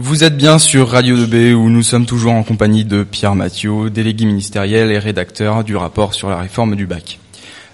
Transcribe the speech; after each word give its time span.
Vous 0.00 0.22
êtes 0.22 0.36
bien 0.36 0.60
sur 0.60 0.90
Radio 0.90 1.16
2B 1.16 1.54
où 1.54 1.68
nous 1.70 1.82
sommes 1.82 2.06
toujours 2.06 2.30
en 2.30 2.44
compagnie 2.44 2.84
de 2.84 3.02
Pierre 3.02 3.34
Mathieu, 3.34 3.90
délégué 3.90 4.26
ministériel 4.26 4.92
et 4.92 4.98
rédacteur 5.00 5.64
du 5.64 5.74
rapport 5.74 6.14
sur 6.14 6.30
la 6.30 6.36
réforme 6.36 6.76
du 6.76 6.86
bac. 6.86 7.18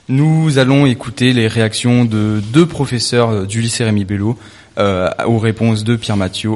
Nous 0.08 0.56
allons 0.56 0.86
écouter 0.86 1.34
les 1.34 1.48
réactions 1.48 2.06
de 2.06 2.40
deux 2.50 2.64
professeurs 2.64 3.46
du 3.46 3.60
lycée 3.60 3.84
Rémi 3.84 4.06
Bello 4.06 4.38
euh, 4.78 5.10
aux 5.26 5.38
réponses 5.38 5.84
de 5.84 5.96
Pierre 5.96 6.16
Mathieu 6.16 6.52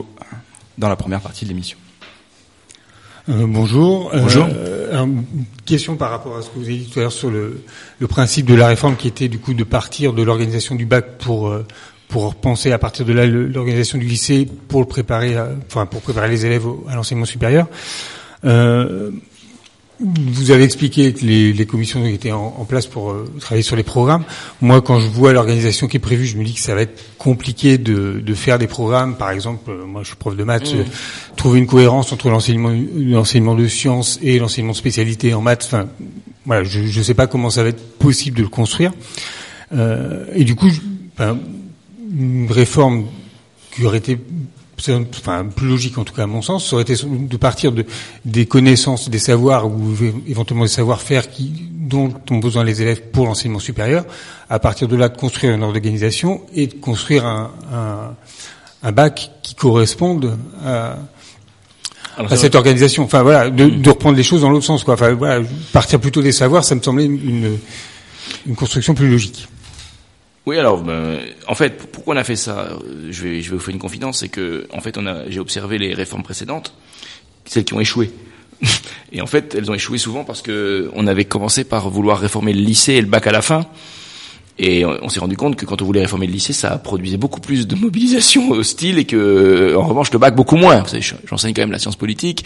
dans 0.79 0.89
la 0.89 0.97
première 0.97 1.21
partie 1.21 1.45
de 1.45 1.51
l'émission. 1.51 1.77
Euh, 3.29 3.45
bonjour. 3.47 4.11
Bonjour. 4.15 4.47
Euh, 4.51 5.05
une 5.05 5.25
question 5.67 5.97
par 5.97 6.11
rapport 6.11 6.39
à 6.39 6.41
ce 6.41 6.49
que 6.49 6.59
vous 6.59 6.65
avez 6.65 6.79
dit 6.79 6.89
tout 6.89 6.99
à 6.99 7.03
l'heure 7.03 7.13
sur 7.13 7.31
le, 7.31 7.63
le, 7.99 8.07
principe 8.07 8.47
de 8.47 8.55
la 8.55 8.69
réforme 8.69 8.97
qui 8.97 9.07
était 9.07 9.29
du 9.29 9.39
coup 9.39 9.53
de 9.53 9.65
partir 9.65 10.15
de 10.15 10.23
l'organisation 10.23 10.77
du 10.77 10.87
bac 10.87 11.19
pour 11.19 11.49
euh, 11.49 11.67
pour 12.09 12.35
penser 12.35 12.73
à 12.73 12.79
partir 12.79 13.05
de 13.05 13.13
là 13.13 13.27
l'organisation 13.27 13.99
du 13.99 14.07
lycée 14.07 14.49
pour 14.69 14.81
le 14.81 14.87
préparer, 14.87 15.37
à, 15.37 15.49
enfin 15.67 15.87
pour 15.87 16.01
préparer 16.01 16.29
les 16.29 16.47
élèves 16.47 16.67
à 16.89 16.95
l'enseignement 16.95 17.27
supérieur. 17.27 17.69
Euh, 18.45 19.11
vous 20.01 20.53
avez 20.53 20.63
expliqué 20.63 21.13
que 21.13 21.25
les, 21.25 21.53
les 21.53 21.67
commissions 21.67 22.07
étaient 22.07 22.31
en, 22.31 22.55
en 22.57 22.65
place 22.65 22.87
pour 22.87 23.11
euh, 23.11 23.29
travailler 23.41 23.65
sur 23.65 23.75
les 23.75 23.83
programmes. 23.83 24.23
Moi, 24.61 24.81
quand 24.81 25.01
je 25.01 25.09
vois 25.09 25.33
l'organisation 25.33 25.89
qui 25.89 25.97
est 25.97 26.01
prévue, 26.01 26.25
je 26.25 26.37
me 26.37 26.45
dis 26.45 26.55
que 26.55 26.61
ça 26.61 26.77
va 26.77 26.83
être 26.83 27.03
compliqué 27.19 27.79
de, 27.79 28.21
de 28.25 28.35
faire 28.35 28.61
des 28.61 28.69
programmes. 28.69 29.17
Par 29.17 29.33
exemple, 29.33 29.69
euh, 29.71 29.85
moi, 29.85 30.03
je 30.05 30.09
suis 30.09 30.17
prof 30.17 30.37
de 30.37 30.45
maths, 30.45 30.73
mmh. 30.73 30.85
trouver 31.35 31.59
une 31.59 31.67
cohérence 31.67 32.13
entre 32.13 32.31
l'enseignement, 32.31 32.73
l'enseignement 32.97 33.57
de 33.57 33.67
sciences 33.67 34.21
et 34.23 34.39
l'enseignement 34.39 34.71
de 34.73 34.77
spécialité 34.77 35.35
en 35.35 35.41
maths. 35.41 35.65
Enfin, 35.67 35.89
voilà, 36.47 36.63
je 36.63 36.97
ne 36.97 37.03
sais 37.03 37.15
pas 37.15 37.27
comment 37.27 37.51
ça 37.51 37.65
va 37.65 37.71
être 37.71 37.99
possible 37.99 38.37
de 38.37 38.43
le 38.43 38.49
construire. 38.49 38.93
Euh, 39.75 40.27
et 40.33 40.45
du 40.45 40.55
coup, 40.55 40.71
je, 40.71 40.81
ben, 41.19 41.41
une 42.11 42.51
réforme 42.51 43.07
qui 43.75 43.85
aurait 43.85 43.99
été 43.99 44.19
enfin 45.19 45.45
plus 45.45 45.67
logique 45.67 45.99
en 45.99 46.05
tout 46.05 46.15
cas 46.15 46.23
à 46.23 46.27
mon 46.27 46.43
sens, 46.43 46.69
ça 46.69 46.75
aurait 46.75 46.83
été 46.83 46.95
de 47.05 47.37
partir 47.37 47.73
de 47.73 47.85
des 48.25 48.47
connaissances, 48.47 49.09
des 49.11 49.19
savoirs 49.19 49.67
ou 49.67 49.95
éventuellement 50.27 50.65
des 50.65 50.71
savoir-faire 50.71 51.31
qui 51.31 51.53
dont 51.71 52.13
ont 52.31 52.39
besoin 52.39 52.65
les 52.65 52.83
élèves 52.83 53.03
pour 53.11 53.27
l'enseignement 53.27 53.59
supérieur. 53.59 54.05
À 54.49 54.59
partir 54.59 54.89
de 54.89 54.97
là, 54.97 55.09
de 55.09 55.17
construire 55.17 55.55
une 55.55 55.63
organisation 55.63 56.43
et 56.55 56.67
de 56.67 56.75
construire 56.75 57.27
un, 57.27 57.51
un, 57.73 58.15
un 58.83 58.93
bac 58.93 59.31
qui 59.43 59.55
corresponde 59.55 60.37
à, 60.65 60.97
à 62.19 62.37
cette 62.37 62.55
organisation. 62.55 63.05
Enfin 63.05 63.23
voilà, 63.23 63.51
de, 63.51 63.69
de, 63.69 63.89
reprendre 63.89 64.17
les 64.17 64.23
choses 64.23 64.43
dans 64.43 64.51
l'autre 64.51 64.67
sens. 64.67 64.85
Quoi. 64.85 64.95
Enfin 64.95 65.15
voilà, 65.15 65.45
partir 65.73 65.99
plutôt 65.99 66.23
des 66.23 66.33
savoirs, 66.33 66.65
ça 66.65 66.75
me 66.75 66.83
semblait 66.83 67.07
une, 67.07 67.59
une 68.47 68.55
construction 68.55 68.95
plus 68.95 69.09
logique. 69.11 69.49
Oui, 70.49 70.57
alors, 70.57 70.79
ben, 70.79 71.19
en 71.47 71.55
fait, 71.55 71.77
pourquoi 71.93 72.15
on 72.15 72.17
a 72.17 72.25
fait 72.25 72.35
ça? 72.35 72.71
Je 73.11 73.23
vais, 73.23 73.43
je 73.43 73.51
vais 73.51 73.57
vous 73.59 73.63
faire 73.63 73.75
une 73.75 73.79
confidence, 73.79 74.21
c'est 74.21 74.31
que, 74.31 74.67
en 74.73 74.81
fait, 74.81 74.97
on 74.97 75.05
a, 75.05 75.29
j'ai 75.29 75.41
observé 75.41 75.77
les 75.77 75.93
réformes 75.93 76.23
précédentes, 76.23 76.73
celles 77.45 77.65
qui 77.65 77.75
ont 77.75 77.81
échoué. 77.81 78.11
Et 79.13 79.21
en 79.21 79.27
fait, 79.27 79.55
elles 79.55 79.71
ont 79.71 79.75
échoué 79.75 79.99
souvent 79.99 80.25
parce 80.25 80.41
que 80.41 80.91
on 80.95 81.07
avait 81.07 81.27
commencé 81.27 81.65
par 81.65 81.91
vouloir 81.91 82.19
réformer 82.19 82.55
le 82.55 82.63
lycée 82.63 82.95
et 82.95 83.03
le 83.03 83.09
bac 83.09 83.27
à 83.27 83.31
la 83.31 83.43
fin. 83.43 83.67
Et 84.59 84.85
on 84.85 85.09
s'est 85.09 85.21
rendu 85.21 85.37
compte 85.37 85.55
que 85.55 85.65
quand 85.65 85.83
on 85.83 85.85
voulait 85.85 86.01
réformer 86.01 86.27
le 86.27 86.33
lycée, 86.33 86.53
ça 86.53 86.79
produisait 86.79 87.17
beaucoup 87.17 87.41
plus 87.41 87.69
de 87.69 87.77
mobilisation 87.77 88.51
hostile 88.53 88.99
et 88.99 89.05
que, 89.05 89.77
en 89.77 89.87
revanche, 89.87 90.11
le 90.13 90.19
bac 90.19 90.35
beaucoup 90.35 90.57
moins. 90.57 90.83
J'enseigne 91.27 91.55
quand 91.55 91.63
même 91.63 91.71
la 91.71 91.79
science 91.79 91.97
politique, 91.97 92.45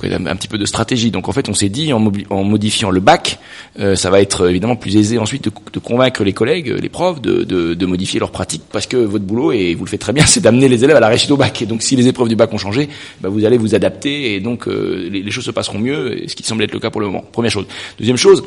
quand 0.00 0.08
même 0.08 0.26
un 0.26 0.34
petit 0.34 0.48
peu 0.48 0.58
de 0.58 0.66
stratégie. 0.66 1.10
Donc 1.10 1.28
en 1.28 1.32
fait, 1.32 1.48
on 1.48 1.54
s'est 1.54 1.68
dit, 1.68 1.92
en, 1.92 2.00
modifiant 2.44 2.90
le 2.90 3.00
bac, 3.00 3.38
euh, 3.78 3.94
ça 3.94 4.10
va 4.10 4.20
être 4.20 4.48
évidemment 4.48 4.74
plus 4.76 4.96
aisé 4.96 5.18
ensuite 5.18 5.44
de, 5.44 5.78
convaincre 5.78 6.24
les 6.24 6.32
collègues, 6.32 6.68
les 6.68 6.88
profs, 6.88 7.20
de, 7.20 7.44
de, 7.44 7.74
de, 7.74 7.86
modifier 7.86 8.18
leurs 8.18 8.32
pratiques, 8.32 8.64
parce 8.72 8.86
que 8.86 8.96
votre 8.96 9.24
boulot, 9.24 9.52
et 9.52 9.74
vous 9.74 9.84
le 9.84 9.90
faites 9.90 10.00
très 10.00 10.12
bien, 10.12 10.26
c'est 10.26 10.40
d'amener 10.40 10.68
les 10.68 10.82
élèves 10.82 10.96
à 10.96 11.00
la 11.00 11.08
réussite 11.08 11.30
au 11.30 11.36
bac. 11.36 11.62
Et 11.62 11.66
donc 11.66 11.82
si 11.82 11.94
les 11.94 12.08
épreuves 12.08 12.28
du 12.28 12.36
bac 12.36 12.52
ont 12.52 12.58
changé, 12.58 12.88
bah, 13.20 13.28
vous 13.28 13.44
allez 13.44 13.58
vous 13.58 13.74
adapter 13.74 14.34
et 14.34 14.40
donc 14.40 14.66
euh, 14.66 15.08
les, 15.10 15.22
les, 15.22 15.30
choses 15.30 15.44
se 15.44 15.50
passeront 15.50 15.78
mieux, 15.78 16.24
ce 16.26 16.34
qui 16.34 16.42
semble 16.42 16.64
être 16.64 16.72
le 16.72 16.80
cas 16.80 16.90
pour 16.90 17.00
le 17.00 17.06
moment. 17.06 17.24
Première 17.32 17.52
chose. 17.52 17.66
Deuxième 17.98 18.16
chose. 18.16 18.42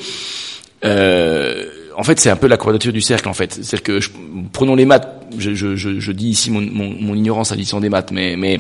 Euh, 0.84 1.66
en 1.98 2.04
fait, 2.04 2.20
c'est 2.20 2.30
un 2.30 2.36
peu 2.36 2.48
la 2.48 2.58
quadrature 2.58 2.94
du 2.94 3.02
cercle, 3.02 3.28
en 3.30 3.34
fait. 3.34 3.54
C'est-à-dire 3.54 3.84
que 3.84 4.00
je, 4.00 4.10
prenons 4.52 4.76
les 4.76 4.86
maths. 4.86 5.08
Je, 5.38 6.12
dis 6.12 6.28
ici 6.28 6.52
mon, 6.52 7.16
ignorance 7.16 7.52
à 7.52 7.56
l'addition 7.56 7.80
des 7.80 7.90
maths, 7.90 8.12
mais, 8.12 8.60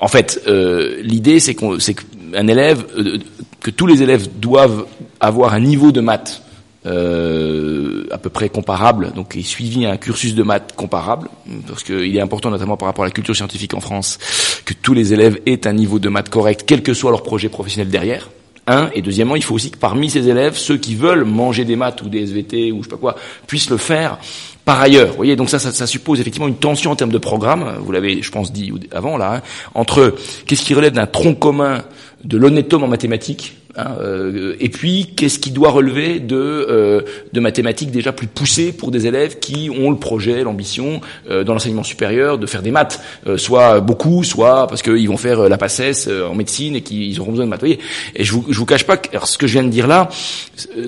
en 0.00 0.08
fait, 0.08 0.42
euh, 0.48 1.00
l'idée, 1.02 1.40
c'est 1.40 1.54
qu'on, 1.54 1.78
c'est 1.78 1.94
qu'un 1.94 2.46
élève, 2.46 2.84
euh, 2.96 3.18
que 3.60 3.70
tous 3.70 3.86
les 3.86 4.02
élèves 4.02 4.28
doivent 4.40 4.86
avoir 5.20 5.54
un 5.54 5.60
niveau 5.60 5.92
de 5.92 6.00
maths 6.00 6.42
euh, 6.84 8.08
à 8.10 8.18
peu 8.18 8.28
près 8.28 8.48
comparable, 8.48 9.12
donc 9.14 9.36
et 9.36 9.42
suivi 9.42 9.86
un 9.86 9.96
cursus 9.96 10.34
de 10.34 10.42
maths 10.42 10.72
comparable, 10.74 11.28
parce 11.68 11.84
qu'il 11.84 12.16
est 12.16 12.20
important, 12.20 12.50
notamment 12.50 12.76
par 12.76 12.86
rapport 12.86 13.04
à 13.04 13.06
la 13.06 13.12
culture 13.12 13.36
scientifique 13.36 13.74
en 13.74 13.80
France, 13.80 14.18
que 14.64 14.74
tous 14.74 14.92
les 14.92 15.12
élèves 15.12 15.38
aient 15.46 15.68
un 15.68 15.72
niveau 15.72 16.00
de 16.00 16.08
maths 16.08 16.28
correct, 16.28 16.64
quel 16.66 16.82
que 16.82 16.92
soit 16.92 17.12
leur 17.12 17.22
projet 17.22 17.48
professionnel 17.48 17.88
derrière. 17.88 18.28
Un, 18.66 18.90
et 18.94 19.02
deuxièmement, 19.02 19.34
il 19.34 19.42
faut 19.42 19.54
aussi 19.54 19.70
que 19.72 19.78
parmi 19.78 20.08
ces 20.08 20.28
élèves, 20.28 20.56
ceux 20.56 20.76
qui 20.76 20.94
veulent 20.94 21.24
manger 21.24 21.64
des 21.64 21.74
maths 21.74 22.00
ou 22.02 22.08
des 22.08 22.22
SVT 22.22 22.70
ou 22.70 22.78
je 22.78 22.84
sais 22.84 22.90
pas 22.90 22.96
quoi, 22.96 23.16
puissent 23.46 23.70
le 23.70 23.76
faire 23.76 24.18
par 24.64 24.80
ailleurs. 24.80 25.14
Voyez, 25.14 25.34
donc 25.34 25.50
ça, 25.50 25.58
ça, 25.58 25.72
ça 25.72 25.86
suppose 25.86 26.20
effectivement 26.20 26.46
une 26.46 26.56
tension 26.56 26.92
en 26.92 26.96
termes 26.96 27.10
de 27.10 27.18
programme, 27.18 27.76
vous 27.80 27.90
l'avez, 27.90 28.22
je 28.22 28.30
pense, 28.30 28.52
dit 28.52 28.72
avant 28.92 29.16
là, 29.16 29.34
hein, 29.36 29.42
entre 29.74 30.14
qu'est-ce 30.46 30.64
qui 30.64 30.74
relève 30.74 30.92
d'un 30.92 31.06
tronc 31.06 31.34
commun 31.34 31.82
de 32.24 32.38
l'honnêteté 32.38 32.76
en 32.76 32.88
mathématiques, 32.88 33.54
Hein, 33.76 33.96
euh, 34.00 34.54
et 34.60 34.68
puis, 34.68 35.12
qu'est-ce 35.16 35.38
qui 35.38 35.50
doit 35.50 35.70
relever 35.70 36.20
de, 36.20 36.36
euh, 36.36 37.00
de 37.32 37.40
mathématiques 37.40 37.90
déjà 37.90 38.12
plus 38.12 38.26
poussées 38.26 38.72
pour 38.72 38.90
des 38.90 39.06
élèves 39.06 39.38
qui 39.38 39.70
ont 39.70 39.90
le 39.90 39.96
projet, 39.96 40.42
l'ambition 40.42 41.00
euh, 41.30 41.42
dans 41.42 41.54
l'enseignement 41.54 41.82
supérieur 41.82 42.36
de 42.36 42.46
faire 42.46 42.62
des 42.62 42.70
maths, 42.70 43.00
euh, 43.26 43.38
soit 43.38 43.80
beaucoup, 43.80 44.24
soit 44.24 44.66
parce 44.66 44.82
qu'ils 44.82 45.08
vont 45.08 45.16
faire 45.16 45.48
la 45.48 45.56
PACES 45.56 46.08
en 46.08 46.34
médecine 46.34 46.76
et 46.76 46.82
qu'ils 46.82 47.18
auront 47.20 47.30
besoin 47.30 47.46
de 47.46 47.50
maths. 47.50 47.60
Voyez 47.60 47.78
et 48.14 48.24
je 48.24 48.32
vous, 48.32 48.44
je 48.48 48.58
vous 48.58 48.66
cache 48.66 48.84
pas 48.84 48.98
que 48.98 49.08
ce 49.26 49.38
que 49.38 49.46
je 49.46 49.54
viens 49.54 49.64
de 49.64 49.70
dire 49.70 49.86
là, 49.86 50.08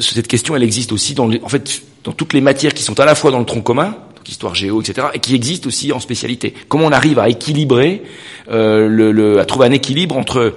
cette 0.00 0.28
question, 0.28 0.54
elle 0.54 0.62
existe 0.62 0.92
aussi 0.92 1.14
dans, 1.14 1.26
les, 1.26 1.40
en 1.42 1.48
fait, 1.48 1.82
dans 2.04 2.12
toutes 2.12 2.34
les 2.34 2.40
matières 2.40 2.74
qui 2.74 2.82
sont 2.82 3.00
à 3.00 3.06
la 3.06 3.14
fois 3.14 3.30
dans 3.30 3.38
le 3.38 3.46
tronc 3.46 3.62
commun, 3.62 3.96
histoire 4.26 4.54
géo, 4.54 4.80
etc., 4.80 5.08
et 5.12 5.18
qui 5.18 5.34
existent 5.34 5.68
aussi 5.68 5.92
en 5.92 6.00
spécialité. 6.00 6.54
Comment 6.68 6.86
on 6.86 6.92
arrive 6.92 7.18
à 7.18 7.28
équilibrer, 7.28 8.02
le, 8.50 8.88
le, 8.88 9.38
à 9.38 9.44
trouver 9.44 9.66
un 9.66 9.72
équilibre 9.72 10.16
entre 10.16 10.54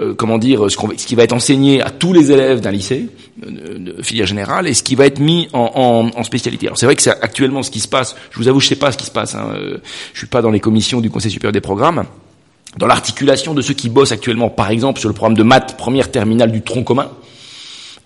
euh, 0.00 0.14
comment 0.14 0.36
dire, 0.36 0.70
ce, 0.70 0.76
qui 0.76 1.14
va 1.14 1.22
être 1.22 1.32
enseigné 1.32 1.80
à 1.80 1.90
tous 1.90 2.12
les 2.12 2.30
élèves 2.30 2.60
d'un 2.60 2.70
lycée, 2.70 3.08
de, 3.38 3.78
de, 3.78 4.02
filière 4.02 4.26
générale, 4.26 4.66
et 4.66 4.74
ce 4.74 4.82
qui 4.82 4.94
va 4.94 5.06
être 5.06 5.20
mis 5.20 5.48
en, 5.54 6.22
spécialité. 6.22 6.66
Alors 6.66 6.76
c'est 6.76 6.86
vrai 6.86 6.96
que 6.96 7.02
c'est 7.02 7.10
actuellement 7.22 7.62
ce 7.62 7.70
qui 7.70 7.80
se 7.80 7.88
passe. 7.88 8.14
Je 8.30 8.38
vous 8.38 8.48
avoue, 8.48 8.60
je 8.60 8.68
sais 8.68 8.76
pas 8.76 8.92
ce 8.92 8.98
qui 8.98 9.06
se 9.06 9.10
passe. 9.10 9.34
Hein, 9.34 9.48
euh, 9.54 9.78
je 10.12 10.18
suis 10.18 10.26
pas 10.26 10.42
dans 10.42 10.50
les 10.50 10.60
commissions 10.60 11.00
du 11.00 11.08
Conseil 11.08 11.30
supérieur 11.30 11.52
des 11.52 11.62
programmes. 11.62 12.04
Dans 12.76 12.86
l'articulation 12.86 13.54
de 13.54 13.62
ceux 13.62 13.72
qui 13.72 13.88
bossent 13.88 14.12
actuellement, 14.12 14.50
par 14.50 14.70
exemple, 14.70 15.00
sur 15.00 15.08
le 15.08 15.14
programme 15.14 15.36
de 15.36 15.42
maths 15.42 15.78
première 15.78 16.10
terminale 16.10 16.52
du 16.52 16.60
tronc 16.60 16.84
commun, 16.84 17.08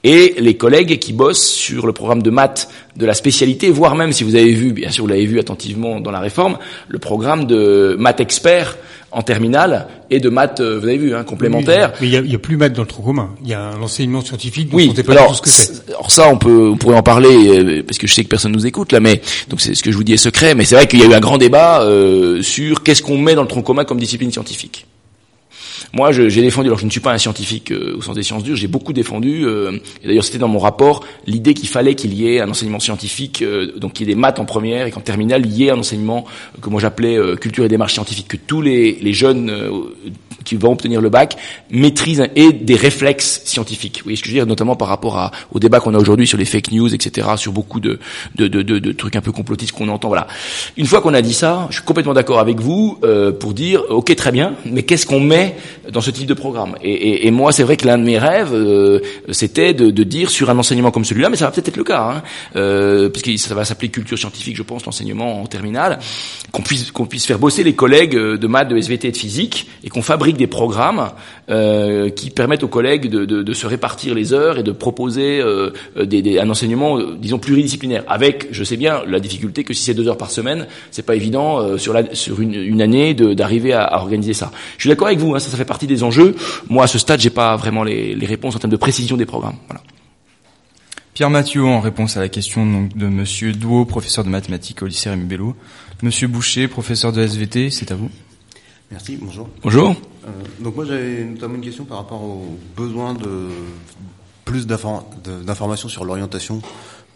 et 0.02 0.36
les 0.38 0.56
collègues 0.56 0.98
qui 0.98 1.12
bossent 1.12 1.44
sur 1.44 1.86
le 1.86 1.92
programme 1.92 2.22
de 2.22 2.30
maths 2.30 2.70
de 2.96 3.04
la 3.04 3.14
spécialité, 3.14 3.70
voire 3.70 3.94
même, 3.96 4.12
si 4.12 4.24
vous 4.24 4.34
avez 4.34 4.52
vu, 4.52 4.72
bien 4.72 4.90
sûr 4.90 5.04
vous 5.04 5.10
l'avez 5.10 5.26
vu 5.26 5.38
attentivement 5.38 6.00
dans 6.00 6.10
la 6.10 6.20
réforme, 6.20 6.56
le 6.88 6.98
programme 6.98 7.46
de 7.46 7.96
maths 7.98 8.20
expert 8.20 8.78
en 9.12 9.22
terminale 9.22 9.87
et 10.10 10.21
de 10.21 10.28
maths, 10.28 10.60
euh, 10.60 10.78
vous 10.78 10.87
avez 10.87 10.98
vu, 10.98 11.15
hein, 11.15 11.25
complémentaires. 11.25 11.93
Oui, 11.94 12.09
mais 12.12 12.19
il 12.19 12.22
n'y 12.22 12.32
a, 12.32 12.37
a, 12.37 12.38
plus 12.38 12.56
maths 12.56 12.72
dans 12.72 12.82
le 12.82 12.88
tronc 12.88 13.03
commun. 13.03 13.31
Il 13.43 13.48
y 13.48 13.54
a 13.54 13.60
un 13.60 13.82
enseignement 13.82 14.21
scientifique 14.21 14.71
dont 14.71 14.76
oui, 14.76 14.93
on 14.97 15.03
pas 15.03 15.12
alors, 15.12 15.28
tout 15.28 15.34
ce 15.34 15.43
que 15.43 15.50
c'est. 15.50 15.91
Alors 15.91 16.10
ça, 16.10 16.28
on 16.28 16.37
peut, 16.37 16.71
on 16.71 16.76
pourrait 16.76 16.97
en 16.97 17.03
parler 17.03 17.28
euh, 17.28 17.82
parce 17.82 17.98
que 17.98 18.06
je 18.06 18.15
sais 18.15 18.25
que 18.25 18.28
personne 18.28 18.53
nous 18.53 18.66
écoute 18.66 18.93
là, 18.93 19.00
mais 19.00 19.21
donc 19.48 19.60
c'est 19.60 19.75
ce 19.75 19.82
que 19.82 19.91
je 19.91 19.97
vous 19.97 20.04
dis 20.04 20.15
est 20.15 20.16
secret. 20.16 20.54
Mais 20.54 20.65
c'est 20.65 20.75
vrai 20.75 20.87
qu'il 20.87 21.00
y 21.00 21.03
a 21.03 21.06
eu 21.06 21.15
un 21.15 21.21
grand 21.21 21.38
débat 21.38 21.82
euh, 21.82 22.43
sur 22.43 22.82
qu'est-ce 22.82 23.03
qu'on 23.03 23.19
met 23.19 23.34
dans 23.34 23.43
le 23.43 23.48
tronc 23.48 23.62
commun 23.62 23.84
comme 23.84 23.98
discipline 23.98 24.32
scientifique. 24.32 24.87
Moi, 25.92 26.12
j'ai 26.12 26.42
défendu, 26.42 26.68
alors 26.68 26.78
je 26.78 26.86
ne 26.86 26.91
suis 26.91 27.00
pas 27.00 27.12
un 27.12 27.18
scientifique 27.18 27.72
euh, 27.72 27.96
au 27.96 28.02
sens 28.02 28.14
des 28.14 28.22
sciences 28.22 28.42
dures, 28.42 28.56
j'ai 28.56 28.68
beaucoup 28.68 28.92
défendu, 28.92 29.44
euh, 29.44 29.72
et 30.02 30.08
d'ailleurs 30.08 30.24
c'était 30.24 30.38
dans 30.38 30.48
mon 30.48 30.58
rapport, 30.58 31.04
l'idée 31.26 31.54
qu'il 31.54 31.68
fallait 31.68 31.94
qu'il 31.94 32.14
y 32.14 32.28
ait 32.28 32.41
un 32.41 32.48
enseignement 32.48 32.80
scientifique, 32.80 33.42
euh, 33.42 33.72
donc 33.78 33.94
qu'il 33.94 34.06
y 34.06 34.10
ait 34.10 34.14
des 34.14 34.20
maths 34.20 34.38
en 34.38 34.44
première 34.44 34.86
et 34.86 34.91
qu'en 34.91 35.00
terminale, 35.00 35.42
il 35.46 35.52
y 35.52 35.66
ait 35.66 35.70
un 35.70 35.78
enseignement 35.78 36.24
que 36.60 36.70
moi 36.70 36.80
j'appelais 36.80 37.16
euh, 37.16 37.36
culture 37.36 37.64
et 37.64 37.68
démarche 37.68 37.94
scientifique, 37.94 38.28
que 38.28 38.36
tous 38.36 38.62
les, 38.62 38.98
les 39.00 39.12
jeunes 39.12 39.50
euh, 39.50 39.70
qui 40.44 40.56
vont 40.56 40.72
obtenir 40.72 41.00
le 41.00 41.10
bac 41.10 41.36
maîtrisent 41.71 42.27
et 42.34 42.53
des 42.53 42.74
réflexes 42.74 43.42
scientifiques. 43.44 43.98
Vous 43.98 44.04
voyez 44.04 44.16
ce 44.16 44.22
que 44.22 44.28
je 44.28 44.32
veux 44.32 44.38
dire, 44.38 44.47
notamment 44.47 44.74
par 44.74 44.88
rapport 44.88 45.18
à, 45.18 45.30
au 45.53 45.59
débat 45.59 45.80
qu'on 45.80 45.94
a 45.94 45.98
aujourd'hui 45.98 46.27
sur 46.27 46.38
les 46.38 46.44
fake 46.44 46.72
news, 46.72 46.92
etc., 46.94 47.28
sur 47.36 47.53
beaucoup 47.53 47.80
de, 47.80 47.98
de, 48.36 48.48
de, 48.48 48.62
de, 48.62 48.78
de 48.78 48.92
trucs 48.92 49.16
un 49.16 49.21
peu 49.21 49.32
complotistes 49.32 49.72
qu'on 49.72 49.88
entend. 49.88 50.09
Voilà. 50.09 50.27
Une 50.77 50.86
fois 50.86 51.00
qu'on 51.00 51.15
a 51.15 51.22
dit 51.22 51.34
ça, 51.34 51.66
je 51.71 51.77
suis 51.77 51.84
complètement 51.84 52.15
d'accord 52.15 52.38
avec 52.38 52.59
vous 52.59 52.98
pour 53.38 53.53
dire, 53.53 53.82
ok, 53.91 54.15
très 54.16 54.32
bien, 54.32 54.54
mais 54.65 54.82
qu'est-ce 54.82 55.06
qu'on 55.06 55.21
met 55.21 55.56
dans 55.90 56.00
ce 56.00 56.10
type 56.10 56.26
de 56.26 56.34
programme. 56.34 56.76
Et, 56.82 56.92
et, 56.92 57.26
et 57.26 57.30
moi, 57.30 57.52
c'est 57.52 57.62
vrai 57.62 57.76
que 57.76 57.86
l'un 57.86 57.98
de 57.98 58.04
mes 58.04 58.18
rêves, 58.18 58.52
euh, 58.52 59.00
c'était 59.30 59.74
de, 59.74 59.90
de, 59.90 60.02
dire 60.02 60.30
sur 60.30 60.50
un 60.50 60.58
enseignement 60.58 60.90
comme 60.90 61.04
celui-là, 61.04 61.28
mais 61.30 61.36
ça 61.36 61.46
va 61.46 61.50
peut-être 61.50 61.68
être 61.68 61.76
le 61.76 61.84
cas, 61.84 62.02
hein, 62.02 62.22
euh, 62.56 63.08
parce 63.08 63.22
que 63.22 63.36
ça 63.36 63.54
va 63.54 63.64
s'appeler 63.64 63.88
culture 63.88 64.18
scientifique, 64.18 64.56
je 64.56 64.62
pense, 64.62 64.84
l'enseignement 64.86 65.40
en 65.42 65.46
terminale, 65.46 65.98
qu'on 66.52 66.62
puisse 66.62 66.90
qu'on 66.90 67.06
puisse 67.06 67.26
faire 67.26 67.38
bosser 67.38 67.62
les 67.62 67.74
collègues 67.74 68.16
de 68.16 68.46
maths, 68.46 68.68
de 68.68 68.76
SVT 68.76 69.08
et 69.08 69.12
de 69.12 69.16
physique, 69.16 69.68
et 69.84 69.88
qu'on 69.88 70.02
fabrique 70.02 70.36
des 70.36 70.46
programmes 70.46 71.10
euh, 71.50 72.10
qui 72.10 72.30
permettent 72.30 72.62
aux 72.62 72.68
collègues 72.68 73.08
de, 73.08 73.24
de, 73.24 73.42
de, 73.42 73.52
se 73.52 73.66
répartir 73.66 74.14
les 74.14 74.32
heures 74.32 74.58
et 74.58 74.62
de 74.62 74.72
proposer 74.72 75.40
euh, 75.40 75.70
des, 76.00 76.22
des, 76.22 76.38
un 76.38 76.48
enseignement, 76.48 76.98
euh, 76.98 77.16
disons, 77.18 77.38
pluridisciplinaire. 77.38 78.04
Avec, 78.08 78.48
je 78.50 78.64
sais 78.64 78.76
bien, 78.76 79.02
la 79.06 79.20
difficulté 79.20 79.64
que 79.64 79.74
si 79.74 79.82
c'est 79.82 79.94
deux 79.94 80.08
heures 80.08 80.16
par 80.16 80.30
semaine, 80.30 80.66
c'est 80.90 81.04
pas 81.04 81.16
évident 81.16 81.60
euh, 81.60 81.78
sur, 81.78 81.92
la, 81.92 82.14
sur 82.14 82.40
une, 82.40 82.54
une 82.54 82.82
année 82.82 83.14
d'arriver 83.14 83.72
à, 83.72 83.82
à, 83.82 83.98
organiser 83.98 84.34
ça. 84.34 84.52
Je 84.76 84.82
suis 84.82 84.88
d'accord 84.88 85.08
avec 85.08 85.18
vous, 85.18 85.34
hein, 85.34 85.38
ça, 85.38 85.50
ça 85.50 85.56
fait 85.60 85.66
partie 85.66 85.86
des 85.86 86.03
enjeux. 86.03 86.34
Moi, 86.68 86.84
à 86.84 86.86
ce 86.86 86.98
stade, 86.98 87.21
j'ai 87.21 87.30
pas 87.30 87.57
vraiment 87.57 87.84
les, 87.84 88.15
les 88.15 88.27
réponses 88.27 88.57
en 88.57 88.59
termes 88.59 88.72
de 88.72 88.77
précision 88.77 89.16
des 89.16 89.27
programmes. 89.27 89.57
Voilà. 89.68 89.83
Pierre 91.12 91.30
Mathieu, 91.30 91.65
en 91.65 91.80
réponse 91.80 92.16
à 92.16 92.21
la 92.21 92.28
question 92.28 92.65
donc, 92.65 92.97
de 92.97 93.07
Monsieur 93.07 93.53
Douot, 93.53 93.84
professeur 93.84 94.24
de 94.24 94.30
mathématiques 94.30 94.83
au 94.83 94.86
lycée 94.86 95.10
Rémi 95.10 95.24
Bello. 95.24 95.54
Monsieur 96.03 96.28
Boucher, 96.28 96.66
professeur 96.66 97.12
de 97.12 97.21
SVT, 97.21 97.71
c'est 97.71 97.92
à 97.92 97.95
vous. 97.95 98.09
Merci, 98.91 99.18
bonjour. 99.21 99.48
Bonjour. 99.62 99.91
Euh, 100.27 100.30
donc 100.60 100.77
moi 100.77 100.84
j'avais 100.84 101.24
notamment 101.24 101.57
une 101.57 101.60
question 101.60 101.84
par 101.84 101.98
rapport 101.98 102.22
au 102.22 102.59
besoin 102.77 103.15
de 103.15 103.48
plus 104.45 104.66
d'informations 104.66 105.89
sur 105.89 106.04
l'orientation 106.04 106.63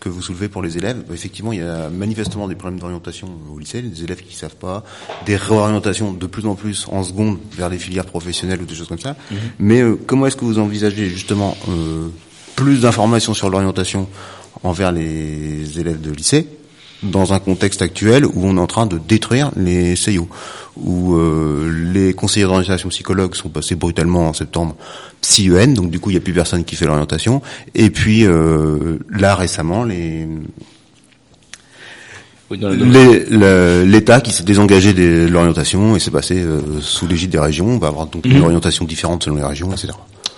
que 0.04 0.10
vous 0.10 0.20
soulevez 0.22 0.48
pour 0.48 0.62
les 0.62 0.76
élèves. 0.76 1.02
Effectivement, 1.12 1.52
il 1.52 1.60
y 1.60 1.62
a 1.62 1.88
manifestement 1.88 2.46
des 2.46 2.54
problèmes 2.54 2.78
d'orientation 2.78 3.28
au 3.52 3.58
lycée, 3.58 3.80
des 3.80 4.04
élèves 4.04 4.22
qui 4.22 4.34
ne 4.34 4.38
savent 4.38 4.56
pas, 4.56 4.84
des 5.24 5.36
réorientations 5.36 6.12
de 6.12 6.26
plus 6.26 6.46
en 6.46 6.54
plus 6.54 6.86
en 6.90 7.02
seconde 7.02 7.38
vers 7.52 7.70
les 7.70 7.78
filières 7.78 8.04
professionnelles 8.04 8.60
ou 8.62 8.66
des 8.66 8.74
choses 8.74 8.88
comme 8.88 8.98
ça. 8.98 9.12
-hmm. 9.12 9.36
Mais 9.58 9.80
euh, 9.80 9.98
comment 10.06 10.26
est-ce 10.26 10.36
que 10.36 10.44
vous 10.44 10.58
envisagez 10.58 11.06
justement 11.08 11.56
euh, 11.68 12.08
plus 12.54 12.82
d'informations 12.82 13.34
sur 13.34 13.48
l'orientation 13.48 14.02
envers 14.62 14.92
les 14.92 15.80
élèves 15.80 16.00
de 16.00 16.10
lycée 16.10 16.46
dans 17.02 17.32
un 17.32 17.40
contexte 17.48 17.82
actuel 17.82 18.24
où 18.26 18.40
on 18.50 18.56
est 18.56 18.60
en 18.60 18.66
train 18.66 18.86
de 18.86 18.98
détruire 18.98 19.50
les 19.56 19.96
CIO, 19.96 20.28
où 20.76 21.15
euh, 21.15 21.71
les 21.93 22.15
conseillers 22.15 22.47
d'orientation 22.47 22.88
psychologues 22.88 23.35
sont 23.35 23.49
passés 23.49 23.75
brutalement 23.75 24.29
en 24.29 24.32
septembre 24.32 24.76
PsyEN, 25.21 25.75
donc 25.75 25.91
du 25.91 26.00
coup 26.00 26.11
il 26.11 26.15
n'y 26.15 26.19
a 26.19 26.21
plus 26.21 26.32
personne 26.32 26.65
qui 26.65 26.76
fait 26.76 26.87
l'orientation, 26.87 27.43
et 27.75 27.91
puis 27.91 28.26
euh, 28.26 28.99
là 29.11 29.35
récemment 29.35 29.85
les 29.85 30.26
L'État 32.50 34.21
qui 34.21 34.31
s'est 34.31 34.44
désengagé 34.44 34.93
de 34.93 35.26
l'orientation 35.29 35.97
et 35.97 35.99
s'est 35.99 36.11
passé 36.11 36.41
euh, 36.41 36.61
sous 36.81 37.09
l'égide 37.09 37.31
des 37.31 37.38
régions. 37.38 37.67
On 37.67 37.79
va 37.79 37.88
avoir 37.88 38.06
donc 38.06 38.26
mmh. 38.26 38.31
une 38.31 38.43
orientation 38.43 38.85
différente 38.85 39.25
selon 39.25 39.37
les 39.37 39.43
régions, 39.43 39.73
etc. 39.73 39.94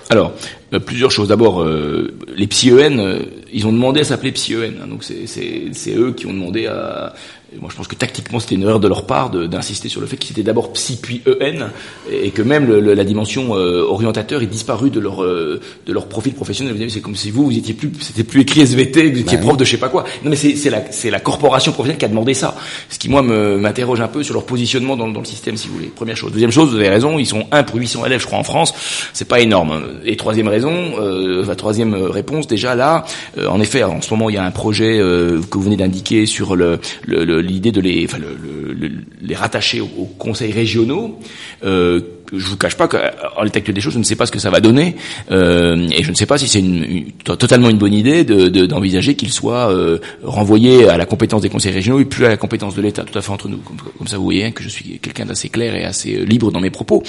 Alors, 0.09 0.35
euh, 0.73 0.79
plusieurs 0.79 1.11
choses. 1.11 1.29
D'abord, 1.29 1.63
euh, 1.63 2.15
les 2.37 2.47
PsyEN, 2.47 3.01
euh, 3.01 3.23
ils 3.53 3.67
ont 3.67 3.73
demandé 3.73 4.01
à 4.01 4.05
s'appeler 4.05 4.33
PsyEN. 4.33 4.75
Hein, 4.83 4.87
donc 4.89 5.03
c'est 5.03 5.95
eux 5.97 6.13
qui 6.13 6.27
ont 6.27 6.33
demandé 6.33 6.67
à, 6.67 7.15
moi, 7.61 7.69
je 7.71 7.77
pense 7.77 7.87
que 7.87 7.95
tactiquement, 7.95 8.41
c'était 8.41 8.57
une 8.57 8.63
erreur 8.63 8.81
de 8.81 8.89
leur 8.89 9.07
part 9.07 9.31
d'insister 9.31 9.89
sur 9.89 10.01
le 10.01 10.07
fait 10.07 10.17
qu'ils 10.17 10.33
étaient 10.33 10.43
d'abord 10.43 10.73
psy 10.73 10.99
puis 11.01 11.23
EN 11.41 11.71
et 12.11 12.31
que 12.31 12.43
même 12.43 12.67
le, 12.67 12.81
la 12.81 13.05
dimension 13.05 13.57
euh, 13.57 13.83
orientateur 13.83 14.43
est 14.43 14.47
disparue 14.47 14.91
de 14.91 14.99
leur 14.99 15.23
euh, 15.23 15.61
de 15.87 15.93
leur 15.93 16.09
profil 16.09 16.35
professionnel. 16.35 16.75
C'est 16.91 17.01
comme 17.01 17.15
si 17.15 17.31
vous 17.31 17.45
vous 17.45 17.57
étiez 17.57 17.75
plus 17.75 17.93
c'était 18.01 18.25
plus 18.25 18.41
écrit 18.41 18.63
SVT, 18.63 19.11
vous 19.11 19.21
étiez 19.21 19.39
bah, 19.39 19.45
prof 19.45 19.57
de 19.57 19.65
je 19.65 19.71
sais 19.71 19.77
pas 19.77 19.89
quoi. 19.89 20.05
Non, 20.25 20.31
mais 20.31 20.37
c'est 20.37 20.71
la 20.71 20.91
c'est 20.91 21.11
la 21.11 21.21
corporation 21.21 21.73
professionnelle 21.73 21.99
qui 21.99 22.05
a 22.05 22.09
demandé 22.09 22.35
ça. 22.35 22.57
Ce 22.89 22.99
qui 22.99 23.09
moi 23.09 23.23
m'interroge 23.23 24.01
un 24.01 24.09
peu 24.09 24.23
sur 24.23 24.35
leur 24.35 24.45
positionnement 24.45 24.97
dans, 24.97 25.09
dans, 25.09 25.21
le 25.21 25.27
système, 25.27 25.57
si 25.57 25.69
vous 25.69 25.75
voulez. 25.75 25.87
Première 25.95 26.17
chose. 26.17 26.33
Deuxième 26.33 26.51
chose, 26.51 26.71
vous 26.71 26.77
avez 26.77 26.89
raison, 26.89 27.19
ils 27.19 27.27
sont 27.27 27.47
un 27.53 27.63
pour 27.63 27.77
800 27.77 28.07
élèves, 28.07 28.21
je 28.21 28.27
crois, 28.27 28.39
en 28.39 28.45
France. 28.45 28.75
C'est 29.13 29.29
pas 29.29 29.41
énorme. 29.41 29.83
Et 30.05 30.17
troisième 30.17 30.49
raison, 30.49 30.73
euh, 30.99 31.45
la 31.47 31.55
troisième 31.55 31.95
réponse, 31.95 32.47
déjà 32.47 32.75
là, 32.75 33.05
euh, 33.39 33.49
en 33.49 33.61
effet, 33.61 33.83
en 33.83 34.01
ce 34.01 34.13
moment, 34.13 34.31
il 34.31 34.35
y 34.35 34.39
a 34.39 34.45
un 34.45 34.51
projet 34.51 34.99
euh, 34.99 35.41
que 35.51 35.59
vous 35.59 35.65
venez 35.65 35.77
d'indiquer 35.77 36.27
sur 36.27 36.57
le, 36.57 36.79
le 37.07 37.36
l'idée 37.41 37.73
de 37.73 37.81
les, 37.81 38.05
enfin, 38.05 38.19
le, 38.19 38.73
le, 38.73 38.91
les 39.21 39.35
rattacher 39.35 39.81
aux, 39.81 40.07
conseils 40.19 40.53
régionaux. 40.53 41.19
Euh, 41.65 42.01
je 42.33 42.47
vous 42.47 42.57
cache 42.57 42.77
pas 42.77 42.89
qu'en 42.89 43.43
l'état 43.43 43.59
actuel 43.59 43.75
des 43.75 43.81
choses, 43.81 43.93
je 43.93 43.99
ne 43.99 44.05
sais 44.05 44.17
pas 44.17 44.27
ce 44.27 44.33
que 44.33 44.39
ça 44.39 44.51
va 44.51 44.61
donner, 44.61 44.97
euh, 45.31 45.89
et 45.93 46.03
je 46.03 46.11
ne 46.11 46.17
sais 46.17 46.27
pas 46.27 46.39
si 46.39 46.49
c'est 46.49 46.59
une, 46.59 46.85
une, 46.85 47.13
totalement 47.13 47.71
une 47.71 47.79
bonne 47.79 47.95
idée 47.95 48.25
d'envisager 48.25 49.13
de, 49.13 49.17
de, 49.17 49.21
qu'ils 49.21 49.33
soient 49.33 49.71
euh, 49.71 49.99
renvoyés 50.23 50.89
à 50.89 50.97
la 50.97 51.07
compétence 51.07 51.43
des 51.43 51.49
conseils 51.49 51.73
régionaux 51.73 52.01
et 52.01 52.05
plus 52.05 52.25
à 52.27 52.29
la 52.29 52.37
compétence 52.37 52.75
de 52.75 52.83
l'État, 52.83 53.05
tout 53.05 53.17
à 53.17 53.23
fait 53.23 53.31
entre 53.31 53.49
nous. 53.49 53.59
Comme, 53.59 53.77
comme 53.77 54.07
ça, 54.09 54.17
vous 54.17 54.25
voyez 54.25 54.45
hein, 54.45 54.51
que 54.51 54.63
je 54.63 54.69
suis 54.69 54.99
quelqu'un 54.99 55.27
d'assez 55.27 55.49
clair 55.49 55.75
et 55.75 55.85
assez 55.85 56.17
euh, 56.17 56.25
libre 56.25 56.51
dans 56.51 56.61
mes 56.61 56.71
propos. 56.71 57.03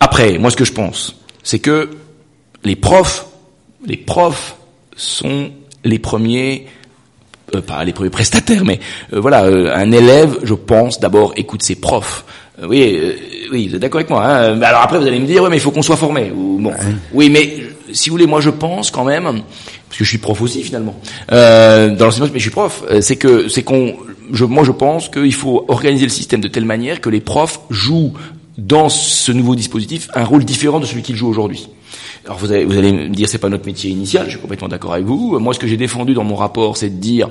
Après, 0.00 0.38
moi, 0.38 0.50
ce 0.50 0.56
que 0.56 0.64
je 0.64 0.72
pense, 0.72 1.16
c'est 1.42 1.60
que 1.60 1.90
les 2.64 2.76
profs, 2.76 3.26
les 3.86 3.96
profs 3.96 4.56
sont 4.96 5.50
les 5.84 5.98
premiers 5.98 6.66
euh, 7.54 7.60
pas 7.60 7.84
les 7.84 7.92
premiers 7.92 8.10
prestataires, 8.10 8.64
mais 8.64 8.78
euh, 9.12 9.20
voilà, 9.20 9.44
euh, 9.44 9.74
un 9.74 9.90
élève, 9.92 10.38
je 10.42 10.54
pense, 10.54 11.00
d'abord 11.00 11.32
écoute 11.36 11.62
ses 11.62 11.76
profs. 11.76 12.24
oui, 12.68 12.98
oui, 13.50 13.68
vous 13.68 13.76
êtes 13.76 13.80
d'accord 13.80 14.00
avec 14.00 14.10
moi. 14.10 14.24
Hein 14.26 14.60
alors 14.60 14.82
après, 14.82 14.98
vous 14.98 15.06
allez 15.06 15.18
me 15.18 15.26
dire, 15.26 15.42
oui, 15.42 15.48
mais 15.50 15.56
il 15.56 15.60
faut 15.60 15.70
qu'on 15.70 15.82
soit 15.82 15.96
formé. 15.96 16.30
Ou, 16.34 16.58
bon, 16.60 16.72
oui, 17.12 17.30
mais 17.30 17.62
si 17.92 18.10
vous 18.10 18.14
voulez, 18.14 18.26
moi, 18.26 18.40
je 18.40 18.50
pense 18.50 18.90
quand 18.90 19.04
même, 19.04 19.24
parce 19.24 19.98
que 19.98 20.04
je 20.04 20.08
suis 20.08 20.18
prof 20.18 20.40
aussi 20.42 20.62
finalement, 20.62 20.94
dans 21.30 21.96
l'enseignement, 21.98 22.30
mais 22.32 22.38
je 22.38 22.44
suis 22.44 22.50
prof, 22.50 22.84
c'est 23.00 23.16
que 23.16 23.48
c'est 23.48 23.62
qu'on, 23.62 23.96
je, 24.32 24.44
moi, 24.44 24.64
je 24.64 24.72
pense 24.72 25.08
qu'il 25.08 25.34
faut 25.34 25.64
organiser 25.68 26.04
le 26.04 26.10
système 26.10 26.40
de 26.40 26.48
telle 26.48 26.66
manière 26.66 27.00
que 27.00 27.08
les 27.08 27.20
profs 27.20 27.60
jouent 27.70 28.12
dans 28.58 28.88
ce 28.88 29.32
nouveau 29.32 29.54
dispositif 29.54 30.08
un 30.14 30.24
rôle 30.24 30.44
différent 30.44 30.80
de 30.80 30.84
celui 30.84 31.02
qu'ils 31.02 31.16
jouent 31.16 31.28
aujourd'hui. 31.28 31.68
Alors 32.24 32.38
vous 32.38 32.52
allez, 32.52 32.64
vous 32.64 32.76
allez 32.76 32.92
me 32.92 33.08
dire 33.08 33.28
c'est 33.28 33.38
pas 33.38 33.48
notre 33.48 33.66
métier 33.66 33.90
initial, 33.90 34.26
je 34.26 34.32
suis 34.32 34.40
complètement 34.40 34.68
d'accord 34.68 34.92
avec 34.94 35.06
vous. 35.06 35.38
Moi 35.38 35.54
ce 35.54 35.58
que 35.58 35.66
j'ai 35.66 35.76
défendu 35.76 36.14
dans 36.14 36.24
mon 36.24 36.36
rapport 36.36 36.76
c'est 36.76 36.90
de 36.90 37.00
dire 37.00 37.28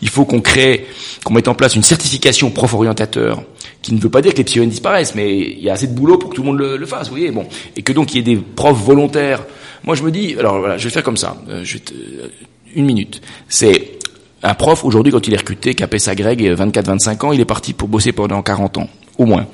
il 0.00 0.08
faut 0.08 0.24
qu'on 0.24 0.40
crée, 0.40 0.86
qu'on 1.24 1.34
mette 1.34 1.48
en 1.48 1.54
place 1.54 1.76
une 1.76 1.82
certification 1.82 2.50
prof 2.50 2.74
orientateur 2.74 3.42
qui 3.82 3.94
ne 3.94 4.00
veut 4.00 4.10
pas 4.10 4.22
dire 4.22 4.32
que 4.32 4.38
les 4.38 4.44
psychologues 4.44 4.70
disparaissent, 4.70 5.14
mais 5.14 5.38
il 5.38 5.62
y 5.62 5.70
a 5.70 5.74
assez 5.74 5.86
de 5.86 5.94
boulot 5.94 6.18
pour 6.18 6.30
que 6.30 6.34
tout 6.34 6.42
le 6.42 6.48
monde 6.48 6.58
le, 6.58 6.86
fasse, 6.86 7.08
vous 7.08 7.14
voyez, 7.16 7.30
bon, 7.30 7.46
et 7.76 7.82
que 7.82 7.92
donc 7.92 8.12
il 8.12 8.16
y 8.16 8.20
ait 8.20 8.34
des 8.34 8.36
profs 8.36 8.78
volontaires. 8.78 9.44
Moi 9.84 9.94
je 9.94 10.02
me 10.02 10.10
dis, 10.10 10.34
alors 10.38 10.58
voilà, 10.58 10.76
je 10.78 10.84
vais 10.84 10.90
faire 10.90 11.02
comme 11.02 11.16
ça, 11.16 11.36
euh, 11.48 11.64
euh, 11.92 12.28
une 12.74 12.86
minute. 12.86 13.20
C'est 13.48 13.98
un 14.42 14.54
prof 14.54 14.84
aujourd'hui 14.84 15.12
quand 15.12 15.26
il 15.26 15.34
est 15.34 15.38
recruté, 15.38 15.74
a 15.80 15.98
sa 15.98 16.14
greg 16.14 16.42
24-25 16.42 17.26
ans, 17.26 17.32
il 17.32 17.40
est 17.40 17.44
parti 17.44 17.72
pour 17.72 17.88
bosser 17.88 18.12
pendant 18.12 18.42
40 18.42 18.78
ans 18.78 18.88
au 19.18 19.26
moins. 19.26 19.46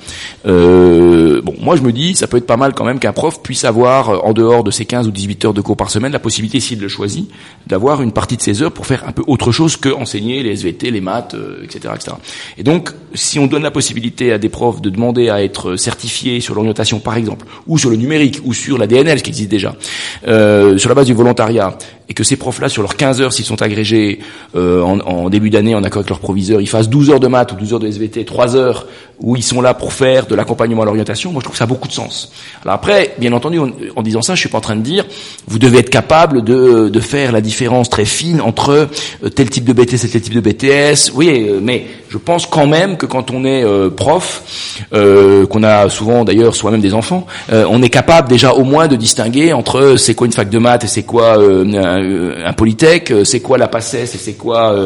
Euh, 0.47 1.41
bon, 1.43 1.55
moi 1.61 1.75
je 1.77 1.83
me 1.83 1.91
dis, 1.91 2.15
ça 2.15 2.27
peut 2.27 2.37
être 2.37 2.47
pas 2.47 2.59
mal 2.59 2.75
quand 2.75 2.85
même 2.85 2.99
qu'un 2.99 3.13
prof 3.13 3.43
puisse 3.43 3.65
avoir, 3.65 4.11
euh, 4.11 4.19
en 4.19 4.33
dehors 4.33 4.63
de 4.63 4.71
ses 4.71 4.85
15 4.85 5.09
ou 5.09 5.11
18 5.11 5.47
heures 5.47 5.55
de 5.55 5.63
cours 5.63 5.77
par 5.77 5.91
semaine, 5.91 6.13
la 6.13 6.19
possibilité, 6.19 6.61
s'il 6.61 6.81
le 6.81 6.89
choisit, 6.89 7.31
d'avoir 7.67 8.03
une 8.03 8.13
partie 8.13 8.37
de 8.37 8.43
ses 8.43 8.63
heures 8.63 8.73
pour 8.73 8.87
faire 8.87 9.05
un 9.09 9.13
peu 9.13 9.23
autre 9.27 9.53
chose 9.53 9.77
que 9.77 9.89
enseigner 9.89 10.43
les 10.43 10.51
SVT, 10.51 10.91
les 10.91 11.01
maths, 11.01 11.35
etc., 11.63 11.81
euh, 11.87 11.95
etc. 11.95 12.17
Et 12.59 12.63
donc, 12.63 12.91
si 13.15 13.39
on 13.39 13.47
donne 13.47 13.63
la 13.63 13.71
possibilité 13.71 14.33
à 14.33 14.39
des 14.39 14.51
profs 14.51 14.83
de 14.83 14.91
demander 14.91 15.31
à 15.31 15.43
être 15.43 15.77
certifiés 15.77 16.41
sur 16.41 16.55
l'orientation, 16.55 17.01
par 17.01 17.17
exemple, 17.17 17.47
ou 17.67 17.79
sur 17.79 17.91
le 17.91 17.97
numérique, 17.97 18.41
ou 18.45 18.53
sur 18.53 18.77
la 18.77 18.87
DNL, 18.87 19.19
ce 19.19 19.25
qui 19.25 19.31
existe 19.31 19.51
déjà, 19.51 19.75
euh, 20.29 20.77
sur 20.77 20.89
la 20.91 20.95
base 20.95 21.07
du 21.07 21.15
volontariat, 21.15 21.77
et 22.09 22.15
que 22.15 22.25
ces 22.25 22.37
profs-là, 22.37 22.69
sur 22.69 22.83
leurs 22.83 22.97
15 22.97 23.21
heures, 23.21 23.33
s'ils 23.33 23.45
sont 23.45 23.63
agrégés 23.63 24.21
euh, 24.57 24.83
en, 24.83 25.01
en, 25.01 25.31
début 25.31 25.51
d'année, 25.51 25.75
en 25.75 25.83
accord 25.83 26.01
avec 26.01 26.11
leur 26.11 26.21
proviseur, 26.21 26.61
ils 26.61 26.69
fassent 26.69 26.89
12 26.89 27.11
heures 27.11 27.21
de 27.21 27.29
maths 27.29 27.53
ou 27.53 27.57
12 27.57 27.75
heures 27.75 27.81
de 27.81 27.87
SVT, 27.87 28.25
3 28.25 28.57
heures 28.57 28.87
où 29.21 29.37
ils 29.37 29.43
sont 29.43 29.61
là 29.61 29.75
pour 29.75 29.93
faire 29.93 30.27
de 30.27 30.35
l'accompagnement 30.35 30.83
à 30.83 30.85
l'orientation, 30.85 31.33
moi 31.33 31.41
je 31.41 31.45
trouve 31.45 31.53
que 31.53 31.59
ça 31.59 31.65
a 31.65 31.69
beaucoup 31.69 31.89
de 31.89 31.93
sens. 31.93 32.33
Alors 32.63 32.75
après, 32.75 33.15
bien 33.19 33.33
entendu, 33.33 33.59
en, 33.59 34.03
disant 34.03 34.23
ça, 34.23 34.35
je 34.35 34.41
suis 34.41 34.49
pas 34.49 34.59
en 34.59 34.63
train 34.63 34.77
de 34.77 34.83
dire, 34.83 35.05
vous 35.47 35.59
devez 35.59 35.79
être 35.79 35.91
capable 35.91 36.43
de, 36.43 36.89
de 36.89 37.01
faire 37.01 37.33
la 37.33 37.41
différence 37.41 37.89
très 37.89 38.05
fine 38.05 38.41
entre 38.41 38.89
euh, 39.23 39.29
tel 39.31 39.51
type 39.51 39.65
de 39.65 39.73
BTS 39.73 40.05
et 40.05 40.09
tel 40.09 40.21
type 40.21 40.35
de 40.35 40.41
BTS. 40.41 41.13
Oui, 41.15 41.47
euh, 41.49 41.61
mais 41.63 41.87
je 42.09 42.19
pense 42.19 42.47
quand 42.47 42.67
même 42.67 42.97
que 42.97 43.07
quand 43.07 43.31
on 43.31 43.45
est 43.45 43.65
euh, 43.65 43.91
prof, 43.91 44.43
qu'on 44.93 45.63
a 45.63 45.89
souvent 45.89 46.25
d'ailleurs 46.25 46.55
soi-même 46.55 46.81
des 46.81 46.95
enfants, 46.95 47.27
on 47.51 47.83
est 47.83 47.89
capable 47.89 48.29
déjà 48.29 48.53
au 48.53 48.65
moins 48.65 48.89
de 48.89 48.97
distinguer 48.97 49.53
entre 49.53 49.97
c'est 49.97 50.15
quoi 50.15 50.27
une 50.27 50.33
fac 50.33 50.49
de 50.49 50.59
maths 50.59 50.85
et 50.85 50.87
c'est 50.87 51.03
quoi 51.03 51.37
un, 51.37 51.94
un, 51.97 52.53
polytech, 52.53 53.13
c'est 53.25 53.41
quoi 53.41 53.59
la 53.59 53.69
PACES 53.69 54.15
et 54.15 54.19
c'est 54.19 54.35
quoi 54.35 54.77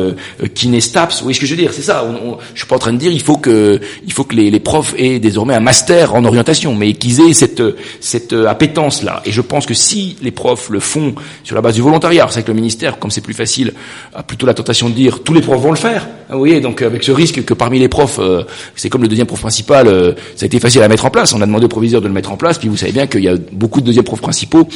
Kinestaps? 0.54 1.22
Oui, 1.22 1.34
ce 1.34 1.40
que 1.40 1.46
je 1.46 1.54
veux 1.54 1.60
dire, 1.60 1.72
c'est 1.72 1.82
ça. 1.82 2.06
Je 2.54 2.58
suis 2.58 2.68
pas 2.68 2.76
en 2.76 2.80
train 2.80 2.92
de 2.92 2.98
dire 2.98 3.12
il 3.12 3.20
faut 3.22 3.36
que 3.36 3.80
il 4.04 4.12
faut 4.12 4.24
que 4.24 4.34
les, 4.34 4.50
les 4.50 4.60
profs 4.60 4.94
aient 4.96 5.18
désormais 5.18 5.54
un 5.54 5.60
master 5.60 6.14
en 6.14 6.24
orientation, 6.24 6.74
mais 6.74 6.92
qu'ils 6.94 7.20
aient 7.20 7.32
cette, 7.32 7.62
cette 8.00 8.32
appétence-là. 8.32 9.22
Et 9.24 9.32
je 9.32 9.40
pense 9.40 9.66
que 9.66 9.74
si 9.74 10.16
les 10.22 10.30
profs 10.30 10.70
le 10.70 10.80
font 10.80 11.14
sur 11.44 11.54
la 11.54 11.62
base 11.62 11.74
du 11.74 11.82
volontariat, 11.82 12.26
c'est 12.30 12.42
que 12.42 12.48
le 12.48 12.54
ministère, 12.54 12.98
comme 12.98 13.10
c'est 13.10 13.20
plus 13.20 13.34
facile, 13.34 13.72
a 14.14 14.22
plutôt 14.22 14.46
la 14.46 14.54
tentation 14.54 14.88
de 14.88 14.94
dire 14.94 15.22
tous 15.22 15.34
les 15.34 15.40
profs 15.40 15.60
vont 15.60 15.70
le 15.70 15.76
faire. 15.76 16.06
Ah, 16.28 16.34
vous 16.34 16.40
voyez, 16.40 16.60
donc 16.60 16.82
avec 16.82 17.02
ce 17.02 17.12
risque 17.12 17.44
que 17.44 17.54
parmi 17.54 17.78
les 17.78 17.88
profs, 17.88 18.18
euh, 18.18 18.44
c'est 18.74 18.88
comme 18.88 19.02
le 19.02 19.08
deuxième 19.08 19.26
prof 19.26 19.40
principal, 19.40 19.88
euh, 19.88 20.12
ça 20.36 20.44
a 20.44 20.46
été 20.46 20.60
facile 20.60 20.82
à 20.82 20.88
mettre 20.88 21.04
en 21.04 21.10
place. 21.10 21.32
On 21.32 21.40
a 21.40 21.46
demandé 21.46 21.64
au 21.64 21.68
proviseur 21.68 22.00
de 22.00 22.08
le 22.08 22.12
mettre 22.12 22.32
en 22.32 22.36
place, 22.36 22.58
puis 22.58 22.68
vous 22.68 22.76
savez 22.76 22.92
bien 22.92 23.06
qu'il 23.06 23.22
y 23.22 23.28
a 23.28 23.36
beaucoup 23.52 23.80
de 23.80 23.86
deuxièmes 23.86 24.04
profs 24.04 24.20
principaux. 24.20 24.68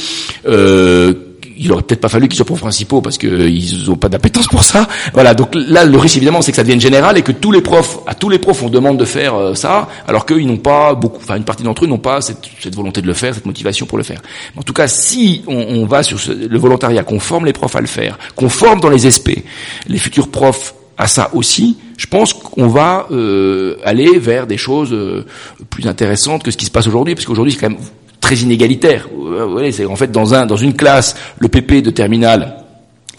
Euh, 0.47 1.13
il 1.57 1.73
aurait 1.73 1.83
peut-être 1.83 2.01
pas 2.01 2.09
fallu 2.09 2.29
qu'ils 2.29 2.37
soient 2.37 2.47
profs 2.47 2.61
principaux 2.61 3.01
parce 3.01 3.19
qu'ils 3.19 3.85
n'ont 3.87 3.97
pas 3.97 4.09
d'appétence 4.09 4.47
pour 4.47 4.63
ça. 4.63 4.89
Voilà, 5.13 5.35
donc 5.35 5.55
là 5.55 5.85
le 5.85 5.99
risque 5.99 6.17
évidemment 6.17 6.43
c'est 6.43 6.53
que 6.53 6.57
ça 6.57 6.63
devienne 6.63 6.81
général 6.81 7.19
et 7.19 7.23
que 7.23 7.33
tous 7.33 7.53
les 7.53 7.61
profs, 7.61 7.99
à 8.07 8.15
tous 8.15 8.29
les 8.29 8.39
profs 8.39 8.63
on 8.63 8.69
demande 8.69 8.99
de 8.99 9.05
faire 9.05 9.35
euh, 9.35 9.55
ça, 9.55 9.89
alors 10.07 10.27
qu'ils 10.27 10.47
n'ont 10.47 10.57
pas 10.57 10.95
beaucoup, 10.95 11.19
enfin 11.19 11.37
une 11.37 11.45
partie 11.45 11.63
d'entre 11.63 11.85
eux 11.85 11.89
n'ont 11.89 11.99
pas 11.99 12.21
cette, 12.21 12.49
cette, 12.61 12.75
volonté 12.75 13.03
de 13.03 13.07
le 13.07 13.15
faire, 13.15 13.35
cette 13.35 13.47
motivation 13.47 13.87
pour 13.87 13.99
le 13.99 14.05
faire. 14.05 14.21
En 14.57 14.63
tout 14.63 14.73
cas, 14.73 14.89
si 14.89 15.43
on, 15.47 15.55
on 15.55 15.87
va 15.87 16.03
sur 16.03 16.19
ce, 16.19 16.33
le 16.33 16.59
volontariat, 16.59 17.05
qu'on 17.05 17.21
forme 17.21 17.47
les 17.47 17.53
profs 17.53 17.77
à 17.77 17.81
le 17.81 17.87
faire, 17.87 18.19
qu'on 18.37 18.49
forme 18.49 18.81
dans 18.81 18.91
les 18.91 19.11
SP 19.11 19.45
les 19.89 19.99
futurs 19.99 20.29
profs 20.29 20.75
à 20.99 21.07
ça 21.07 21.31
aussi, 21.33 21.79
je 21.97 22.07
pense 22.07 22.33
qu'on 22.33 22.69
va 22.69 23.07
euh, 23.11 23.77
aller 23.85 24.19
vers 24.19 24.47
des 24.47 24.57
choses 24.57 24.93
euh, 24.93 25.25
plus 25.71 25.87
intéressantes 25.87 26.43
que 26.43 26.51
ce 26.51 26.57
qui 26.57 26.67
se 26.67 26.71
passe 26.71 26.87
aujourd'hui, 26.87 27.15
parce 27.15 27.27
qu'aujourd'hui 27.27 27.53
c'est 27.53 27.61
quand 27.61 27.71
même 27.71 27.79
très 28.23 28.37
inégalitaire. 28.37 29.09
Vous 29.15 29.51
voyez, 29.51 29.73
c'est 29.73 29.85
en 29.85 29.97
fait 29.97 30.11
dans 30.11 30.33
un 30.33 30.47
dans 30.47 30.57
une 30.57 30.73
classe, 30.73 31.15
le 31.39 31.49
PP 31.49 31.83
de 31.83 31.91
terminale 31.91 32.62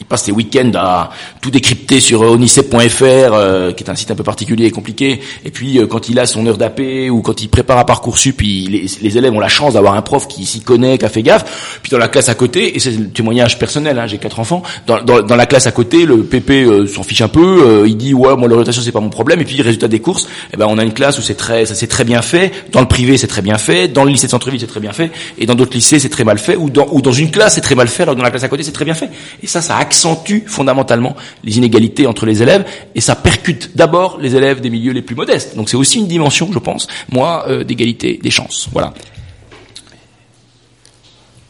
il 0.03 0.05
passe 0.05 0.24
ses 0.24 0.31
week-ends 0.31 0.72
à 0.75 1.12
tout 1.41 1.50
décrypter 1.50 2.00
sur 2.01 2.24
euh, 2.24 2.33
onicep.fr, 2.33 3.03
euh, 3.03 3.72
qui 3.72 3.83
est 3.83 3.89
un 3.89 3.95
site 3.95 4.12
un 4.12 4.15
peu 4.15 4.24
particulier 4.24 4.65
et 4.65 4.72
compliqué. 4.72 5.22
Et 5.45 5.51
puis 5.51 5.79
euh, 5.79 5.88
quand 5.88 6.10
il 6.10 6.19
a 6.19 6.25
son 6.25 6.45
heure 6.45 6.57
d'AP 6.57 6.81
ou 7.10 7.22
quand 7.22 7.41
il 7.41 7.48
prépare 7.48 7.77
un 7.77 7.86
parcours-sup, 7.86 8.41
les, 8.41 8.86
les, 9.01 9.17
élèves 9.17 9.33
ont 9.33 9.39
la 9.39 9.48
chance 9.48 9.74
d'avoir 9.74 9.93
un 9.95 10.01
prof 10.01 10.27
qui 10.27 10.45
s'y 10.45 10.62
connaît, 10.62 10.98
qui 10.98 11.05
a 11.05 11.10
fait 11.10 11.24
gaffe. 11.24 11.79
Puis 11.81 11.89
dans 11.89 11.98
la 11.98 12.10
classe 12.10 12.27
à 12.27 12.36
côté, 12.36 12.75
et 12.75 12.79
c'est 12.79 12.91
le 12.91 13.10
témoignage 13.10 13.57
personnel, 13.57 13.98
hein, 13.98 14.07
j'ai 14.07 14.17
quatre 14.17 14.39
enfants, 14.39 14.62
dans, 14.86 15.36
la 15.36 15.45
classe 15.45 15.67
à 15.67 15.72
côté, 15.72 16.05
le 16.05 16.24
PP 16.24 16.88
s'en 16.88 17.03
fiche 17.03 17.22
un 17.22 17.27
peu. 17.27 17.86
il 17.88 17.98
dit 17.98 18.13
ouais, 18.13 18.36
moi 18.36 18.48
l'orientation 18.48 18.81
c'est 18.81 18.91
pas 18.91 19.00
mon 19.00 19.10
problème. 19.10 19.39
Et 19.41 19.45
puis 19.45 19.62
résultat 19.62 19.88
des 19.88 20.00
courses, 20.00 20.27
eh 20.53 20.57
ben 20.57 20.67
on 20.69 20.77
a 20.77 20.83
une 20.83 20.93
classe 20.93 21.17
où 21.17 21.22
c'est 21.22 21.36
très, 21.36 21.65
ça 21.65 21.75
c'est 21.75 21.88
très 21.88 22.03
bien 22.03 22.22
fait. 22.22 22.51
Dans 22.72 22.81
le 22.81 22.88
privé 22.88 23.17
c'est 23.17 23.27
très 23.27 23.41
bien 23.41 23.57
fait. 23.57 23.88
Dans 23.88 24.03
le 24.03 24.12
lycée 24.12 24.27
de 24.27 24.31
centre-ville 24.31 24.60
c'est 24.60 24.67
très 24.67 24.79
bien 24.79 24.93
fait. 24.93 25.12
Et 25.38 25.45
dans 25.45 25.55
d'autres 25.55 25.74
lycées 25.74 26.00
c'est 26.00 26.10
très 26.10 26.24
mal 26.24 26.38
fait. 26.38 26.55
Ou 26.55 26.69
dans, 26.69 27.12
une 27.12 27.31
classe 27.31 27.55
c'est 27.55 27.62
très 27.62 27.75
mal 27.75 27.88
fait. 27.88 28.03
Alors 28.03 28.15
dans 28.15 28.24
la 28.24 28.31
classe 28.31 28.43
à 28.43 28.50
côté 28.50 28.63
c'est 28.63 28.72
très 28.72 28.86
bien 28.86 28.93
fait. 28.93 29.10
Et 29.41 29.48
ça, 29.48 29.62
ça 29.62 29.77
accentue 29.93 30.39
fondamentalement 30.47 31.15
les 31.43 31.57
inégalités 31.57 32.07
entre 32.07 32.25
les 32.25 32.41
élèves 32.41 32.65
et 32.95 33.01
ça 33.01 33.15
percute 33.15 33.75
d'abord 33.75 34.17
les 34.19 34.35
élèves 34.35 34.59
des 34.59 34.71
milieux 34.71 34.91
les 34.91 35.03
plus 35.03 35.15
modestes. 35.15 35.55
Donc 35.55 35.69
c'est 35.69 35.77
aussi 35.77 36.00
une 36.00 36.07
dimension, 36.07 36.50
je 36.51 36.59
pense, 36.59 36.88
moi, 37.12 37.45
euh, 37.47 37.63
d'égalité 37.63 38.19
des 38.21 38.31
chances. 38.31 38.69
Voilà. 38.71 38.93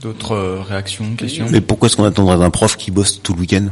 D'autres 0.01 0.35
euh, 0.35 0.61
réactions, 0.61 1.15
questions? 1.15 1.45
Mais 1.49 1.61
pourquoi 1.61 1.87
est-ce 1.87 1.95
qu'on 1.95 2.03
attendrait 2.03 2.37
d'un 2.37 2.49
prof 2.49 2.75
qui 2.75 2.91
bosse 2.91 3.21
tout 3.23 3.33
le 3.33 3.39
week-end? 3.39 3.67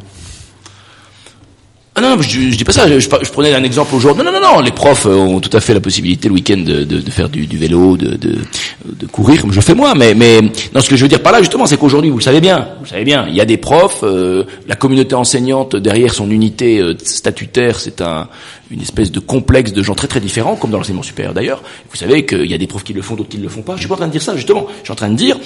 Ah 1.94 2.00
non, 2.00 2.22
je, 2.22 2.30
je, 2.30 2.56
dis 2.56 2.64
pas 2.64 2.72
ça. 2.72 2.88
Je, 2.88 3.00
je, 3.00 3.32
prenais 3.32 3.54
un 3.54 3.64
exemple 3.66 3.94
aujourd'hui. 3.94 4.24
Non, 4.24 4.32
non, 4.32 4.40
non, 4.40 4.56
non. 4.56 4.62
Les 4.62 4.72
profs 4.72 5.06
euh, 5.06 5.14
ont 5.14 5.42
tout 5.42 5.56
à 5.56 5.60
fait 5.60 5.74
la 5.74 5.82
possibilité 5.82 6.30
le 6.30 6.36
week-end 6.36 6.58
de, 6.58 6.86
de, 6.86 7.02
de, 7.02 7.12
faire 7.12 7.28
du, 7.28 7.48
du 7.48 7.58
vélo, 7.58 7.98
de, 7.98 8.16
de, 8.16 8.38
de, 8.86 9.06
courir, 9.08 9.42
comme 9.42 9.52
je 9.52 9.60
fais 9.60 9.74
moi. 9.74 9.94
Mais, 9.94 10.14
mais 10.14 10.40
non, 10.74 10.80
ce 10.80 10.90
que 10.90 10.96
je 10.96 11.02
veux 11.02 11.10
dire 11.10 11.22
par 11.22 11.34
là, 11.34 11.40
justement, 11.40 11.66
c'est 11.66 11.76
qu'aujourd'hui, 11.76 12.10
vous 12.10 12.20
le 12.20 12.24
savez 12.24 12.40
bien, 12.40 12.70
vous 12.78 12.86
le 12.86 12.90
savez 12.90 13.04
bien, 13.04 13.26
il 13.28 13.36
y 13.36 13.42
a 13.42 13.46
des 13.46 13.58
profs. 13.58 14.04
Euh, 14.04 14.46
la 14.70 14.76
communauté 14.76 15.16
enseignante 15.16 15.76
derrière 15.76 16.14
son 16.14 16.32
unité 16.32 16.80
euh, 16.80 16.96
statutaire, 17.04 17.78
c'est 17.78 18.00
un, 18.00 18.30
une 18.70 18.82
espèce 18.82 19.12
de 19.12 19.20
complexe 19.20 19.74
de 19.74 19.84
gens 19.84 19.94
très 19.94 20.08
très 20.08 20.22
différents, 20.22 20.56
comme 20.56 20.72
dans 20.72 20.78
l'enseignement 20.78 21.04
supérieur 21.04 21.34
d'ailleurs. 21.34 21.62
Vous 21.90 21.98
savez 21.98 22.26
qu'il 22.26 22.50
y 22.50 22.54
a 22.54 22.58
des 22.58 22.68
profs 22.68 22.86
qui 22.86 22.94
le 22.94 23.02
font, 23.02 23.16
d'autres 23.16 23.30
qui 23.30 23.38
ne 23.38 23.44
le 23.44 23.50
font 23.50 23.64
pas. 23.64 23.76
Je 23.76 23.80
suis 23.80 23.90
pas 23.90 23.96
en 23.96 23.98
train 23.98 24.08
de 24.08 24.14
dire 24.14 24.22
ça, 24.22 24.38
justement. 24.38 24.66
Je 24.80 24.86
suis 24.86 24.94
en 24.94 24.96
train 24.96 25.10
de 25.10 25.16
dire, 25.16 25.38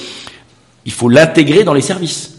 il 0.85 0.91
faut 0.91 1.09
l'intégrer 1.09 1.63
dans 1.63 1.73
les 1.73 1.81
services. 1.81 2.34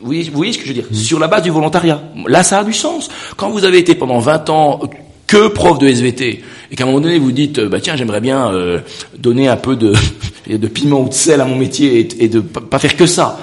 Vous 0.00 0.12
voyez, 0.32 0.52
ce 0.52 0.58
que 0.58 0.64
je 0.64 0.68
veux 0.68 0.74
dire 0.74 0.86
Sur 0.92 1.18
la 1.18 1.28
base 1.28 1.42
du 1.42 1.50
volontariat. 1.50 2.02
Là, 2.26 2.42
ça 2.42 2.60
a 2.60 2.64
du 2.64 2.72
sens. 2.72 3.08
Quand 3.36 3.50
vous 3.50 3.64
avez 3.64 3.78
été 3.78 3.94
pendant 3.94 4.18
20 4.18 4.50
ans 4.50 4.80
que 5.26 5.48
prof 5.48 5.78
de 5.78 5.86
SVT 5.86 6.42
et 6.70 6.76
qu'à 6.76 6.84
un 6.84 6.86
moment 6.86 7.00
donné 7.00 7.18
vous 7.18 7.32
dites 7.32 7.60
bah 7.60 7.80
tiens 7.80 7.96
j'aimerais 7.96 8.22
bien 8.22 8.50
euh, 8.50 8.80
donner 9.18 9.46
un 9.46 9.56
peu 9.56 9.76
de, 9.76 9.92
de 10.48 10.66
piment 10.68 11.02
ou 11.02 11.08
de 11.10 11.14
sel 11.14 11.42
à 11.42 11.44
mon 11.44 11.54
métier 11.54 12.08
et, 12.18 12.28
de 12.28 12.40
pas 12.40 12.78
faire 12.78 12.96
que 12.96 13.04
ça 13.04 13.38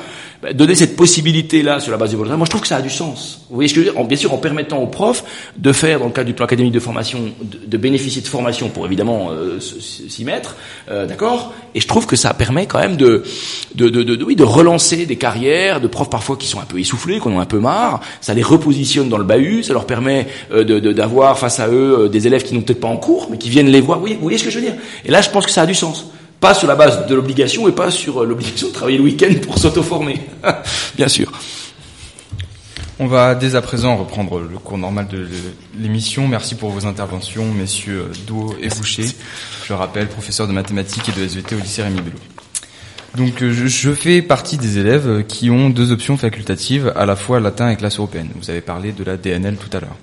donner 0.54 0.76
cette 0.76 0.96
possibilité-là 0.96 1.80
sur 1.80 1.92
la 1.92 1.98
base 1.98 2.10
du 2.12 2.16
volontariat, 2.16 2.38
moi 2.38 2.46
je 2.46 2.50
trouve 2.50 2.62
que 2.62 2.68
ça 2.68 2.78
a 2.78 2.82
du 2.82 2.90
sens. 2.90 3.46
Vous 3.50 3.56
voyez 3.56 3.68
ce 3.68 3.74
que 3.74 3.82
je 3.82 3.88
veux 3.88 3.94
dire 3.94 4.04
Bien 4.04 4.18
sûr, 4.18 4.34
en 4.34 4.38
permettant 4.38 4.80
aux 4.80 4.88
profs 4.88 5.24
de 5.58 5.72
faire, 5.72 6.00
dans 6.00 6.06
le 6.06 6.12
cadre 6.12 6.28
du 6.28 6.34
plan 6.34 6.46
académique 6.46 6.74
de 6.74 6.80
formation, 6.80 7.20
de, 7.42 7.78
bénéficier 7.78 8.22
de 8.22 8.28
formation 8.28 8.70
pour 8.70 8.86
évidemment 8.86 9.30
euh, 9.32 9.60
s'y 9.60 10.24
mettre, 10.26 10.56
euh, 10.90 11.06
d'accord 11.06 11.54
Et 11.74 11.80
je 11.80 11.88
trouve 11.88 12.06
que 12.06 12.16
ça 12.16 12.34
permet 12.34 12.66
quand 12.66 12.80
même 12.80 12.98
de, 12.98 13.24
de, 13.76 13.90
de, 13.90 14.04
de, 14.04 14.24
oui, 14.24 14.36
de 14.36 14.44
relancer 14.44 15.06
des 15.06 15.16
carrières 15.16 15.82
de 15.82 15.88
profs 15.88 16.10
parfois 16.10 16.38
qui 16.38 16.48
sont 16.48 16.60
un 16.60 16.66
peu 16.66 16.80
essoufflés, 16.80 17.20
qui 17.20 17.28
en 17.28 17.32
ont 17.32 17.40
un 17.40 17.46
peu 17.46 17.60
marre. 17.60 18.02
Ça 18.22 18.34
les 18.34 18.44
repositionne 18.44 19.10
dans 19.10 19.18
le 19.18 19.24
bahut, 19.24 19.64
ça 19.64 19.74
leur 19.74 19.86
permet 19.86 20.28
euh, 20.52 20.94
d'avoir 20.94 21.40
face 21.40 21.60
à 21.60 21.70
eux 21.70 22.10
des 22.10 22.28
élèves 22.28 22.44
qui 22.44 22.54
n'ont 22.54 22.62
peut-être 22.62 22.82
pas 22.82 22.88
en 22.88 22.98
cours, 22.98 23.28
mais 23.32 23.38
qui 23.38 23.50
viennent 23.50 23.70
les 23.70 23.82
voir. 23.82 24.02
Oui, 24.02 24.14
vous 24.14 24.22
voyez 24.22 24.38
ce 24.38 24.44
que 24.44 24.50
je 24.50 24.60
veux 24.60 24.66
dire 24.66 24.76
Et 25.06 25.12
là, 25.12 25.22
je 25.22 25.30
pense 25.30 25.46
que 25.46 25.52
ça 25.52 25.64
a 25.64 25.66
du 25.66 25.76
sens. 25.76 26.12
Pas 26.46 26.54
sur 26.54 26.68
la 26.68 26.76
base 26.76 27.08
de 27.08 27.16
l'obligation 27.16 27.68
et 27.68 27.72
pas 27.72 27.90
sur 27.90 28.22
euh, 28.22 28.26
l'obligation 28.28 28.68
de 28.68 28.72
travailler 28.72 29.00
le 29.00 29.04
week-end 29.06 29.34
pour 29.42 29.58
s'auto-former. 29.58 30.22
Bien 30.96 31.08
sûr. 31.08 31.32
On 33.00 33.08
va 33.08 33.34
dès 33.34 33.56
à 33.56 33.62
présent 33.64 33.98
reprendre 33.98 34.40
le 34.40 34.60
cours 34.60 34.78
normal 34.78 35.08
de 35.08 35.28
l'émission. 35.76 36.28
Merci 36.28 36.54
pour 36.54 36.70
vos 36.70 36.86
interventions, 36.86 37.52
messieurs 37.52 38.12
Do 38.28 38.56
et 38.62 38.68
Boucher. 38.68 39.08
Je 39.68 39.74
rappelle, 39.74 40.06
professeur 40.06 40.48
de 40.48 40.54
mathématiques 40.54 41.10
et 41.10 41.20
de 41.20 41.26
SVT 41.26 41.56
au 41.56 41.60
lycée 41.62 41.82
Rémi 41.82 42.02
Bello. 42.02 42.20
Donc 43.18 43.42
euh, 43.42 43.52
je 43.52 43.92
fais 43.94 44.22
partie 44.22 44.58
des 44.58 44.78
élèves 44.78 45.24
qui 45.28 45.50
ont 45.50 45.72
deux 45.72 45.92
options 45.92 46.16
facultatives, 46.16 46.94
à 46.96 47.08
la 47.08 47.16
fois 47.16 47.40
latin 47.40 47.72
et 47.72 47.76
classe 47.76 47.98
européenne. 47.98 48.30
Vous 48.36 48.52
avez 48.52 48.62
parlé 48.62 48.92
de 48.92 49.04
la 49.04 49.18
DNL 49.18 49.58
tout 49.58 49.76
à 49.76 49.80
l'heure. 49.80 49.98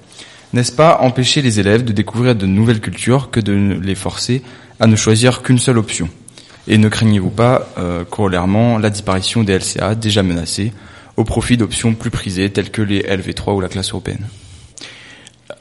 N'est-ce 0.55 0.73
pas 0.73 0.99
empêcher 1.03 1.41
les 1.41 1.61
élèves 1.61 1.85
de 1.85 1.93
découvrir 1.93 2.35
de 2.35 2.47
nouvelles 2.47 2.81
cultures 2.81 3.31
que 3.31 3.39
de 3.39 3.79
les 3.81 3.95
forcer 3.95 4.43
à 4.81 4.89
ne 4.89 4.97
choisir 4.97 5.43
qu'une 5.43 5.61
seule 5.61 5.79
option? 5.79 6.09
Et 6.69 6.79
ne 6.79 6.89
craignez-vous 6.89 7.31
pas, 7.31 7.69
euh, 7.79 8.05
corollairement, 8.05 8.79
la 8.79 8.91
disparition 8.91 9.43
des 9.43 9.59
LCA 9.59 9.95
déjà 9.95 10.23
menacées 10.23 10.73
au 11.17 11.25
profit 11.25 11.57
d'options 11.57 11.95
plus 11.95 12.11
prisées 12.11 12.51
telles 12.51 12.71
que 12.71 12.83
les 12.83 13.03
LV3 13.03 13.55
ou 13.55 13.61
la 13.61 13.69
classe 13.69 13.91
européenne? 13.91 14.27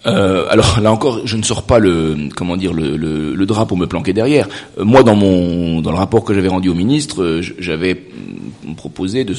Euh, 0.06 0.46
alors 0.50 0.80
là 0.82 0.92
encore, 0.92 1.22
je 1.26 1.38
ne 1.38 1.44
sors 1.44 1.64
pas 1.64 1.80
le 1.80 2.30
comment 2.36 2.58
dire 2.58 2.74
le, 2.74 3.46
drap 3.46 3.66
pour 3.66 3.78
me 3.78 3.86
planquer 3.86 4.14
derrière. 4.14 4.48
Euh, 4.80 4.86
moi, 4.86 5.04
dans 5.04 5.16
mon 5.16 5.82
dans 5.82 5.92
le 5.92 5.98
rapport 5.98 6.24
que 6.24 6.34
j'avais 6.34 6.48
rendu 6.48 6.70
au 6.70 6.74
ministre, 6.74 7.22
euh, 7.22 7.42
j'avais 7.60 8.04
proposé 8.78 9.24
de, 9.26 9.36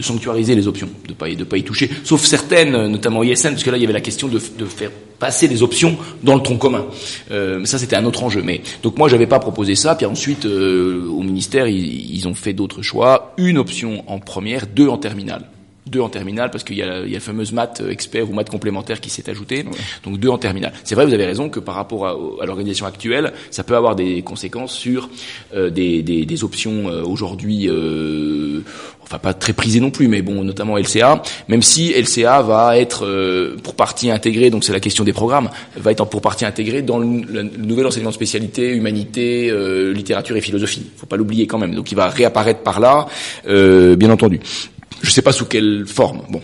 sanctuariser 0.00 0.54
les 0.54 0.66
options, 0.66 0.88
de 1.08 1.14
pas 1.14 1.28
de 1.28 1.44
pas 1.44 1.56
y 1.56 1.62
toucher, 1.62 1.90
sauf 2.04 2.24
certaines, 2.24 2.88
notamment 2.88 3.22
ISN, 3.22 3.50
parce 3.50 3.62
que 3.62 3.70
là 3.70 3.76
il 3.76 3.80
y 3.80 3.84
avait 3.84 3.92
la 3.92 4.00
question 4.00 4.28
de, 4.28 4.38
faire 4.38 4.90
passer 5.18 5.48
les 5.48 5.62
options 5.62 5.96
dans 6.22 6.34
le 6.34 6.42
tronc 6.42 6.56
commun. 6.56 6.86
Euh, 7.30 7.64
ça 7.64 7.78
c'était 7.78 7.96
un 7.96 8.04
autre 8.04 8.22
enjeu. 8.24 8.42
Mais 8.42 8.62
donc 8.82 8.98
moi 8.98 9.08
j'avais 9.08 9.26
pas 9.26 9.38
proposé 9.38 9.74
ça. 9.74 9.94
Puis 9.94 10.06
ensuite 10.06 10.44
au 10.44 11.22
ministère 11.22 11.68
ils 11.68 12.26
ont 12.26 12.34
fait 12.34 12.52
d'autres 12.52 12.82
choix. 12.82 13.34
Une 13.38 13.58
option 13.58 14.02
en 14.06 14.18
première, 14.18 14.66
deux 14.66 14.88
en 14.88 14.98
terminale 14.98 15.44
deux 15.90 16.00
en 16.00 16.08
terminale 16.08 16.50
parce 16.50 16.64
qu'il 16.64 16.76
y, 16.76 16.82
a 16.82 17.00
la 17.00 17.20
fameuse 17.20 17.52
maths 17.52 17.82
expert 17.88 18.30
ou 18.30 18.32
maths 18.32 18.50
complémentaire 18.50 19.00
qui 19.00 19.10
s'est 19.10 19.28
ajoutée, 19.28 19.64
donc 20.04 20.18
deux 20.18 20.28
en 20.28 20.38
terminale. 20.38 20.72
C'est 20.84 20.94
vrai, 20.94 21.06
vous 21.06 21.14
avez 21.14 21.26
raison 21.26 21.48
que 21.48 21.60
par 21.60 21.74
rapport 21.74 22.06
à, 22.06 22.46
l'organisation 22.46 22.86
actuelle, 22.86 23.32
ça 23.50 23.64
peut 23.64 23.76
avoir 23.76 23.96
des 23.96 24.22
conséquences 24.22 24.72
sur 24.72 25.08
euh, 25.54 25.70
des, 25.70 26.02
des, 26.02 26.24
des, 26.24 26.44
options 26.44 26.88
euh, 26.88 27.02
aujourd'hui, 27.02 27.68
euh, 27.68 28.60
enfin 29.02 29.18
pas 29.18 29.34
très 29.34 29.52
prisées 29.52 29.80
non 29.80 29.90
plus, 29.90 30.08
mais 30.08 30.22
bon, 30.22 30.44
notamment 30.44 30.76
LCA, 30.76 31.22
même 31.48 31.62
si 31.62 31.92
LCA 31.92 32.42
va 32.42 32.78
être 32.78 33.04
euh, 33.04 33.56
pour 33.62 33.74
partie 33.74 34.10
intégrée, 34.10 34.50
donc 34.50 34.64
c'est 34.64 34.72
la 34.72 34.80
question 34.80 35.04
des 35.04 35.12
programmes, 35.12 35.50
va 35.76 35.92
être 35.92 36.04
pour 36.06 36.20
partie 36.20 36.44
intégrée 36.44 36.82
dans 36.82 36.98
le, 36.98 37.22
le 37.28 37.42
nouvel 37.42 37.86
enseignement 37.86 38.10
de 38.10 38.14
spécialité, 38.14 38.70
humanité, 38.74 39.52
littérature 39.92 40.36
et 40.36 40.40
philosophie. 40.40 40.86
Faut 40.96 41.06
pas 41.06 41.16
l'oublier 41.16 41.46
quand 41.46 41.58
même. 41.58 41.74
Donc 41.74 41.90
il 41.92 41.94
va 41.94 42.08
réapparaître 42.08 42.60
par 42.60 42.80
là, 42.80 43.06
bien 43.46 44.10
entendu. 44.10 44.40
Je 45.02 45.08
ne 45.08 45.12
sais 45.12 45.22
pas 45.22 45.32
sous 45.32 45.46
quelle 45.46 45.86
forme. 45.86 46.22
Bon, 46.28 46.42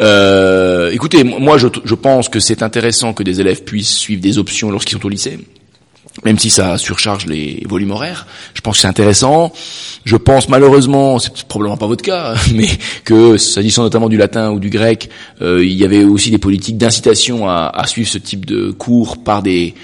euh, 0.00 0.90
écoutez, 0.92 1.24
moi 1.24 1.58
je, 1.58 1.66
je 1.84 1.94
pense 1.94 2.28
que 2.28 2.38
c'est 2.40 2.62
intéressant 2.62 3.12
que 3.12 3.22
des 3.22 3.40
élèves 3.40 3.64
puissent 3.64 3.96
suivre 3.96 4.22
des 4.22 4.38
options 4.38 4.70
lorsqu'ils 4.70 4.98
sont 4.98 5.06
au 5.06 5.08
lycée, 5.08 5.38
même 6.24 6.38
si 6.38 6.50
ça 6.50 6.78
surcharge 6.78 7.26
les 7.26 7.64
volumes 7.66 7.90
horaires. 7.90 8.26
Je 8.54 8.60
pense 8.60 8.76
que 8.76 8.82
c'est 8.82 8.88
intéressant. 8.88 9.52
Je 10.04 10.16
pense 10.16 10.48
malheureusement, 10.48 11.18
c'est 11.18 11.32
probablement 11.44 11.76
pas 11.76 11.86
votre 11.86 12.04
cas, 12.04 12.34
mais 12.54 12.68
que 13.04 13.36
s'agissant 13.36 13.82
notamment 13.82 14.08
du 14.08 14.16
latin 14.16 14.52
ou 14.52 14.60
du 14.60 14.70
grec, 14.70 15.10
euh, 15.42 15.64
il 15.64 15.74
y 15.74 15.84
avait 15.84 16.04
aussi 16.04 16.30
des 16.30 16.38
politiques 16.38 16.78
d'incitation 16.78 17.48
à, 17.48 17.72
à, 17.74 17.86
suivre 17.86 18.08
ce 18.08 18.18
type 18.18 18.46
de 18.46 18.70
cours 18.70 19.22
par 19.22 19.42
des 19.42 19.74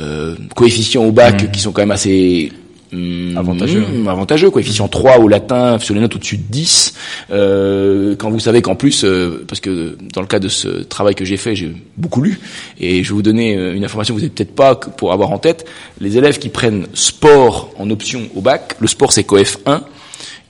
euh, 0.00 0.36
coefficients 0.54 1.04
au 1.04 1.12
bac 1.12 1.42
mmh. 1.42 1.50
qui 1.50 1.60
sont 1.60 1.72
quand 1.72 1.82
même 1.82 1.90
assez 1.90 2.52
Mmh, 2.92 3.36
avantageux. 3.36 3.80
Mmh, 3.80 4.08
avantageux, 4.08 4.50
coefficient 4.50 4.88
3 4.88 5.18
au 5.18 5.28
latin 5.28 5.78
sur 5.78 5.94
les 5.94 6.00
notes 6.00 6.16
au-dessus 6.16 6.38
de 6.38 6.44
10. 6.48 6.94
Euh, 7.30 8.16
quand 8.16 8.30
vous 8.30 8.40
savez 8.40 8.62
qu'en 8.62 8.74
plus, 8.74 9.04
euh, 9.04 9.44
parce 9.46 9.60
que 9.60 9.96
dans 10.14 10.22
le 10.22 10.26
cas 10.26 10.38
de 10.38 10.48
ce 10.48 10.68
travail 10.68 11.14
que 11.14 11.24
j'ai 11.24 11.36
fait, 11.36 11.54
j'ai 11.54 11.72
beaucoup 11.96 12.22
lu, 12.22 12.40
et 12.80 13.02
je 13.02 13.10
vais 13.10 13.14
vous 13.14 13.22
donner 13.22 13.56
euh, 13.56 13.74
une 13.74 13.84
information 13.84 14.14
que 14.14 14.20
vous 14.20 14.24
n'avez 14.24 14.34
peut-être 14.34 14.54
pas 14.54 14.74
pour 14.74 15.12
avoir 15.12 15.30
en 15.32 15.38
tête, 15.38 15.66
les 16.00 16.16
élèves 16.16 16.38
qui 16.38 16.48
prennent 16.48 16.86
sport 16.94 17.72
en 17.78 17.90
option 17.90 18.22
au 18.34 18.40
bac, 18.40 18.76
le 18.80 18.88
sport 18.88 19.12
c'est 19.12 19.24
coef 19.24 19.58
1, 19.66 19.82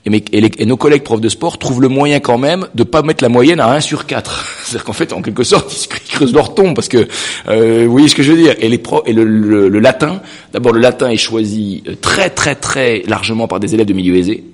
et, 0.06 0.66
nos 0.66 0.76
collègues 0.76 1.02
profs 1.02 1.20
de 1.20 1.28
sport 1.28 1.58
trouvent 1.58 1.82
le 1.82 1.88
moyen 1.88 2.20
quand 2.20 2.38
même 2.38 2.66
de 2.74 2.84
pas 2.84 3.02
mettre 3.02 3.22
la 3.22 3.28
moyenne 3.28 3.60
à 3.60 3.72
1 3.72 3.80
sur 3.80 4.06
4. 4.06 4.44
C'est-à-dire 4.64 4.84
qu'en 4.84 4.92
fait, 4.92 5.12
en 5.12 5.22
quelque 5.22 5.44
sorte, 5.44 5.72
ils 5.74 6.10
creusent 6.10 6.32
leur 6.32 6.54
tombe 6.54 6.74
parce 6.74 6.88
que, 6.88 7.08
euh, 7.48 7.84
vous 7.84 7.92
voyez 7.92 8.08
ce 8.08 8.14
que 8.14 8.22
je 8.22 8.32
veux 8.32 8.38
dire. 8.38 8.54
Et, 8.58 8.68
les 8.68 8.78
pro 8.78 9.02
et 9.06 9.12
le, 9.12 9.24
le, 9.24 9.80
latin, 9.80 10.22
d'abord 10.52 10.72
le 10.72 10.80
latin 10.80 11.08
est 11.08 11.16
choisi 11.16 11.82
euh, 11.88 11.94
très 12.00 12.30
très 12.30 12.54
très 12.54 13.02
largement 13.06 13.48
par 13.48 13.60
des 13.60 13.74
élèves 13.74 13.86
de 13.86 13.92
milieu 13.92 14.16
aisé. 14.16 14.44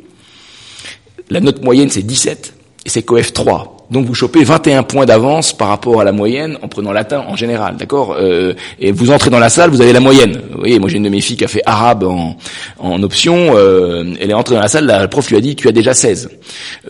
La 1.31 1.41
note 1.41 1.63
moyenne 1.63 1.91
c'est 1.91 2.03
17 2.03 2.55
et 2.85 2.89
c'est 2.89 3.03
COF 3.03 3.33
3. 3.33 3.74
Donc 3.91 4.07
vous 4.07 4.15
chopez 4.15 4.45
21 4.45 4.83
points 4.83 5.05
d'avance 5.05 5.53
par 5.53 5.69
rapport 5.69 6.01
à 6.01 6.05
la 6.05 6.13
moyenne 6.13 6.57
en 6.63 6.69
prenant 6.69 6.93
latin 6.93 7.25
en 7.29 7.37
général, 7.37 7.77
d'accord 7.77 8.17
euh, 8.19 8.55
Et 8.81 8.93
vous 8.93 9.11
entrez 9.11 9.31
dans 9.31 9.39
la 9.39 9.51
salle, 9.51 9.71
vous 9.71 9.83
avez 9.83 9.93
la 9.93 10.01
moyenne. 10.01 10.41
Vous 10.53 10.59
voyez, 10.59 10.79
moi 10.79 10.89
j'ai 10.89 10.97
une 10.97 11.03
de 11.03 11.09
mes 11.11 11.21
filles 11.21 11.37
qui 11.37 11.45
a 11.45 11.49
fait 11.49 11.63
arabe 11.67 12.05
en, 12.05 12.37
en 12.79 13.03
option. 13.03 13.53
Euh, 13.57 14.05
elle 14.21 14.31
est 14.31 14.35
entrée 14.35 14.55
dans 14.55 14.63
la 14.63 14.69
salle, 14.69 14.87
la 14.87 15.07
prof 15.07 15.29
lui 15.29 15.37
a 15.37 15.41
dit 15.41 15.55
tu 15.55 15.69
as 15.69 15.73
déjà 15.73 15.93
16. 15.93 16.31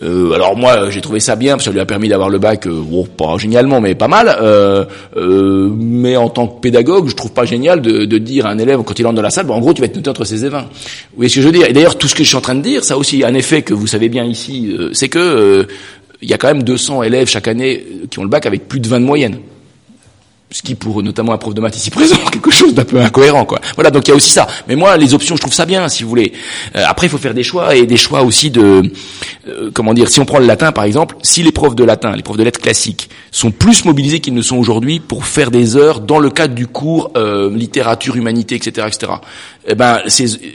Euh, 0.03 0.31
alors 0.31 0.55
moi 0.55 0.89
j'ai 0.89 1.01
trouvé 1.01 1.19
ça 1.19 1.35
bien 1.35 1.53
parce 1.53 1.63
que 1.63 1.69
ça 1.69 1.73
lui 1.73 1.79
a 1.79 1.85
permis 1.85 2.07
d'avoir 2.07 2.29
le 2.29 2.39
bac, 2.39 2.65
euh, 2.65 2.81
bon, 2.81 3.05
pas 3.05 3.37
génialement 3.37 3.81
mais 3.81 3.95
pas 3.95 4.07
mal. 4.07 4.35
Euh, 4.41 4.85
euh, 5.17 5.69
mais 5.75 6.15
en 6.15 6.29
tant 6.29 6.47
que 6.47 6.61
pédagogue, 6.61 7.09
je 7.09 7.15
trouve 7.15 7.33
pas 7.33 7.45
génial 7.45 7.81
de, 7.81 8.05
de 8.05 8.17
dire 8.17 8.45
à 8.45 8.49
un 8.49 8.57
élève 8.57 8.81
quand 8.83 8.97
il 8.97 9.05
entre 9.05 9.15
dans 9.15 9.21
la 9.21 9.29
salle, 9.29 9.47
bon, 9.47 9.55
en 9.55 9.59
gros 9.59 9.73
tu 9.73 9.81
vas 9.81 9.87
être 9.87 9.95
noté 9.95 10.09
entre 10.09 10.23
16 10.23 10.45
et 10.45 10.49
20. 10.49 10.59
Vous 10.59 10.67
voyez 11.17 11.29
ce 11.29 11.35
que 11.35 11.41
je 11.41 11.47
veux 11.47 11.53
dire? 11.53 11.69
Et 11.69 11.73
d'ailleurs 11.73 11.97
tout 11.97 12.07
ce 12.07 12.15
que 12.15 12.23
je 12.23 12.29
suis 12.29 12.37
en 12.37 12.41
train 12.41 12.55
de 12.55 12.61
dire, 12.61 12.83
ça 12.83 12.97
aussi 12.97 13.23
un 13.23 13.33
effet 13.33 13.61
que 13.63 13.73
vous 13.73 13.87
savez 13.87 14.07
bien 14.07 14.23
ici, 14.23 14.75
c'est 14.93 15.09
que 15.09 15.67
il 16.25 16.31
y 16.31 16.33
a 16.33 16.39
quand 16.39 16.47
même 16.47 16.63
200 16.63 17.03
élèves 17.03 17.27
chaque 17.27 17.47
année 17.47 17.85
euh, 17.85 18.07
qui 18.07 18.17
ont 18.17 18.23
le 18.23 18.29
bac 18.29 18.47
avec 18.47 18.67
plus 18.67 18.79
de 18.79 18.87
20 18.87 18.99
de 18.99 19.05
moyenne. 19.05 19.37
Ce 20.51 20.61
qui, 20.61 20.75
pour 20.75 21.01
notamment 21.01 21.33
un 21.33 21.37
prof 21.37 21.53
de 21.53 21.61
maths 21.61 21.75
ici 21.75 21.89
présent, 21.89 22.15
quelque 22.31 22.51
chose 22.51 22.73
d'un 22.73 22.85
peu 22.85 22.99
incohérent, 22.99 23.45
quoi. 23.45 23.59
Voilà, 23.75 23.89
donc 23.89 24.07
il 24.07 24.11
y 24.11 24.13
a 24.13 24.15
aussi 24.15 24.29
ça. 24.29 24.47
Mais 24.67 24.75
moi, 24.75 24.95
les 24.95 25.13
options, 25.13 25.35
je 25.35 25.41
trouve 25.41 25.53
ça 25.53 25.65
bien, 25.65 25.89
si 25.89 26.03
vous 26.03 26.09
voulez. 26.09 26.33
Euh, 26.75 26.83
après, 26.87 27.07
il 27.07 27.09
faut 27.09 27.17
faire 27.17 27.33
des 27.33 27.43
choix 27.43 27.75
et 27.75 27.85
des 27.85 27.97
choix 27.97 28.21
aussi 28.21 28.51
de, 28.51 28.83
euh, 29.47 29.71
comment 29.73 29.93
dire, 29.93 30.07
si 30.07 30.19
on 30.19 30.25
prend 30.25 30.39
le 30.39 30.45
latin 30.45 30.71
par 30.71 30.83
exemple, 30.83 31.15
si 31.23 31.41
les 31.41 31.51
profs 31.51 31.75
de 31.75 31.83
latin, 31.83 32.15
les 32.15 32.21
profs 32.21 32.37
de 32.37 32.43
lettres 32.43 32.61
classiques, 32.61 33.09
sont 33.31 33.51
plus 33.51 33.85
mobilisés 33.85 34.19
qu'ils 34.19 34.33
ne 34.33 34.41
sont 34.41 34.57
aujourd'hui 34.57 34.99
pour 34.99 35.25
faire 35.25 35.51
des 35.51 35.77
heures 35.77 35.99
dans 35.99 36.19
le 36.19 36.29
cadre 36.29 36.53
du 36.53 36.67
cours 36.67 37.11
euh, 37.17 37.49
littérature, 37.53 38.15
humanité, 38.15 38.55
etc., 38.55 38.87
etc. 38.87 39.13
Eh 39.67 39.73
ben, 39.73 39.99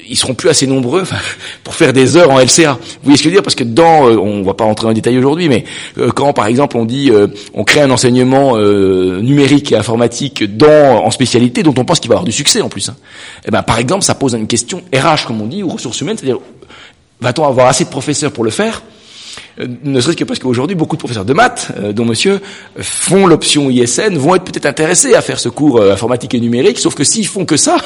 ils 0.09 0.17
seront 0.17 0.35
plus 0.35 0.49
assez 0.49 0.69
nombreux 0.69 1.03
pour 1.65 1.75
faire 1.75 1.93
des 1.93 2.17
heures 2.17 2.31
en 2.31 2.39
LCA. 2.39 2.75
Vous 2.75 2.99
voyez 3.03 3.17
ce 3.17 3.23
que 3.23 3.25
je 3.25 3.25
veux 3.25 3.35
dire? 3.35 3.43
Parce 3.43 3.57
que 3.57 3.65
dans, 3.65 4.09
euh, 4.09 4.17
on 4.17 4.43
va 4.43 4.55
pas 4.55 4.65
rentrer 4.65 4.87
en 4.87 4.93
détail 4.93 5.19
aujourd'hui, 5.19 5.49
mais 5.49 5.65
euh, 5.99 6.11
quand 6.11 6.33
par 6.33 6.47
exemple 6.47 6.77
on 6.77 6.85
dit, 6.85 7.11
euh, 7.11 7.27
on 7.53 7.65
crée 7.65 7.81
un 7.81 7.91
enseignement 7.91 8.57
numérique 8.57 9.73
informatique 9.81 10.57
dans 10.57 11.05
en 11.05 11.11
spécialité 11.11 11.63
dont 11.63 11.75
on 11.77 11.85
pense 11.85 11.99
qu'il 11.99 12.09
va 12.09 12.15
avoir 12.15 12.25
du 12.25 12.33
succès 12.33 12.61
en 12.61 12.69
plus. 12.69 12.89
Hein. 12.89 12.97
Eh 13.47 13.51
ben, 13.51 13.63
par 13.63 13.79
exemple, 13.79 14.05
ça 14.05 14.15
pose 14.15 14.35
une 14.35 14.47
question 14.47 14.83
RH 14.95 15.27
comme 15.27 15.41
on 15.41 15.47
dit 15.47 15.63
ou 15.63 15.69
ressources 15.69 16.01
humaines, 16.01 16.17
c'est-à-dire 16.17 16.41
va-t-on 17.21 17.45
avoir 17.45 17.67
assez 17.67 17.85
de 17.85 17.91
professeurs 17.91 18.33
pour 18.33 18.45
le 18.45 18.51
faire? 18.51 18.83
Euh, 19.59 19.67
ne 19.85 20.01
serait-ce 20.01 20.17
que 20.17 20.25
parce 20.25 20.39
qu'aujourd'hui, 20.39 20.77
beaucoup 20.77 20.97
de 20.97 21.01
professeurs 21.01 21.25
de 21.25 21.33
maths, 21.33 21.73
euh, 21.79 21.93
dont 21.93 22.05
monsieur, 22.05 22.35
euh, 22.35 22.83
font 22.83 23.27
l'option 23.27 23.71
ISN, 23.71 24.17
vont 24.17 24.35
être 24.35 24.45
peut-être 24.45 24.67
intéressés 24.67 25.15
à 25.15 25.23
faire 25.23 25.39
ce 25.39 25.49
cours 25.49 25.83
informatique 25.83 26.35
et 26.35 26.41
numérique, 26.41 26.79
sauf 26.79 26.95
que 26.95 27.05
s'ils 27.05 27.27
font 27.27 27.45
que 27.45 27.57
ça, 27.57 27.77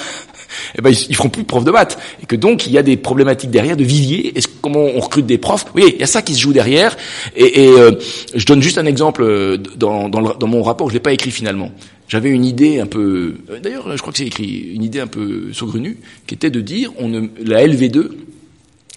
eh 0.77 0.83
ben, 0.83 0.91
ils, 0.91 1.07
ils 1.11 1.17
feront 1.17 1.29
plus 1.29 1.43
de 1.43 1.47
profs 1.47 1.65
de 1.65 1.71
maths. 1.71 1.99
Et 2.23 2.27
que 2.27 2.37
donc, 2.37 2.67
il 2.67 2.73
y 2.73 2.79
a 2.79 2.83
des 2.83 2.97
problématiques 2.97 3.51
derrière 3.51 3.77
de 3.77 3.85
vivier. 3.85 4.37
Est-ce 4.37 4.49
comment 4.61 4.81
on 4.85 5.01
recrute 5.01 5.27
des 5.27 5.39
profs? 5.39 5.67
Oui, 5.75 5.85
il 5.95 6.01
y 6.01 6.03
a 6.03 6.07
ça 6.07 6.23
qui 6.23 6.35
se 6.35 6.41
joue 6.41 6.53
derrière. 6.53 6.97
Et, 7.37 7.65
et, 7.65 7.69
euh, 7.69 7.93
je 8.35 8.45
donne 8.47 8.63
juste 8.63 8.79
un 8.79 8.87
exemple 8.87 9.23
euh, 9.23 9.57
dans, 9.57 10.09
dans, 10.09 10.21
le- 10.21 10.35
dans 10.39 10.47
mon 10.47 10.63
rapport, 10.63 10.89
je 10.89 10.95
l'ai 10.95 11.01
pas 11.01 11.13
écrit 11.13 11.31
finalement. 11.31 11.71
J'avais 12.09 12.29
une 12.31 12.45
idée 12.45 12.81
un 12.81 12.87
peu, 12.87 13.37
euh, 13.51 13.59
d'ailleurs, 13.61 13.91
je 13.97 14.01
crois 14.01 14.13
que 14.13 14.19
c'est 14.19 14.27
écrit, 14.27 14.73
une 14.75 14.83
idée 14.83 15.01
un 15.01 15.07
peu 15.07 15.53
saugrenue, 15.53 15.99
qui 16.27 16.35
était 16.35 16.51
de 16.51 16.61
dire, 16.61 16.91
on 16.99 17.09
ne, 17.09 17.29
la 17.43 17.67
LV2 17.67 18.11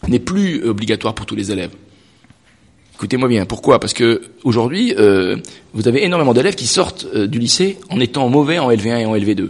n'est 0.10 0.20
plus 0.20 0.64
obligatoire 0.66 1.16
pour 1.16 1.26
tous 1.26 1.36
les 1.36 1.52
élèves. 1.52 1.72
Écoutez-moi 2.96 3.30
bien. 3.30 3.46
Pourquoi? 3.46 3.80
Parce 3.80 3.94
que 3.94 4.22
aujourd'hui, 4.44 4.94
euh, 4.98 5.38
vous 5.74 5.88
avez 5.88 6.04
énormément 6.04 6.34
d'élèves 6.34 6.56
qui 6.56 6.66
sortent 6.68 7.06
euh, 7.16 7.28
du 7.28 7.38
lycée 7.40 7.78
en 7.90 8.00
étant 8.00 8.28
mauvais 8.28 8.58
en 8.60 8.70
LV1 8.72 9.00
et 9.02 9.06
en 9.06 9.16
LV2. 9.16 9.50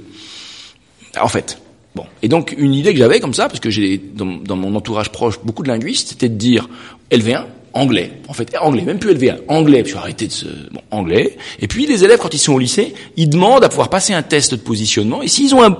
En 1.21 1.27
fait. 1.29 1.57
Bon. 1.97 2.05
Et 2.21 2.27
donc, 2.27 2.53
une 2.57 2.75
idée 2.75 2.93
que 2.93 2.99
j'avais 2.99 3.19
comme 3.19 3.33
ça, 3.33 3.47
parce 3.47 3.59
que 3.59 3.71
j'ai 3.71 3.97
dans, 3.97 4.55
mon 4.55 4.75
entourage 4.75 5.09
proche 5.09 5.39
beaucoup 5.43 5.63
de 5.63 5.67
linguistes, 5.67 6.09
c'était 6.09 6.29
de 6.29 6.35
dire 6.35 6.69
LV1, 7.11 7.45
anglais. 7.73 8.11
En 8.27 8.33
fait, 8.33 8.55
anglais, 8.61 8.83
même 8.83 8.99
plus 8.99 9.13
LV1, 9.15 9.37
anglais. 9.47 9.81
Puis 9.81 9.95
arrêter 9.95 10.27
de 10.27 10.31
se, 10.31 10.45
bon, 10.45 10.81
anglais. 10.91 11.37
Et 11.59 11.67
puis, 11.67 11.87
les 11.87 12.03
élèves, 12.03 12.19
quand 12.19 12.35
ils 12.35 12.39
sont 12.39 12.53
au 12.53 12.59
lycée, 12.59 12.93
ils 13.15 13.27
demandent 13.27 13.63
à 13.63 13.69
pouvoir 13.69 13.89
passer 13.89 14.13
un 14.13 14.21
test 14.21 14.51
de 14.51 14.57
positionnement. 14.57 15.23
Et 15.23 15.27
s'ils 15.27 15.55
ont 15.55 15.63
un, 15.63 15.75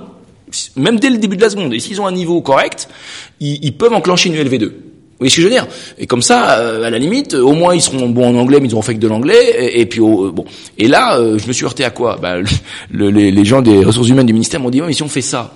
même 0.74 0.98
dès 0.98 1.10
le 1.10 1.18
début 1.18 1.36
de 1.36 1.42
la 1.42 1.50
seconde, 1.50 1.72
et 1.72 1.78
s'ils 1.78 2.00
ont 2.00 2.06
un 2.06 2.12
niveau 2.12 2.40
correct, 2.40 2.88
ils, 3.38 3.72
peuvent 3.72 3.92
enclencher 3.92 4.28
une 4.30 4.36
LV2. 4.36 4.64
Vous 4.64 4.72
voyez 5.20 5.30
ce 5.30 5.36
que 5.36 5.42
je 5.42 5.46
veux 5.46 5.52
dire? 5.52 5.66
Et 5.98 6.06
comme 6.06 6.22
ça, 6.22 6.58
euh, 6.58 6.84
à 6.84 6.90
la 6.90 6.98
limite, 6.98 7.34
au 7.34 7.52
moins 7.52 7.74
ils 7.74 7.80
seront 7.80 8.08
bons 8.08 8.28
en 8.28 8.34
anglais, 8.36 8.58
mais 8.60 8.68
ils 8.68 8.74
auront 8.74 8.82
fait 8.82 8.94
que 8.94 9.00
de 9.00 9.08
l'anglais. 9.08 9.72
Et, 9.74 9.84
puis 9.86 10.00
euh, 10.00 10.30
bon. 10.30 10.44
Et 10.78 10.86
là, 10.88 11.16
euh, 11.16 11.38
je 11.38 11.48
me 11.48 11.52
suis 11.52 11.64
heurté 11.64 11.84
à 11.84 11.90
quoi? 11.90 12.18
Bah, 12.22 12.36
le- 12.90 13.10
les, 13.10 13.30
les 13.32 13.44
gens 13.44 13.60
des 13.60 13.84
ressources 13.84 14.08
humaines 14.08 14.26
du 14.26 14.32
ministère 14.32 14.60
m'ont 14.60 14.70
dit, 14.70 14.80
Ouais, 14.80 14.86
mais 14.86 14.92
si 14.92 15.02
on 15.02 15.08
fait 15.08 15.20
ça, 15.22 15.54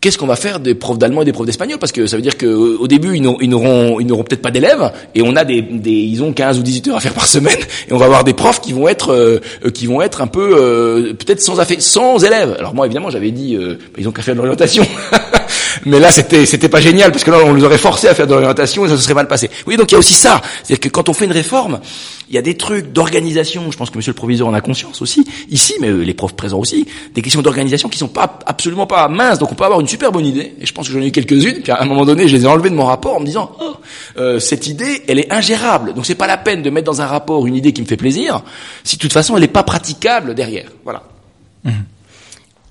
qu'est-ce 0.00 0.18
qu'on 0.18 0.26
va 0.26 0.36
faire 0.36 0.60
des 0.60 0.74
profs 0.74 0.98
d'allemand 0.98 1.22
et 1.22 1.24
des 1.24 1.32
profs 1.32 1.46
d'espagnol? 1.46 1.78
Parce 1.78 1.92
que 1.92 2.06
ça 2.06 2.16
veut 2.16 2.22
dire 2.22 2.38
qu'au 2.38 2.76
au 2.78 2.88
début, 2.88 3.16
ils 3.16 3.22
n'auront, 3.22 4.00
ils 4.00 4.06
n'auront, 4.06 4.24
peut-être 4.24 4.42
pas 4.42 4.50
d'élèves, 4.50 4.92
et 5.14 5.22
on 5.22 5.36
a 5.36 5.44
des, 5.44 5.62
des, 5.62 5.90
ils 5.90 6.22
ont 6.22 6.32
15 6.32 6.58
ou 6.58 6.62
18 6.62 6.88
heures 6.88 6.96
à 6.96 7.00
faire 7.00 7.14
par 7.14 7.26
semaine, 7.26 7.58
et 7.88 7.92
on 7.92 7.98
va 7.98 8.06
avoir 8.06 8.24
des 8.24 8.34
profs 8.34 8.60
qui 8.60 8.72
vont 8.72 8.88
être, 8.88 9.12
euh, 9.12 9.40
euh, 9.64 9.70
qui 9.70 9.86
vont 9.86 10.00
être 10.00 10.20
un 10.22 10.26
peu, 10.26 10.56
euh, 10.56 11.12
peut-être 11.14 11.40
sans, 11.40 11.56
sans 11.78 12.24
élèves. 12.24 12.56
Alors 12.58 12.74
moi, 12.74 12.86
évidemment, 12.86 13.10
j'avais 13.10 13.30
dit, 13.30 13.56
euh, 13.56 13.74
bah, 13.74 13.98
ils 13.98 14.08
ont 14.08 14.12
qu'à 14.12 14.22
faire 14.22 14.34
de 14.34 14.40
l'orientation. 14.40 14.86
Mais 15.86 15.98
là, 15.98 16.10
c'était, 16.10 16.46
c'était 16.46 16.68
pas 16.68 16.80
génial, 16.80 17.12
parce 17.12 17.24
que 17.24 17.30
là, 17.30 17.38
on 17.44 17.54
les 17.54 17.64
aurait 17.64 17.78
forcés 17.78 18.08
à 18.08 18.14
faire 18.14 18.26
de 18.26 18.34
l'orientation, 18.34 18.84
et 18.84 18.88
ça 18.88 18.96
se 18.96 19.02
serait 19.02 19.14
mal 19.14 19.28
passé. 19.28 19.50
Oui, 19.66 19.76
donc 19.76 19.90
il 19.90 19.94
y 19.94 19.96
a 19.96 19.98
aussi 19.98 20.14
ça. 20.14 20.40
C'est-à-dire 20.62 20.80
que 20.80 20.88
quand 20.88 21.08
on 21.08 21.12
fait 21.12 21.24
une 21.24 21.32
réforme, 21.32 21.80
il 22.28 22.34
y 22.34 22.38
a 22.38 22.42
des 22.42 22.56
trucs 22.56 22.92
d'organisation, 22.92 23.70
je 23.70 23.76
pense 23.76 23.90
que 23.90 23.96
monsieur 23.96 24.10
le 24.10 24.16
proviseur 24.16 24.46
en 24.46 24.54
a 24.54 24.60
conscience 24.60 25.02
aussi, 25.02 25.24
ici, 25.50 25.74
mais 25.80 25.88
euh, 25.88 26.02
les 26.02 26.14
profs 26.14 26.34
présents 26.34 26.58
aussi, 26.58 26.86
des 27.14 27.22
questions 27.22 27.42
d'organisation 27.42 27.88
qui 27.88 27.98
sont 27.98 28.08
pas 28.08 28.38
absolument 28.46 28.86
pas 28.86 29.08
minces, 29.08 29.38
donc 29.38 29.50
on 29.52 29.54
peut 29.54 29.64
avoir 29.64 29.80
une 29.80 29.88
super 29.88 30.12
bonne 30.12 30.26
idée, 30.26 30.54
et 30.60 30.66
je 30.66 30.72
pense 30.72 30.86
que 30.86 30.92
j'en 30.92 31.00
ai 31.00 31.08
eu 31.08 31.12
quelques-unes, 31.12 31.62
puis 31.62 31.72
à 31.72 31.82
un 31.82 31.86
moment 31.86 32.04
donné, 32.04 32.28
je 32.28 32.36
les 32.36 32.44
ai 32.44 32.46
enlevées 32.46 32.70
de 32.70 32.76
mon 32.76 32.86
rapport 32.86 33.16
en 33.16 33.20
me 33.20 33.26
disant, 33.26 33.50
oh, 33.60 33.74
euh, 34.18 34.38
cette 34.38 34.66
idée, 34.66 35.02
elle 35.08 35.18
est 35.18 35.32
ingérable, 35.32 35.94
donc 35.94 36.06
c'est 36.06 36.14
pas 36.14 36.26
la 36.26 36.36
peine 36.36 36.62
de 36.62 36.70
mettre 36.70 36.86
dans 36.86 37.00
un 37.00 37.06
rapport 37.06 37.46
une 37.46 37.56
idée 37.56 37.72
qui 37.72 37.82
me 37.82 37.86
fait 37.86 37.96
plaisir, 37.96 38.42
si 38.84 38.96
de 38.96 39.00
toute 39.00 39.12
façon 39.12 39.34
elle 39.36 39.42
n'est 39.42 39.48
pas 39.48 39.62
praticable 39.62 40.34
derrière. 40.34 40.70
Voilà. 40.84 41.02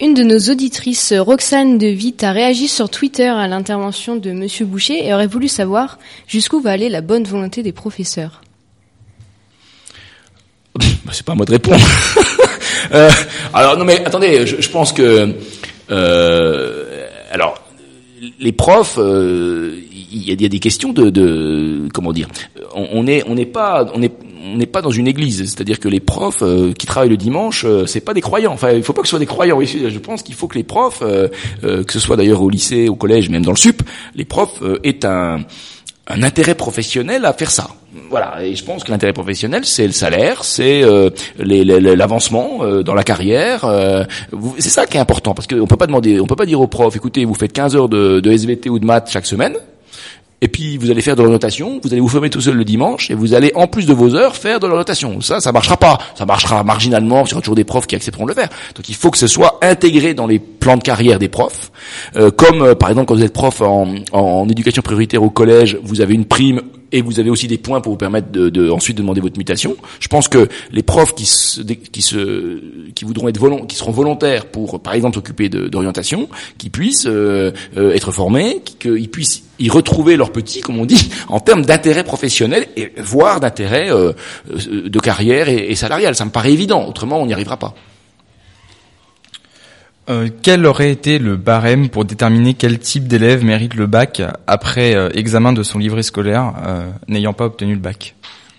Une 0.02 0.14
de 0.14 0.24
nos 0.24 0.40
auditrices, 0.50 1.12
Roxane 1.14 1.78
de 1.78 1.88
Witt, 1.88 2.24
a 2.24 2.32
réagi 2.32 2.70
sur 2.70 2.90
Twitter 2.90 3.28
à 3.28 3.50
l'intervention 3.50 4.16
de 4.16 4.32
Monsieur 4.32 4.66
Boucher 4.66 5.06
et 5.06 5.14
aurait 5.14 5.28
voulu 5.28 5.50
savoir 5.50 6.00
jusqu'où 6.26 6.62
va 6.62 6.72
aller 6.72 6.88
la 6.88 7.02
bonne 7.02 7.26
volonté 7.26 7.64
des 7.64 7.74
professeurs. 7.74 8.40
Bah, 10.76 11.12
c'est 11.12 11.26
pas 11.26 11.34
à 11.34 11.36
moi 11.36 11.46
de 11.46 11.52
répondre. 11.52 11.80
Euh, 12.94 13.10
alors 13.54 13.78
non 13.78 13.84
mais 13.84 14.04
attendez, 14.06 14.48
je, 14.48 14.70
pense 14.70 14.94
que 14.94 15.36
euh, 15.92 17.08
alors 17.30 17.62
les 18.40 18.52
profs, 18.52 18.98
euh, 18.98 19.80
il 19.92 20.42
y, 20.42 20.46
a, 20.46 20.50
des 20.50 20.60
questions 20.60 20.92
de, 20.94 21.10
de 21.10 21.88
comment 21.94 22.14
dire. 22.14 22.28
On 22.74 22.88
on 22.94 23.08
est 23.08 23.24
on 23.28 23.36
n'est 23.36 23.46
pas 23.46 23.86
on 23.94 24.02
est 24.02 24.14
on 24.41 24.58
n'est 24.58 24.65
pas 24.65 24.82
dans 24.82 24.91
une 24.91 25.08
église, 25.08 25.39
c'est-à-dire 25.39 25.80
que 25.80 25.88
les 25.88 25.99
profs 25.99 26.41
euh, 26.43 26.71
qui 26.73 26.86
travaillent 26.86 27.10
le 27.10 27.17
dimanche, 27.17 27.65
euh, 27.65 27.86
c'est 27.86 27.99
pas 28.02 28.13
des 28.13 28.21
croyants. 28.21 28.54
Enfin, 28.54 28.71
il 28.71 28.84
faut 28.84 28.93
pas 28.93 29.02
que 29.02 29.08
ce 29.08 29.12
soit 29.12 29.19
des 29.19 29.25
croyants. 29.25 29.58
Oui, 29.58 29.67
Je 29.67 29.99
pense 29.99 30.23
qu'il 30.23 30.36
faut 30.36 30.47
que 30.47 30.58
les 30.58 30.63
profs, 30.63 31.02
euh, 31.02 31.28
euh, 31.63 31.84
que 31.84 31.93
ce 31.93 31.99
soit 31.99 32.15
d'ailleurs 32.15 32.41
au 32.41 32.49
lycée, 32.49 32.89
au 32.89 32.95
collège, 32.95 33.30
même 33.30 33.43
dans 33.43 33.52
le 33.52 33.58
sup, 33.58 33.84
les 34.15 34.25
profs 34.25 34.62
euh, 34.62 34.80
aient 34.84 35.06
un 35.06 35.39
un 36.10 36.23
intérêt 36.23 36.56
professionnel 36.56 37.23
à 37.25 37.34
faire 37.34 37.52
ça. 37.52 37.67
Voilà, 38.10 38.43
et 38.43 38.56
je 38.56 38.63
pense 38.63 38.84
que 38.84 38.91
l'intérêt 38.91 39.13
professionnel, 39.13 39.63
c'est 39.63 39.86
le 39.86 39.93
salaire, 39.93 40.43
c'est 40.43 40.84
euh, 40.84 41.12
l'avancement 41.38 42.60
euh, 42.62 42.82
dans 42.84 42.95
la 42.95 43.04
carrière. 43.04 43.65
euh, 43.65 44.04
c'est 44.58 44.69
ça 44.69 44.86
qui 44.88 44.97
est 44.97 44.99
important, 44.99 45.34
parce 45.34 45.47
qu'on 45.47 45.67
peut 45.67 45.78
pas 45.78 45.88
demander, 45.88 46.19
on 46.19 46.25
peut 46.25 46.36
pas 46.36 46.47
dire 46.47 46.62
aux 46.62 46.67
profs, 46.67 46.95
écoutez, 46.95 47.25
vous 47.25 47.36
faites 47.36 47.54
15 47.54 47.75
heures 47.75 47.89
de 47.89 48.32
SVT 48.32 48.69
ou 48.69 48.80
de 48.80 48.86
maths 48.86 49.10
chaque 49.12 49.28
semaine, 49.28 49.56
et 50.41 50.47
puis 50.47 50.78
vous 50.78 50.89
allez 50.89 51.02
faire 51.02 51.15
de 51.15 51.21
l'orientation, 51.21 51.80
vous 51.84 51.91
allez 51.91 52.02
vous 52.02 52.08
former 52.08 52.30
tout 52.30 52.41
seul 52.41 52.56
le 52.56 52.63
dimanche, 52.65 53.12
et 53.12 53.13
vous 53.13 53.34
allez 53.34 53.52
en 53.56 53.67
plus 53.67 53.86
de 53.86 53.93
vos 53.93 54.15
heures 54.15 54.36
faire 54.36 54.60
de 54.60 54.67
l'orientation. 54.67 55.19
Ça, 55.21 55.39
ça 55.39 55.52
marchera 55.52 55.78
pas. 55.78 55.97
Ça 56.15 56.25
marchera 56.25 56.63
marginalement. 56.63 57.25
Il 57.25 57.30
y 57.30 57.34
aura 57.34 57.41
toujours 57.41 57.56
des 57.56 57.63
profs 57.63 57.88
qui 57.88 57.95
accepteront 57.95 58.23
de 58.23 58.30
le 58.30 58.36
faire. 58.36 58.49
Donc 58.75 58.88
il 58.88 58.95
faut 58.95 59.12
que 59.12 59.17
ce 59.17 59.28
soit 59.28 59.60
intégré 59.62 60.13
dans 60.13 60.28
les 60.28 60.39
plans 60.39 60.78
de 60.78 60.84
carrière 60.84 61.19
des 61.19 61.30
profs. 61.30 61.71
Euh, 62.15 62.32
comme 62.32 62.62
euh, 62.62 62.75
par 62.75 62.89
exemple 62.89 63.08
quand 63.08 63.15
vous 63.15 63.23
êtes 63.23 63.34
prof 63.34 63.62
en, 63.62 63.95
en, 64.12 64.19
en 64.19 64.49
éducation 64.49 64.82
prioritaire 64.82 65.23
au 65.23 65.30
collège, 65.30 65.78
vous 65.84 66.02
avez 66.02 66.13
une 66.13 66.25
prime 66.25 66.62
et 66.91 67.02
vous 67.02 67.19
avez 67.19 67.30
aussi 67.30 67.47
des 67.47 67.58
points 67.58 67.82
pour 67.82 67.91
vous 67.93 67.97
permettre 67.97 68.32
de, 68.32 68.49
de 68.49 68.69
ensuite 68.69 68.97
de 68.97 69.02
demander 69.02 69.21
votre 69.21 69.38
mutation. 69.38 69.75
Je 69.99 70.08
pense 70.08 70.28
que 70.28 70.47
les 70.71 70.84
profs 70.84 71.13
qui 71.15 71.25
se, 71.25 71.62
qui 71.62 72.02
se, 72.02 72.62
qui 72.95 73.06
voudront 73.06 73.28
être 73.28 73.39
volont, 73.39 73.65
qui 73.65 73.75
seront 73.75 73.91
volontaires 73.91 74.45
pour, 74.47 74.82
par 74.82 74.93
exemple, 74.93 75.15
s'occuper 75.15 75.49
d'orientation, 75.49 76.30
qui 76.58 76.69
puissent 76.69 77.06
euh, 77.08 77.52
euh, 77.78 77.93
être 77.93 78.12
formés, 78.12 78.62
qui- 78.65 78.75
qu'ils 78.75 79.10
puissent 79.10 79.43
y 79.60 79.69
retrouver 79.69 80.15
leur 80.15 80.32
petit, 80.32 80.62
comme 80.62 80.80
on 80.80 80.86
dit, 80.86 81.10
en 81.28 81.39
termes 81.39 81.65
d'intérêt 81.65 82.04
professionnel 82.04 82.67
et 82.78 82.91
voire 82.97 83.39
d'intérêt 83.39 83.91
euh, 83.91 84.13
de 84.49 84.99
carrière 84.99 85.49
et, 85.49 85.69
et 85.71 85.75
salarial. 85.75 86.15
Ça 86.15 86.25
me 86.25 86.32
paraît 86.32 86.54
évident. 86.54 86.86
Autrement, 86.88 87.21
on 87.21 87.25
n'y 87.25 87.34
arrivera 87.34 87.58
pas. 87.58 87.75
Euh, 90.10 90.30
quel 90.41 90.65
aurait 90.65 90.91
été 90.91 91.19
le 91.19 91.36
barème 91.36 91.89
pour 91.89 92.04
déterminer 92.04 92.56
quel 92.56 92.80
type 92.80 93.08
d'élève 93.08 93.43
mérite 93.43 93.76
le 93.76 93.86
bac 93.86 94.24
après 94.48 94.95
euh, 94.95 95.10
examen 95.13 95.54
de 95.54 95.62
son 95.62 95.78
livret 95.78 96.02
scolaire 96.02 96.54
euh, 96.65 96.89
n'ayant 97.08 97.34
pas 97.34 97.45
obtenu 97.45 97.74
le 97.74 97.80
bac? 97.80 98.15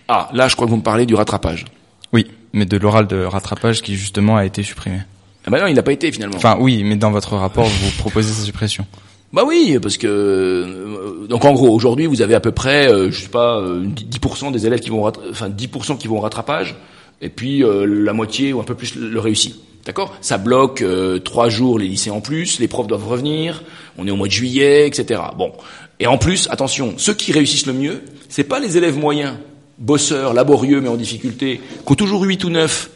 Ah, 0.07 0.29
là, 0.33 0.49
je 0.49 0.55
crois 0.55 0.67
que 0.67 0.71
vous 0.71 0.77
me 0.77 0.83
parlez 0.83 1.07
du 1.07 1.15
rattrapage. 1.15 1.65
Oui, 2.13 2.27
mais 2.53 2.67
de 2.67 2.77
l'oral 2.77 3.07
de 3.07 3.25
rattrapage 3.25 3.83
qui 3.83 3.97
justement 3.97 4.37
a 4.37 4.45
été 4.45 4.63
supprimé. 4.63 5.01
Ah 5.47 5.51
ben 5.51 5.61
non, 5.61 5.67
il 5.67 5.75
n'a 5.75 5.83
pas 5.83 5.93
été 5.93 6.13
finalement. 6.13 6.37
Enfin 6.37 6.57
oui, 6.61 6.85
mais 6.85 6.97
dans 6.97 7.11
votre 7.11 7.37
rapport 7.37 7.67
vous 7.67 7.91
proposez 7.99 8.33
sa 8.33 8.45
suppression. 8.45 8.87
Bah 9.33 9.43
oui, 9.47 9.79
parce 9.81 9.97
que 9.97 11.27
donc 11.29 11.45
en 11.45 11.53
gros 11.53 11.73
aujourd'hui 11.73 12.07
vous 12.07 12.21
avez 12.21 12.35
à 12.35 12.41
peu 12.41 12.51
près 12.51 12.93
euh, 12.93 13.11
je 13.11 13.23
sais 13.23 13.29
pas 13.29 13.59
euh, 13.59 13.85
10% 13.85 14.53
des 14.53 14.67
élèves 14.67 14.81
qui 14.81 14.91
vont 14.91 15.07
enfin 15.31 15.49
10% 15.49 15.99
qui 15.99 16.09
vont 16.09 16.19
au 16.19 16.21
rattrapage 16.21 16.75
et 17.21 17.29
puis 17.29 17.63
euh, 17.63 17.87
la 17.87 18.13
moitié 18.13 18.53
ou 18.53 18.61
un 18.61 18.65
peu 18.65 18.75
plus 18.75 18.97
le 18.97 19.09
le 19.09 19.21
réussit. 19.21 19.57
D'accord 19.85 20.17
Ça 20.21 20.39
bloque 20.39 20.83
euh, 20.83 21.19
trois 21.19 21.49
jours 21.49 21.79
les 21.79 21.89
lycées 21.89 22.11
en 22.11 22.21
plus, 22.21 22.59
les 22.59 22.69
profs 22.69 22.87
doivent 22.87 23.09
revenir, 23.09 23.63
on 23.97 24.07
est 24.07 24.11
au 24.11 24.17
mois 24.17 24.29
de 24.29 24.33
juillet, 24.33 24.87
etc. 24.87 25.21
Bon. 25.37 25.53
Et 25.99 26.07
en 26.07 26.19
plus, 26.19 26.49
attention, 26.51 26.95
ceux 26.97 27.15
qui 27.15 27.33
réussissent 27.33 27.67
le 27.67 27.73
mieux, 27.73 28.03
c'est 28.29 28.45
pas 28.45 28.61
les 28.61 28.77
élèves 28.77 28.99
moyens, 28.99 29.37
bosseurs, 29.79 30.35
laborieux 30.35 30.81
mais 30.81 30.89
en 30.89 30.97
difficulté, 30.97 31.61
qui 31.87 31.93
ont 31.93 31.95
toujours 31.95 32.23
8 32.23 32.45
ou 32.45 32.51
9 32.51 32.91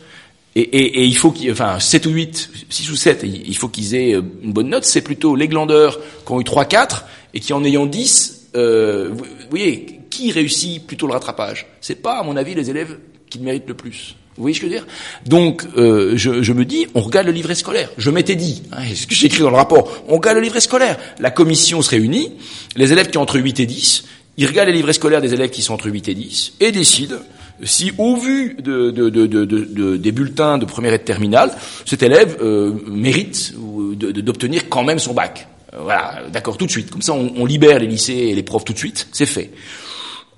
et, 0.57 0.61
et, 0.63 1.05
il 1.05 1.17
faut 1.17 1.33
qu'ils, 1.33 1.51
enfin, 1.51 1.81
7 1.81 2.07
ou 2.07 2.11
8, 2.11 2.51
6 2.71 2.91
ou 2.93 2.97
7, 2.97 3.25
il 3.25 3.57
faut 3.57 3.69
qu'ils 3.69 3.97
aient 3.97 4.15
euh, 4.15 4.23
une 4.43 4.53
bonne 4.53 4.69
note. 4.69 4.85
C'est 4.85 5.01
plutôt 5.01 5.35
les 5.35 5.49
glandeurs 5.49 5.99
qui 6.25 6.33
ont 6.33 6.41
eu 6.41 6.45
3, 6.45 6.65
4 6.67 7.07
et 7.35 7.41
qui 7.41 7.53
en 7.53 7.65
ayant 7.65 7.87
10, 7.87 8.51
euh, 8.55 9.11
vous 9.13 9.25
voyez, 9.51 10.01
qui 10.11 10.31
réussit 10.31 10.87
plutôt 10.87 11.09
le 11.09 11.13
rattrapage? 11.13 11.67
C'est 11.81 12.01
pas, 12.01 12.21
à 12.21 12.23
mon 12.23 12.37
avis, 12.37 12.55
les 12.55 12.71
élèves 12.71 12.99
qui 13.29 13.39
le 13.39 13.45
méritent 13.45 13.67
le 13.67 13.75
plus. 13.75 14.15
Vous 14.37 14.43
voyez 14.43 14.55
ce 14.55 14.61
que 14.61 14.67
je 14.67 14.73
veux 14.73 14.79
dire? 14.79 14.87
Donc, 15.27 15.63
euh, 15.77 16.15
je, 16.17 16.53
me 16.53 16.65
dis, 16.65 16.87
on 16.95 17.01
regarde 17.01 17.27
le 17.27 17.33
livret 17.33 17.55
scolaire. 17.55 17.89
Je 17.99 18.11
m'étais 18.11 18.35
dit, 18.35 18.63
hein, 18.73 18.83
ce 18.95 19.07
que 19.07 19.15
j'ai 19.15 19.27
écrit 19.27 19.43
dans 19.43 19.51
le 19.51 19.57
rapport, 19.57 19.91
on 20.09 20.17
regarde 20.17 20.37
le 20.39 20.43
livret 20.43 20.61
scolaire. 20.61 20.99
La 21.21 21.31
commission 21.31 21.83
se 21.83 21.91
réunit, 21.91 22.33
les 22.77 22.93
élèves 22.93 23.09
qui 23.11 23.19
ont 23.19 23.23
entre 23.23 23.39
8 23.39 23.61
et 23.61 23.67
10, 23.67 24.05
ils 24.37 24.47
regardent 24.47 24.69
les 24.71 24.75
livrets 24.75 24.93
scolaires 24.93 25.21
des 25.23 25.35
élèves 25.35 25.51
qui 25.51 25.63
sont 25.63 25.75
entre 25.75 25.89
8 25.89 26.09
et 26.09 26.15
10 26.15 26.55
et 26.61 26.73
décident 26.73 27.17
si, 27.63 27.93
au 27.99 28.17
vu 28.17 28.57
de, 28.59 28.91
de, 28.91 29.09
de, 29.09 29.27
de, 29.27 29.45
de- 29.45 29.65
de- 29.65 29.97
des 29.97 30.11
bulletins 30.11 30.59
de 30.59 30.65
première 30.65 30.93
et 30.93 30.99
de 30.99 31.05
terminale, 31.05 31.53
cet 31.87 32.03
élève 32.03 32.37
euh, 32.43 32.73
mérite 32.89 33.55
d'obtenir 33.97 34.69
quand 34.69 34.83
même 34.83 34.99
son 34.99 35.15
bac. 35.15 35.47
Euh, 35.73 35.79
Voilà, 35.83 36.23
d'accord, 36.33 36.57
tout 36.57 36.67
de 36.67 36.71
suite. 36.73 36.91
Comme 36.91 37.03
ça, 37.03 37.13
on, 37.13 37.33
on 37.37 37.47
libère 37.47 37.79
les 37.79 37.87
lycées 37.87 38.13
et 38.31 38.35
les 38.35 38.43
profs 38.43 38.65
tout 38.65 38.73
de 38.73 38.79
suite. 38.79 39.07
C'est 39.13 39.27
fait. 39.27 39.51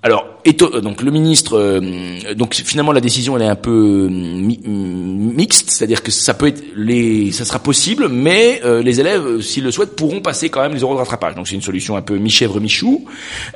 Alors, 0.07 0.25
euh, 0.47 0.81
donc 0.83 1.03
le 1.03 1.11
ministre, 1.11 1.59
euh, 1.59 2.33
donc 2.37 2.55
finalement 2.55 2.92
la 2.92 3.01
décision 3.01 3.37
elle 3.37 3.42
est 3.42 3.49
un 3.49 3.57
peu 3.57 4.05
euh, 4.05 4.09
mi- 4.09 4.61
mixte, 4.64 5.69
c'est-à-dire 5.69 6.01
que 6.05 6.12
ça 6.12 6.33
peut 6.33 6.47
être 6.47 6.62
les, 6.77 7.33
ça 7.33 7.45
sera 7.45 7.59
possible, 7.59 8.09
mais 8.09 8.61
les 8.85 9.01
élèves, 9.01 9.40
s'ils 9.40 9.64
le 9.64 9.73
souhaitent, 9.73 9.97
pourront 9.97 10.21
passer 10.21 10.49
quand 10.49 10.62
même 10.62 10.75
les 10.75 10.83
euros 10.83 10.95
de 10.95 11.01
rattrapage. 11.01 11.35
Donc 11.35 11.49
c'est 11.49 11.57
une 11.57 11.61
solution 11.61 11.97
un 11.97 12.03
peu 12.03 12.19
mi-chèvre 12.19 12.61
mi-chou. 12.61 13.05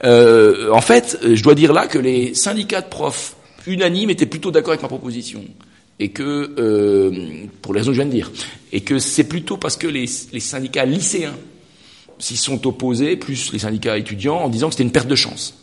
En 0.03 0.81
fait, 0.81 1.21
je 1.23 1.41
dois 1.41 1.55
dire 1.55 1.73
là 1.73 1.87
que 1.87 1.99
les 1.99 2.35
syndicats 2.35 2.81
de 2.81 2.89
profs 2.89 3.37
unanimes 3.69 4.11
étaient 4.11 4.27
plutôt 4.27 4.51
d'accord 4.51 4.73
avec 4.73 4.83
ma 4.83 4.89
proposition 4.89 5.45
et 6.01 6.09
que 6.09 6.51
pour 7.63 7.75
les 7.75 7.81
raisons 7.81 7.93
que 7.93 7.97
je 7.97 8.03
viens 8.03 8.11
de 8.11 8.17
dire, 8.17 8.33
et 8.73 8.81
que 8.81 8.99
c'est 8.99 9.23
plutôt 9.29 9.57
parce 9.57 9.77
que 9.77 9.87
les 9.87 10.09
syndicats 10.09 10.85
lycéens 10.85 11.37
s'y 12.19 12.37
sont 12.37 12.67
opposés, 12.67 13.15
plus 13.15 13.53
les 13.53 13.61
syndicats 13.61 13.97
étudiants, 13.97 14.39
en 14.39 14.49
disant 14.49 14.67
que 14.67 14.73
c'était 14.75 14.83
une 14.83 14.91
perte 14.91 15.07
de 15.09 15.15
chance 15.15 15.55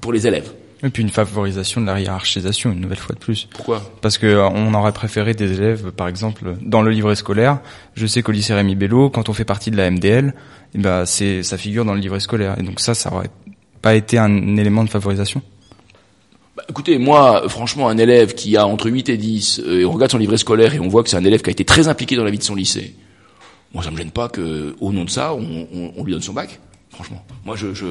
pour 0.00 0.12
les 0.12 0.26
élèves. 0.26 0.52
Et 0.84 0.88
puis 0.90 1.02
une 1.04 1.10
favorisation 1.10 1.80
de 1.80 1.86
la 1.86 2.00
hiérarchisation, 2.00 2.72
une 2.72 2.80
nouvelle 2.80 2.98
fois 2.98 3.14
de 3.14 3.20
plus. 3.20 3.46
Pourquoi? 3.54 3.82
Parce 4.00 4.18
que 4.18 4.26
euh, 4.26 4.48
on 4.48 4.74
aurait 4.74 4.92
préféré 4.92 5.32
des 5.32 5.52
élèves, 5.52 5.92
par 5.92 6.08
exemple, 6.08 6.56
dans 6.60 6.82
le 6.82 6.90
livret 6.90 7.14
scolaire. 7.14 7.60
Je 7.94 8.04
sais 8.06 8.22
qu'au 8.22 8.32
lycée 8.32 8.52
Rémi 8.52 8.74
Bello, 8.74 9.08
quand 9.08 9.28
on 9.28 9.32
fait 9.32 9.44
partie 9.44 9.70
de 9.70 9.76
la 9.76 9.88
MDL, 9.90 10.34
eh 10.74 10.78
ben 10.78 11.04
c'est 11.06 11.44
ça 11.44 11.56
figure 11.56 11.84
dans 11.84 11.94
le 11.94 12.00
livret 12.00 12.18
scolaire. 12.18 12.56
Et 12.58 12.62
donc 12.64 12.80
ça, 12.80 12.94
ça 12.94 13.12
aurait 13.14 13.30
pas 13.80 13.94
été 13.94 14.18
un 14.18 14.56
élément 14.56 14.82
de 14.82 14.90
favorisation? 14.90 15.40
Bah, 16.56 16.64
Écoutez, 16.68 16.98
moi, 16.98 17.48
franchement, 17.48 17.88
un 17.88 17.96
élève 17.98 18.34
qui 18.34 18.56
a 18.56 18.66
entre 18.66 18.90
8 18.90 19.08
et 19.08 19.16
10, 19.16 19.60
euh, 19.64 19.80
et 19.80 19.84
on 19.84 19.92
regarde 19.92 20.10
son 20.10 20.18
livret 20.18 20.36
scolaire 20.36 20.74
et 20.74 20.80
on 20.80 20.88
voit 20.88 21.02
que 21.04 21.08
c'est 21.10 21.16
un 21.16 21.24
élève 21.24 21.42
qui 21.42 21.50
a 21.50 21.52
été 21.52 21.64
très 21.64 21.86
impliqué 21.88 22.16
dans 22.16 22.24
la 22.24 22.30
vie 22.32 22.38
de 22.38 22.42
son 22.42 22.54
lycée, 22.56 22.94
moi, 23.72 23.82
ça 23.84 23.90
me 23.92 23.96
gêne 23.96 24.10
pas 24.10 24.28
que, 24.28 24.74
au 24.80 24.92
nom 24.92 25.04
de 25.04 25.10
ça, 25.10 25.32
on, 25.32 25.66
on- 25.72 25.92
on 25.96 26.04
lui 26.04 26.12
donne 26.12 26.20
son 26.22 26.32
bac. 26.34 26.58
Franchement, 26.92 27.24
moi, 27.46 27.56
je, 27.56 27.72
je 27.72 27.86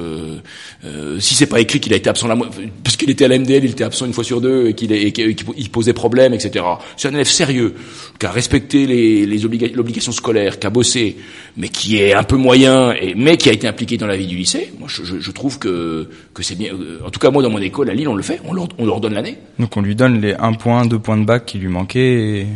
euh, 0.84 1.18
si 1.18 1.34
c'est 1.34 1.46
pas 1.46 1.58
écrit 1.60 1.80
qu'il 1.80 1.92
a 1.92 1.96
été 1.96 2.08
absent 2.08 2.28
la 2.28 2.36
parce 2.84 2.96
qu'il 2.96 3.10
était 3.10 3.24
à 3.24 3.28
la 3.28 3.36
MDL, 3.38 3.64
il 3.64 3.70
était 3.72 3.82
absent 3.82 4.06
une 4.06 4.12
fois 4.12 4.22
sur 4.22 4.40
deux 4.40 4.68
et 4.68 4.74
qu'il 4.74 5.12
qu'il 5.12 5.70
posait 5.70 5.92
problème, 5.92 6.32
etc. 6.34 6.64
C'est 6.96 7.08
un 7.08 7.12
élève 7.14 7.26
sérieux 7.28 7.74
qui 8.20 8.26
a 8.26 8.30
respecté 8.30 8.86
les, 8.86 9.26
les 9.26 9.44
obliga- 9.44 9.74
l'obligation 9.74 10.12
scolaire, 10.12 10.60
qui 10.60 10.66
a 10.68 10.70
bossé, 10.70 11.16
mais 11.56 11.68
qui 11.68 11.96
est 11.98 12.12
un 12.14 12.22
peu 12.22 12.36
moyen, 12.36 12.92
et, 12.92 13.14
mais 13.16 13.36
qui 13.36 13.48
a 13.48 13.52
été 13.52 13.66
impliqué 13.66 13.96
dans 13.98 14.06
la 14.06 14.16
vie 14.16 14.26
du 14.28 14.36
lycée. 14.36 14.72
Moi, 14.78 14.86
je, 14.88 15.02
je, 15.04 15.18
je 15.18 15.30
trouve 15.32 15.58
que 15.58 16.08
que 16.32 16.44
c'est 16.44 16.54
bien. 16.56 16.72
euh, 16.72 17.00
En 17.04 17.10
tout 17.10 17.18
cas, 17.18 17.30
moi, 17.32 17.42
dans 17.42 17.50
mon 17.50 17.58
école 17.58 17.90
à 17.90 17.94
Lille, 17.94 18.08
on 18.08 18.14
le 18.14 18.22
fait. 18.22 18.40
On 18.44 18.52
leur, 18.54 18.68
on 18.78 18.86
leur 18.86 19.00
donne 19.00 19.14
l'année. 19.14 19.36
Donc 19.58 19.76
on 19.76 19.82
lui 19.82 19.96
donne 19.96 20.20
les 20.20 20.34
1 20.34 20.52
point, 20.52 20.86
2 20.86 20.98
points 21.00 21.18
de 21.18 21.24
bac 21.24 21.44
qui 21.44 21.58
lui 21.58 21.68
manquaient, 21.68 22.40
et- 22.42 22.46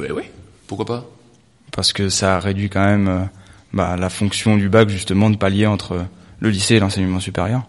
Oui, 0.00 0.06
oui. 0.14 0.22
Pourquoi 0.66 0.84
pas? 0.84 1.06
Parce 1.70 1.92
que 1.92 2.08
ça 2.08 2.40
réduit 2.40 2.68
quand 2.68 2.84
même 2.84 3.08
euh, 3.08 3.20
bah, 3.72 3.96
la 3.98 4.08
fonction 4.08 4.56
du 4.56 4.68
bac 4.68 4.88
justement 4.88 5.30
de 5.30 5.36
pallier 5.36 5.66
entre 5.66 6.04
le 6.40 6.50
lycée 6.50 6.76
et 6.76 6.80
l'enseignement 6.80 7.20
supérieur. 7.20 7.62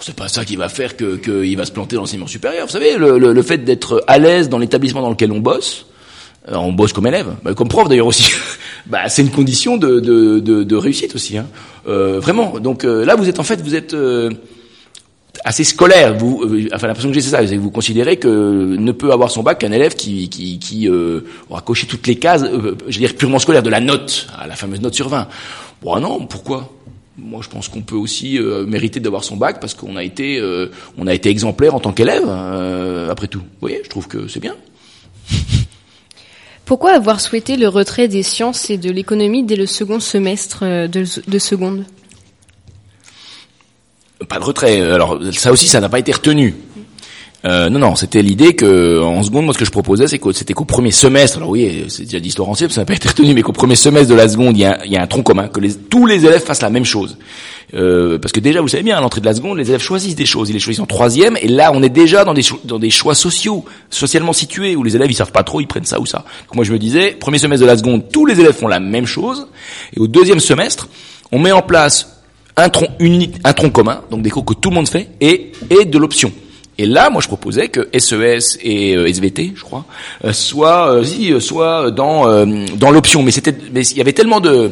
C'est 0.00 0.16
pas 0.16 0.28
ça 0.28 0.44
qui 0.44 0.56
va 0.56 0.68
faire 0.68 0.96
que 0.96 1.16
qu'il 1.16 1.56
va 1.56 1.64
se 1.64 1.70
planter 1.70 1.94
dans 1.94 2.02
l'enseignement 2.02 2.26
supérieur. 2.26 2.66
Vous 2.66 2.72
savez, 2.72 2.96
le, 2.96 3.18
le, 3.18 3.32
le 3.32 3.42
fait 3.42 3.58
d'être 3.58 4.02
à 4.08 4.18
l'aise 4.18 4.48
dans 4.48 4.58
l'établissement 4.58 5.00
dans 5.00 5.10
lequel 5.10 5.30
on 5.30 5.38
bosse, 5.38 5.86
euh, 6.48 6.56
on 6.56 6.72
bosse 6.72 6.92
comme 6.92 7.06
élève, 7.06 7.28
bah, 7.44 7.54
comme 7.54 7.68
prof 7.68 7.88
d'ailleurs 7.88 8.08
aussi. 8.08 8.32
bah, 8.86 9.08
c'est 9.08 9.22
une 9.22 9.30
condition 9.30 9.76
de, 9.76 10.00
de, 10.00 10.40
de, 10.40 10.64
de 10.64 10.76
réussite 10.76 11.14
aussi. 11.14 11.38
Hein. 11.38 11.46
Euh, 11.86 12.18
vraiment. 12.18 12.58
Donc 12.58 12.84
euh, 12.84 13.04
là, 13.04 13.14
vous 13.14 13.28
êtes 13.28 13.38
en 13.38 13.44
fait, 13.44 13.60
vous 13.60 13.76
êtes 13.76 13.94
euh, 13.94 14.30
assez 15.44 15.64
scolaire. 15.64 16.14
Vous, 16.16 16.42
euh, 16.42 16.68
enfin, 16.72 16.86
l'impression 16.86 17.10
que 17.10 17.14
j'ai, 17.14 17.20
c'est 17.20 17.30
ça. 17.30 17.42
Vous 17.56 17.70
considérez 17.70 18.16
que 18.16 18.28
ne 18.76 18.92
peut 18.92 19.12
avoir 19.12 19.30
son 19.30 19.42
bac 19.42 19.58
qu'un 19.58 19.72
élève 19.72 19.94
qui, 19.94 20.28
qui, 20.28 20.88
euh, 20.88 21.20
aura 21.50 21.60
coché 21.60 21.86
toutes 21.86 22.06
les 22.06 22.16
cases, 22.16 22.42
euh, 22.42 22.76
je 22.88 22.98
veux 22.98 23.06
dire 23.06 23.16
purement 23.16 23.38
scolaire, 23.38 23.62
de 23.62 23.70
la 23.70 23.80
note, 23.80 24.26
à 24.38 24.46
la 24.46 24.54
fameuse 24.56 24.80
note 24.80 24.94
sur 24.94 25.08
20. 25.08 25.28
Bon, 25.82 25.98
non, 26.00 26.26
pourquoi? 26.26 26.72
Moi, 27.18 27.40
je 27.42 27.48
pense 27.48 27.68
qu'on 27.68 27.82
peut 27.82 27.96
aussi 27.96 28.38
euh, 28.38 28.64
mériter 28.64 28.98
d'avoir 28.98 29.22
son 29.22 29.36
bac 29.36 29.60
parce 29.60 29.74
qu'on 29.74 29.96
a 29.96 30.04
été, 30.04 30.38
euh, 30.38 30.70
on 30.96 31.06
a 31.06 31.14
été 31.14 31.28
exemplaire 31.28 31.74
en 31.74 31.80
tant 31.80 31.92
qu'élève. 31.92 32.28
après 33.10 33.28
tout, 33.28 33.40
vous 33.40 33.60
voyez, 33.60 33.80
je 33.84 33.90
trouve 33.90 34.08
que 34.08 34.28
c'est 34.28 34.40
bien. 34.40 34.54
Pourquoi 36.64 36.92
avoir 36.92 37.20
souhaité 37.20 37.56
le 37.56 37.68
retrait 37.68 38.08
des 38.08 38.22
sciences 38.22 38.70
et 38.70 38.78
de 38.78 38.90
l'économie 38.90 39.42
dès 39.44 39.56
le 39.56 39.66
second 39.66 40.00
semestre 40.00 40.64
de 40.88 41.38
seconde? 41.38 41.84
Pas 44.28 44.38
de 44.38 44.44
retrait. 44.44 44.80
Alors 44.80 45.18
ça 45.32 45.52
aussi, 45.52 45.68
ça 45.68 45.80
n'a 45.80 45.88
pas 45.88 45.98
été 45.98 46.12
retenu. 46.12 46.54
Euh, 47.44 47.68
non, 47.68 47.80
non, 47.80 47.96
c'était 47.96 48.22
l'idée 48.22 48.54
que 48.54 49.00
en 49.00 49.22
seconde, 49.22 49.46
moi, 49.46 49.54
ce 49.54 49.58
que 49.58 49.64
je 49.64 49.70
proposais, 49.70 50.06
c'est 50.06 50.18
que 50.18 50.32
c'était 50.32 50.54
qu'au 50.54 50.64
premier 50.64 50.92
semestre. 50.92 51.38
Alors 51.38 51.50
oui, 51.50 51.86
c'est 51.88 52.04
déjà 52.04 52.20
d'histoire 52.20 52.48
ancienne, 52.48 52.70
ça 52.70 52.82
n'a 52.82 52.84
pas 52.84 52.94
été 52.94 53.08
retenu, 53.08 53.34
mais 53.34 53.42
qu'au 53.42 53.52
premier 53.52 53.74
semestre 53.74 54.08
de 54.10 54.14
la 54.14 54.28
seconde, 54.28 54.56
il 54.56 54.60
y 54.60 54.64
a, 54.64 54.84
il 54.84 54.92
y 54.92 54.96
a 54.96 55.02
un 55.02 55.06
tronc 55.08 55.24
commun, 55.24 55.48
que 55.48 55.58
les, 55.58 55.74
tous 55.74 56.06
les 56.06 56.24
élèves 56.24 56.44
fassent 56.44 56.62
la 56.62 56.70
même 56.70 56.84
chose. 56.84 57.16
Euh, 57.74 58.18
parce 58.18 58.32
que 58.32 58.38
déjà, 58.38 58.60
vous 58.60 58.68
savez 58.68 58.84
bien, 58.84 58.96
à 58.96 59.00
l'entrée 59.00 59.20
de 59.20 59.26
la 59.26 59.34
seconde, 59.34 59.58
les 59.58 59.68
élèves 59.68 59.82
choisissent 59.82 60.14
des 60.14 60.26
choses. 60.26 60.50
Ils 60.50 60.52
les 60.52 60.60
choisissent 60.60 60.82
en 60.82 60.86
troisième, 60.86 61.36
et 61.40 61.48
là, 61.48 61.72
on 61.74 61.82
est 61.82 61.88
déjà 61.88 62.24
dans 62.24 62.34
des 62.34 62.42
dans 62.64 62.78
des 62.78 62.90
choix 62.90 63.16
sociaux, 63.16 63.64
socialement 63.90 64.32
situés, 64.32 64.76
où 64.76 64.84
les 64.84 64.94
élèves 64.94 65.10
ils 65.10 65.14
savent 65.14 65.32
pas 65.32 65.42
trop, 65.42 65.60
ils 65.60 65.66
prennent 65.66 65.84
ça 65.84 65.98
ou 65.98 66.06
ça. 66.06 66.24
Moi, 66.54 66.64
je 66.64 66.72
me 66.72 66.78
disais, 66.78 67.16
premier 67.18 67.38
semestre 67.38 67.62
de 67.62 67.70
la 67.70 67.76
seconde, 67.76 68.04
tous 68.12 68.24
les 68.24 68.38
élèves 68.38 68.54
font 68.54 68.68
la 68.68 68.78
même 68.78 69.06
chose, 69.06 69.48
et 69.96 69.98
au 69.98 70.06
deuxième 70.06 70.38
semestre, 70.38 70.88
on 71.32 71.40
met 71.40 71.50
en 71.50 71.62
place 71.62 72.11
un 72.56 72.68
tronc 72.68 72.88
un 73.44 73.52
tronc 73.52 73.70
commun, 73.70 74.02
donc 74.10 74.22
des 74.22 74.30
cours 74.30 74.44
que 74.44 74.54
tout 74.54 74.70
le 74.70 74.74
monde 74.76 74.88
fait, 74.88 75.08
et 75.20 75.52
et 75.70 75.84
de 75.84 75.98
l'option. 75.98 76.32
Et 76.78 76.86
là, 76.86 77.10
moi, 77.10 77.20
je 77.20 77.28
proposais 77.28 77.68
que 77.68 77.88
SES 77.96 78.58
et 78.62 78.96
euh, 78.96 79.06
SVT, 79.06 79.52
je 79.54 79.62
crois, 79.62 79.84
euh, 80.24 80.32
soient, 80.32 80.90
euh, 80.90 81.04
si, 81.04 81.30
euh, 81.32 81.38
soient 81.38 81.90
dans 81.90 82.26
euh, 82.28 82.46
dans 82.76 82.90
l'option. 82.90 83.22
Mais 83.22 83.30
c'était, 83.30 83.54
mais 83.72 83.82
il 83.86 83.98
y 83.98 84.00
avait 84.00 84.14
tellement 84.14 84.40
de 84.40 84.70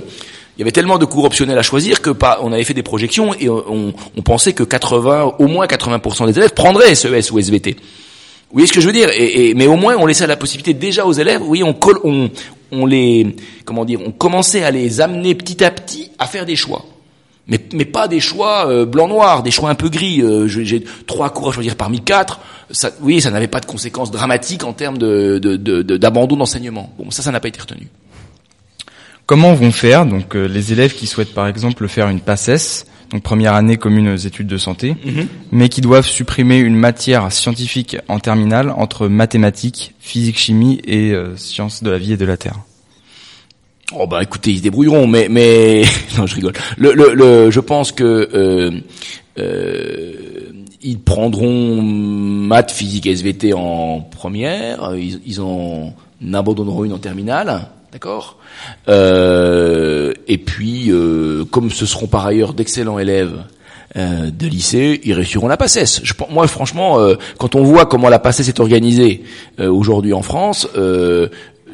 il 0.57 0.61
y 0.61 0.63
avait 0.63 0.73
tellement 0.73 0.99
de 0.99 1.05
cours 1.05 1.25
optionnels 1.25 1.59
à 1.59 1.63
choisir 1.63 2.01
que 2.03 2.11
pas, 2.11 2.39
on 2.43 2.53
avait 2.53 2.65
fait 2.65 2.75
des 2.75 2.83
projections 2.83 3.35
et 3.35 3.49
on, 3.49 3.95
on 4.17 4.23
pensait 4.23 4.53
que 4.55 4.63
80, 4.63 5.35
au 5.39 5.47
moins 5.47 5.67
80% 5.67 6.27
des 6.27 6.39
élèves 6.39 6.53
prendraient 6.55 6.95
SES 6.95 7.31
ou 7.33 7.39
SVT. 7.39 7.77
Vous 7.77 8.55
voyez 8.55 8.67
ce 8.67 8.73
que 8.73 8.81
je 8.81 8.87
veux 8.87 8.93
dire? 8.93 9.09
Et, 9.15 9.51
et- 9.51 9.55
Mais 9.55 9.67
au 9.67 9.77
moins, 9.77 9.97
on 9.99 10.07
laissait 10.07 10.27
la 10.27 10.37
possibilité 10.37 10.75
déjà 10.75 11.07
aux 11.07 11.13
élèves. 11.13 11.41
Oui, 11.45 11.63
on, 11.63 11.73
colle- 11.73 12.01
on, 12.05 12.31
on 12.73 12.85
les, 12.85 13.37
comment 13.65 13.85
dire, 13.85 14.01
on 14.05 14.11
commençait 14.11 14.63
à 14.65 14.71
les 14.71 15.01
amener 15.01 15.35
petit 15.35 15.63
à 15.65 15.71
petit 15.71 16.11
à 16.19 16.27
faire 16.27 16.45
des 16.47 16.57
choix. 16.57 16.85
Mais, 17.51 17.59
mais 17.75 17.85
pas 17.85 18.09
des 18.09 18.21
choix 18.21 18.69
euh, 18.71 18.87
blanc-noir, 18.87 19.43
des 19.43 19.51
choix 19.51 19.69
un 19.69 19.75
peu 19.75 19.89
gris. 19.91 20.23
Euh, 20.23 20.47
J'ai 20.49 20.83
trois 21.07 21.29
cours 21.31 21.51
à 21.51 21.53
choisir 21.53 21.77
parmi 21.77 22.01
quatre. 22.01 22.41
Ça, 22.71 22.91
oui, 23.03 23.21
ça 23.21 23.31
n'avait 23.31 23.49
pas 23.49 23.61
de 23.61 23.67
conséquences 23.67 24.11
dramatiques 24.13 24.65
en 24.65 24.73
termes 24.73 24.97
de 24.99 25.39
de- 25.39 25.57
de- 25.57 25.83
de- 25.83 25.97
d'abandon 25.97 26.37
d'enseignement. 26.37 26.93
Bon, 26.99 27.11
ça, 27.11 27.23
ça 27.23 27.33
n'a 27.33 27.41
pas 27.41 27.49
été 27.49 27.61
retenu. 27.61 27.89
Comment 29.27 29.55
vont 29.55 29.71
faire 29.73 30.07
donc 30.07 30.35
euh, 30.35 30.47
les 30.49 30.73
élèves 30.73 30.95
qui 30.95 31.07
souhaitent 31.07 31.35
par 31.35 31.47
exemple 31.47 31.87
faire 31.89 32.09
une 32.09 32.21
PACES, 32.21 32.85
donc 33.13 33.23
première 33.23 33.55
année 33.55 33.77
commune 33.77 34.09
aux 34.09 34.17
études 34.17 34.49
de 34.49 34.57
santé, 34.57 34.97
mais 35.53 35.69
qui 35.69 35.81
doivent 35.81 36.07
supprimer 36.07 36.59
une 36.59 36.75
matière 36.77 37.31
scientifique 37.33 37.97
en 38.09 38.19
terminale 38.19 38.71
entre 38.77 39.07
mathématiques, 39.09 39.95
physique, 40.01 40.39
chimie 40.39 40.81
et 40.85 41.13
euh, 41.13 41.37
sciences 41.37 41.83
de 41.83 41.91
la 41.91 41.99
vie 41.99 42.13
et 42.15 42.17
de 42.17 42.25
la 42.25 42.37
terre? 42.37 42.57
Oh 43.93 44.07
bah 44.07 44.23
écoutez, 44.23 44.53
ils 44.53 44.59
se 44.59 44.63
débrouilleront, 44.63 45.07
mais 45.07 45.27
mais 45.29 45.83
non, 46.19 46.27
je 46.27 46.35
rigole. 46.37 46.53
Le, 46.79 46.93
le, 46.93 47.13
le- 47.15 47.51
je 47.51 47.61
pense 47.61 47.91
que 47.93 48.05
euh, 48.35 48.71
euh, 49.39 50.13
ils 50.83 50.99
prendront 50.99 51.83
maths, 51.83 52.71
physique, 52.71 53.07
SVT 53.07 53.53
en 53.53 54.01
première, 54.01 54.95
ils, 54.97 55.21
ils 55.27 55.41
en 55.41 55.93
abandonneront 56.33 56.85
une 56.85 56.93
en 56.93 56.99
terminale, 56.99 57.63
d'accord? 57.93 58.39
Euh, 58.89 60.13
Et 60.29 60.39
puis, 60.39 60.91
euh, 60.91 61.45
comme 61.51 61.71
ce 61.71 61.85
seront 61.87 62.07
par 62.07 62.27
ailleurs 62.27 62.55
d'excellents 62.55 62.99
élèves 62.99 63.43
euh, 63.97 64.31
de 64.31 64.47
lycée, 64.47 65.01
ils 65.05 65.13
réussiront 65.15 65.49
la 65.49 65.57
PACES. 65.57 66.01
Je, 66.05 66.15
moi, 66.31 66.47
franchement, 66.47 67.01
euh, 67.01 67.15
quand 67.39 67.57
on 67.57 67.65
voit 67.65 67.87
comment 67.87 68.09
la 68.09 68.19
PACES 68.21 68.49
est 68.49 68.61
organisée 68.61 69.23
aujourd'hui 69.59 70.13
en 70.13 70.23
France, 70.23 70.69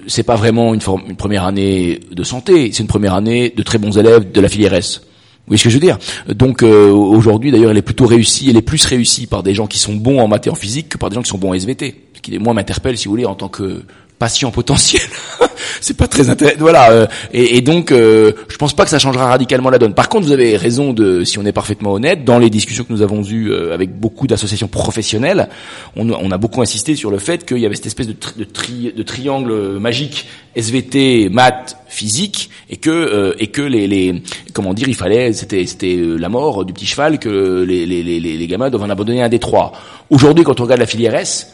c'est 0.06 0.22
pas 0.22 0.36
vraiment 0.36 0.74
une, 0.74 0.80
première 0.80 1.44
année 1.44 2.00
de 2.10 2.22
santé, 2.22 2.70
c'est 2.72 2.82
une 2.82 2.88
première 2.88 3.14
année 3.14 3.52
de 3.54 3.62
très 3.62 3.78
bons 3.78 3.96
élèves 3.98 4.30
de 4.30 4.40
la 4.40 4.48
filière 4.48 4.74
S. 4.74 5.00
Vous 5.00 5.50
voyez 5.50 5.58
ce 5.58 5.64
que 5.64 5.70
je 5.70 5.74
veux 5.74 5.80
dire? 5.80 5.98
Donc 6.28 6.62
euh, 6.62 6.90
aujourd'hui, 6.90 7.52
d'ailleurs, 7.52 7.70
elle 7.70 7.76
est 7.76 7.82
plutôt 7.82 8.06
réussie, 8.06 8.50
elle 8.50 8.56
est 8.56 8.62
plus 8.62 8.84
réussie 8.84 9.26
par 9.26 9.42
des 9.42 9.54
gens 9.54 9.66
qui 9.66 9.78
sont 9.78 9.94
bons 9.94 10.20
en 10.20 10.26
maths 10.26 10.46
et 10.46 10.50
en 10.50 10.56
physique 10.56 10.88
que 10.88 10.98
par 10.98 11.08
des 11.08 11.14
gens 11.14 11.22
qui 11.22 11.28
sont 11.28 11.38
bons 11.38 11.50
en 11.50 11.54
SVT. 11.54 11.94
Ce 12.14 12.20
qui, 12.20 12.38
moi, 12.38 12.52
m'interpelle, 12.52 12.98
si 12.98 13.04
vous 13.04 13.12
voulez, 13.12 13.26
en 13.26 13.36
tant 13.36 13.48
que 13.48 13.82
patient 14.18 14.50
potentiel. 14.50 15.02
c'est 15.80 15.96
pas 15.96 16.08
très 16.08 16.28
intéressant. 16.30 16.58
Voilà. 16.60 16.90
euh, 16.90 17.06
et, 17.32 17.60
donc, 17.60 17.92
euh, 17.92 18.32
je 18.48 18.56
pense 18.56 18.74
pas 18.74 18.84
que 18.84 18.90
ça 18.90 18.98
changera 18.98 19.26
radicalement 19.26 19.68
la 19.70 19.78
donne. 19.78 19.94
Par 19.94 20.08
contre, 20.08 20.26
vous 20.26 20.32
avez 20.32 20.56
raison 20.56 20.92
de, 20.92 21.24
si 21.24 21.38
on 21.38 21.44
est 21.44 21.52
parfaitement 21.52 21.92
honnête, 21.92 22.24
dans 22.24 22.38
les 22.38 22.48
discussions 22.50 22.84
que 22.84 22.92
nous 22.92 23.02
avons 23.02 23.22
eues 23.24 23.50
euh, 23.50 23.74
avec 23.74 23.98
beaucoup 23.98 24.26
d'associations 24.26 24.68
professionnelles, 24.68 25.48
on, 25.96 26.30
a 26.30 26.38
beaucoup 26.38 26.62
insisté 26.62 26.96
sur 26.96 27.10
le 27.10 27.18
fait 27.18 27.44
qu'il 27.46 27.58
y 27.58 27.66
avait 27.66 27.76
cette 27.76 27.86
espèce 27.86 28.06
de, 28.06 28.12
tri- 28.12 28.34
de, 28.38 28.44
tri- 28.44 28.92
de 28.96 29.02
triangle 29.02 29.78
magique 29.78 30.26
SVT, 30.56 31.28
maths, 31.30 31.76
physique, 31.88 32.50
et 32.70 32.76
que 32.78 32.90
euh, 32.90 33.34
et 33.38 33.48
que 33.48 33.60
les, 33.62 33.86
les 33.86 34.22
comment 34.54 34.72
dire, 34.74 34.88
il 34.88 34.94
fallait, 34.94 35.32
c'était 35.34 35.66
c'était 35.66 35.96
la 35.96 36.28
mort 36.30 36.64
du 36.64 36.72
petit 36.72 36.86
cheval 36.86 37.18
que 37.18 37.62
les, 37.68 37.84
les, 37.86 38.02
les 38.02 38.18
les 38.20 38.46
gamins 38.46 38.70
doivent 38.70 38.84
en 38.84 38.90
abandonner 38.90 39.22
un 39.22 39.28
des 39.28 39.38
trois. 39.38 39.72
Aujourd'hui, 40.10 40.44
quand 40.44 40.58
on 40.60 40.64
regarde 40.64 40.80
la 40.80 40.86
filière 40.86 41.14
S, 41.14 41.52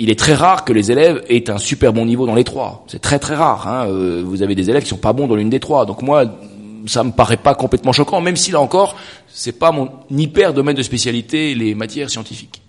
il 0.00 0.08
est 0.08 0.18
très 0.18 0.32
rare 0.32 0.64
que 0.64 0.72
les 0.72 0.90
élèves 0.90 1.22
aient 1.28 1.50
un 1.50 1.58
super 1.58 1.92
bon 1.92 2.06
niveau 2.06 2.24
dans 2.24 2.34
les 2.34 2.42
trois. 2.42 2.84
C'est 2.88 3.02
très 3.02 3.18
très 3.18 3.34
rare. 3.34 3.68
Hein. 3.68 3.86
Euh, 3.86 4.22
vous 4.24 4.42
avez 4.42 4.54
des 4.54 4.70
élèves 4.70 4.82
qui 4.82 4.88
sont 4.88 4.96
pas 4.96 5.12
bons 5.12 5.26
dans 5.26 5.36
l'une 5.36 5.50
des 5.50 5.60
trois. 5.60 5.84
Donc 5.84 6.00
moi, 6.00 6.24
ça 6.86 7.04
me 7.04 7.12
paraît 7.12 7.36
pas 7.36 7.54
complètement 7.54 7.92
choquant, 7.92 8.22
même 8.22 8.34
si 8.34 8.50
là 8.50 8.62
encore, 8.62 8.96
c'est 9.28 9.58
pas 9.58 9.72
mon 9.72 9.90
hyper 10.10 10.54
domaine 10.54 10.74
de 10.74 10.82
spécialité 10.82 11.54
les 11.54 11.74
matières 11.74 12.08
scientifiques. 12.08 12.62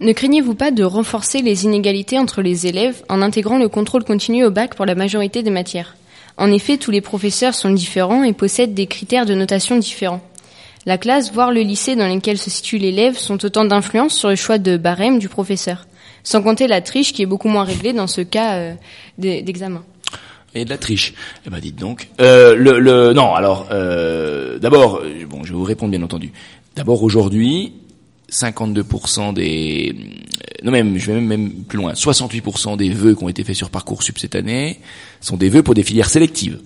Ne 0.00 0.14
craignez-vous 0.14 0.54
pas 0.54 0.70
de 0.70 0.82
renforcer 0.82 1.42
les 1.42 1.66
inégalités 1.66 2.18
entre 2.18 2.40
les 2.40 2.66
élèves 2.66 3.02
en 3.10 3.20
intégrant 3.20 3.58
le 3.58 3.68
contrôle 3.68 4.04
continu 4.04 4.42
au 4.46 4.50
bac 4.50 4.74
pour 4.76 4.86
la 4.86 4.94
majorité 4.94 5.42
des 5.42 5.50
matières? 5.50 5.94
En 6.38 6.50
effet, 6.50 6.78
tous 6.78 6.90
les 6.90 7.02
professeurs 7.02 7.54
sont 7.54 7.68
différents 7.68 8.24
et 8.24 8.32
possèdent 8.32 8.72
des 8.72 8.86
critères 8.86 9.26
de 9.26 9.34
notation 9.34 9.76
différents. 9.76 10.22
La 10.86 10.96
classe, 10.96 11.34
voire 11.34 11.52
le 11.52 11.60
lycée 11.60 11.96
dans 11.96 12.08
lequel 12.08 12.38
se 12.38 12.48
situe 12.48 12.78
l'élève, 12.78 13.18
sont 13.18 13.44
autant 13.44 13.66
d'influences 13.66 14.14
sur 14.14 14.30
le 14.30 14.36
choix 14.36 14.56
de 14.56 14.78
barème 14.78 15.18
du 15.18 15.28
professeur. 15.28 15.84
Sans 16.22 16.42
compter 16.42 16.66
la 16.66 16.80
triche 16.80 17.12
qui 17.12 17.22
est 17.22 17.26
beaucoup 17.26 17.48
moins 17.48 17.64
réglée 17.64 17.92
dans 17.92 18.06
ce 18.06 18.20
cas 18.20 18.54
euh, 18.56 18.74
d'e- 19.18 19.42
d'examen. 19.42 19.82
Et 20.54 20.64
de 20.64 20.70
la 20.70 20.78
triche. 20.78 21.14
Eh 21.46 21.50
ben 21.50 21.60
dites 21.60 21.76
donc. 21.76 22.08
Euh, 22.20 22.54
le, 22.56 22.80
le 22.80 23.12
non, 23.12 23.34
alors 23.34 23.68
euh, 23.70 24.58
d'abord, 24.58 25.00
euh, 25.04 25.24
bon, 25.28 25.44
je 25.44 25.52
vais 25.52 25.56
vous 25.58 25.64
répondre 25.64 25.92
bien 25.92 26.02
entendu. 26.02 26.32
D'abord 26.76 27.02
aujourd'hui, 27.04 27.72
52% 28.32 29.32
des 29.34 29.94
euh, 29.94 30.64
non 30.64 30.72
même 30.72 30.98
je 30.98 31.12
vais 31.12 31.20
même, 31.20 31.50
plus 31.50 31.78
loin, 31.78 31.92
68% 31.92 32.76
des 32.76 32.90
vœux 32.90 33.14
qui 33.14 33.24
ont 33.24 33.28
été 33.28 33.44
faits 33.44 33.56
sur 33.56 33.70
parcoursup 33.70 34.18
cette 34.18 34.34
année 34.34 34.78
sont 35.20 35.36
des 35.36 35.48
vœux 35.48 35.62
pour 35.62 35.74
des 35.74 35.82
filières 35.82 36.08
sélectives. 36.10 36.58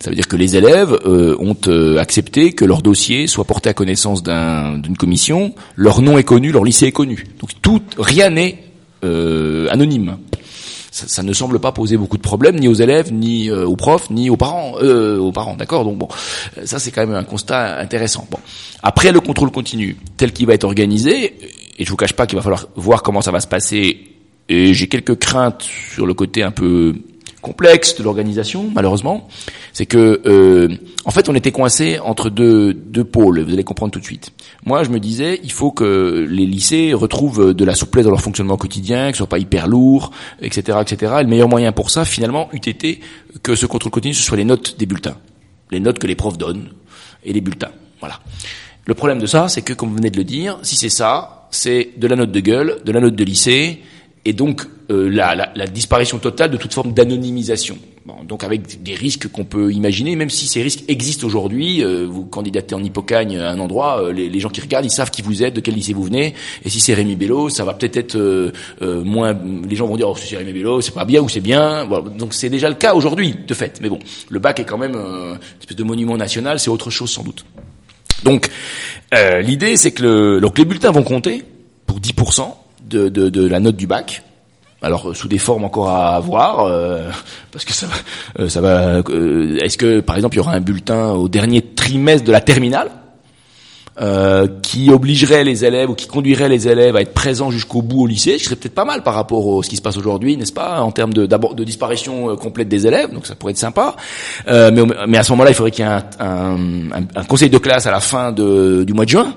Ça 0.00 0.10
veut 0.10 0.16
dire 0.16 0.28
que 0.28 0.36
les 0.36 0.56
élèves 0.56 0.92
euh, 1.06 1.36
ont 1.38 1.56
euh, 1.68 1.98
accepté 1.98 2.52
que 2.52 2.64
leur 2.64 2.82
dossier 2.82 3.26
soit 3.26 3.44
porté 3.44 3.70
à 3.70 3.74
connaissance 3.74 4.22
d'un- 4.22 4.76
d'une 4.78 4.96
commission, 4.96 5.54
leur 5.76 6.02
nom 6.02 6.18
est 6.18 6.24
connu, 6.24 6.52
leur 6.52 6.64
lycée 6.64 6.86
est 6.86 6.92
connu. 6.92 7.24
Donc 7.38 7.50
tout, 7.62 7.80
rien 7.96 8.30
n'est 8.30 8.63
euh, 9.04 9.68
anonyme. 9.70 10.16
Ça, 10.90 11.08
ça 11.08 11.22
ne 11.24 11.32
semble 11.32 11.58
pas 11.58 11.72
poser 11.72 11.96
beaucoup 11.96 12.16
de 12.16 12.22
problèmes 12.22 12.56
ni 12.58 12.68
aux 12.68 12.74
élèves, 12.74 13.12
ni 13.12 13.50
euh, 13.50 13.66
aux 13.66 13.74
profs, 13.74 14.10
ni 14.10 14.30
aux 14.30 14.36
parents. 14.36 14.74
Euh, 14.80 15.18
aux 15.18 15.32
parents, 15.32 15.56
d'accord? 15.56 15.84
Donc 15.84 15.98
bon, 15.98 16.08
euh, 16.56 16.66
ça 16.66 16.78
c'est 16.78 16.92
quand 16.92 17.04
même 17.06 17.16
un 17.16 17.24
constat 17.24 17.78
intéressant. 17.80 18.26
Bon, 18.30 18.38
après 18.82 19.10
le 19.10 19.20
contrôle 19.20 19.50
continu 19.50 19.96
tel 20.16 20.32
qu'il 20.32 20.46
va 20.46 20.54
être 20.54 20.64
organisé, 20.64 21.34
et 21.78 21.84
je 21.84 21.90
vous 21.90 21.96
cache 21.96 22.12
pas 22.12 22.26
qu'il 22.26 22.36
va 22.36 22.42
falloir 22.42 22.68
voir 22.76 23.02
comment 23.02 23.20
ça 23.20 23.32
va 23.32 23.40
se 23.40 23.48
passer. 23.48 24.10
Et 24.48 24.74
j'ai 24.74 24.88
quelques 24.88 25.18
craintes 25.18 25.62
sur 25.62 26.06
le 26.06 26.14
côté 26.14 26.42
un 26.42 26.50
peu 26.50 26.94
complexe 27.44 27.94
de 27.96 28.02
l'organisation, 28.02 28.70
malheureusement, 28.74 29.28
c'est 29.72 29.86
que 29.86 30.22
euh, 30.26 30.68
en 31.04 31.10
fait 31.10 31.28
on 31.28 31.34
était 31.34 31.52
coincé 31.52 31.98
entre 32.00 32.30
deux, 32.30 32.72
deux 32.72 33.04
pôles. 33.04 33.42
Vous 33.42 33.52
allez 33.52 33.64
comprendre 33.64 33.92
tout 33.92 34.00
de 34.00 34.04
suite. 34.04 34.32
Moi, 34.64 34.82
je 34.82 34.88
me 34.88 34.98
disais, 34.98 35.40
il 35.44 35.52
faut 35.52 35.70
que 35.70 36.26
les 36.28 36.46
lycées 36.46 36.94
retrouvent 36.94 37.52
de 37.52 37.64
la 37.64 37.74
souplesse 37.74 38.04
dans 38.04 38.10
leur 38.10 38.22
fonctionnement 38.22 38.56
quotidien, 38.56 39.10
que 39.10 39.16
ce 39.16 39.18
soit 39.18 39.28
pas 39.28 39.38
hyper 39.38 39.68
lourd, 39.68 40.10
etc., 40.40 40.78
etc. 40.80 41.16
Et 41.20 41.22
le 41.22 41.28
meilleur 41.28 41.48
moyen 41.48 41.70
pour 41.72 41.90
ça, 41.90 42.06
finalement, 42.06 42.48
eût 42.52 42.56
été 42.56 43.00
que 43.42 43.54
ce 43.54 43.66
contrôle 43.66 43.92
continu, 43.92 44.14
ce 44.14 44.22
soit 44.22 44.38
les 44.38 44.44
notes 44.44 44.78
des 44.78 44.86
bulletins, 44.86 45.18
les 45.70 45.80
notes 45.80 45.98
que 45.98 46.06
les 46.06 46.16
profs 46.16 46.38
donnent 46.38 46.70
et 47.24 47.32
les 47.34 47.42
bulletins. 47.42 47.72
Voilà. 48.00 48.20
Le 48.86 48.94
problème 48.94 49.18
de 49.18 49.26
ça, 49.26 49.48
c'est 49.48 49.62
que, 49.62 49.74
comme 49.74 49.90
vous 49.90 49.96
venez 49.96 50.10
de 50.10 50.16
le 50.16 50.24
dire, 50.24 50.58
si 50.62 50.76
c'est 50.76 50.88
ça, 50.88 51.46
c'est 51.50 51.90
de 51.96 52.06
la 52.06 52.16
note 52.16 52.32
de 52.32 52.40
gueule, 52.40 52.78
de 52.84 52.92
la 52.92 53.00
note 53.00 53.14
de 53.14 53.24
lycée, 53.24 53.80
et 54.24 54.32
donc 54.32 54.66
euh, 54.90 55.08
la, 55.08 55.34
la, 55.34 55.52
la 55.54 55.66
disparition 55.66 56.18
totale 56.18 56.50
de 56.50 56.56
toute 56.56 56.74
forme 56.74 56.92
d'anonymisation. 56.92 57.78
Bon, 58.06 58.22
donc 58.22 58.44
avec 58.44 58.82
des 58.82 58.94
risques 58.94 59.28
qu'on 59.28 59.46
peut 59.46 59.72
imaginer, 59.72 60.14
même 60.14 60.28
si 60.28 60.46
ces 60.46 60.62
risques 60.62 60.84
existent 60.88 61.26
aujourd'hui, 61.26 61.82
euh, 61.82 62.06
vous 62.06 62.26
candidatez 62.26 62.74
en 62.74 62.84
hypocagne 62.84 63.38
à 63.38 63.50
un 63.50 63.58
endroit, 63.58 64.02
euh, 64.02 64.12
les, 64.12 64.28
les 64.28 64.40
gens 64.40 64.50
qui 64.50 64.60
regardent, 64.60 64.84
ils 64.84 64.90
savent 64.90 65.10
qui 65.10 65.22
vous 65.22 65.42
êtes, 65.42 65.54
de 65.54 65.60
quel 65.60 65.72
lycée 65.72 65.94
vous 65.94 66.02
venez, 66.02 66.34
et 66.66 66.68
si 66.68 66.80
c'est 66.80 66.92
Rémi 66.92 67.16
Bello, 67.16 67.48
ça 67.48 67.64
va 67.64 67.72
peut-être 67.72 67.96
être 67.96 68.16
euh, 68.16 68.52
euh, 68.82 69.02
moins. 69.02 69.34
Les 69.66 69.74
gens 69.74 69.86
vont 69.86 69.96
dire 69.96 70.10
oh 70.10 70.16
c'est 70.18 70.36
Rémi 70.36 70.52
Bello, 70.52 70.82
c'est 70.82 70.92
pas 70.92 71.06
bien 71.06 71.22
ou 71.22 71.30
c'est 71.30 71.40
bien. 71.40 71.84
Voilà. 71.84 72.10
Donc 72.10 72.34
c'est 72.34 72.50
déjà 72.50 72.68
le 72.68 72.74
cas 72.74 72.92
aujourd'hui, 72.92 73.36
de 73.48 73.54
fait. 73.54 73.78
Mais 73.80 73.88
bon, 73.88 73.98
le 74.28 74.38
bac 74.38 74.60
est 74.60 74.64
quand 74.64 74.76
même 74.76 74.96
euh, 74.96 75.32
une 75.32 75.60
espèce 75.60 75.78
de 75.78 75.84
monument 75.84 76.18
national, 76.18 76.60
c'est 76.60 76.68
autre 76.68 76.90
chose 76.90 77.10
sans 77.10 77.22
doute. 77.22 77.46
Donc 78.22 78.50
l'idée, 79.42 79.76
c'est 79.76 79.92
que 79.92 80.02
le, 80.02 80.40
donc 80.40 80.58
les 80.58 80.64
bulletins 80.66 80.90
vont 80.90 81.04
compter 81.04 81.42
pour 81.86 82.00
10% 82.00 82.52
de, 82.94 83.46
la 83.48 83.60
note 83.60 83.76
du 83.76 83.86
bac. 83.86 84.22
Alors 84.82 85.08
euh, 85.08 85.14
sous 85.14 85.28
des 85.28 85.38
formes 85.38 85.64
encore 85.64 85.88
à 85.88 86.20
voir, 86.20 86.66
euh, 86.66 87.08
parce 87.52 87.64
que 87.64 87.72
ça 87.72 87.86
va, 87.86 87.94
euh, 88.40 88.48
ça 88.48 88.60
va. 88.60 88.98
Est-ce 89.62 89.78
que 89.78 90.00
par 90.00 90.16
exemple 90.16 90.34
il 90.34 90.38
y 90.38 90.40
aura 90.40 90.52
un 90.52 90.60
bulletin 90.60 91.12
au 91.12 91.28
dernier 91.28 91.62
trimestre 91.62 92.26
de 92.26 92.32
la 92.32 92.40
terminale? 92.40 92.90
Euh, 94.00 94.48
qui 94.62 94.90
obligerait 94.90 95.44
les 95.44 95.64
élèves 95.64 95.88
ou 95.90 95.94
qui 95.94 96.06
conduirait 96.08 96.48
les 96.48 96.66
élèves 96.66 96.96
à 96.96 97.00
être 97.00 97.14
présents 97.14 97.50
jusqu'au 97.50 97.80
bout 97.80 98.02
au 98.02 98.06
lycée, 98.06 98.38
ce 98.38 98.44
serait 98.46 98.56
peut-être 98.56 98.74
pas 98.74 98.84
mal 98.84 99.02
par 99.02 99.14
rapport 99.14 99.60
à 99.60 99.62
ce 99.62 99.68
qui 99.68 99.76
se 99.76 99.82
passe 99.82 99.96
aujourd'hui, 99.96 100.36
n'est-ce 100.36 100.52
pas, 100.52 100.80
en 100.80 100.90
termes 100.90 101.12
de, 101.14 101.26
de 101.26 101.64
disparition 101.64 102.30
euh, 102.30 102.36
complète 102.36 102.68
des 102.68 102.86
élèves, 102.86 103.12
donc 103.12 103.26
ça 103.26 103.34
pourrait 103.36 103.52
être 103.52 103.58
sympa. 103.58 103.94
Euh, 104.48 104.70
mais, 104.72 104.82
mais 105.06 105.18
à 105.18 105.22
ce 105.22 105.30
moment-là, 105.32 105.50
il 105.50 105.54
faudrait 105.54 105.70
qu'il 105.70 105.84
y 105.84 105.88
ait 105.88 105.92
un, 105.92 106.04
un, 106.18 107.02
un- 107.14 107.24
conseil 107.24 107.50
de 107.50 107.58
classe 107.58 107.86
à 107.86 107.90
la 107.92 108.00
fin 108.00 108.32
de, 108.32 108.84
du 108.84 108.92
mois 108.94 109.04
de 109.04 109.10
juin, 109.10 109.34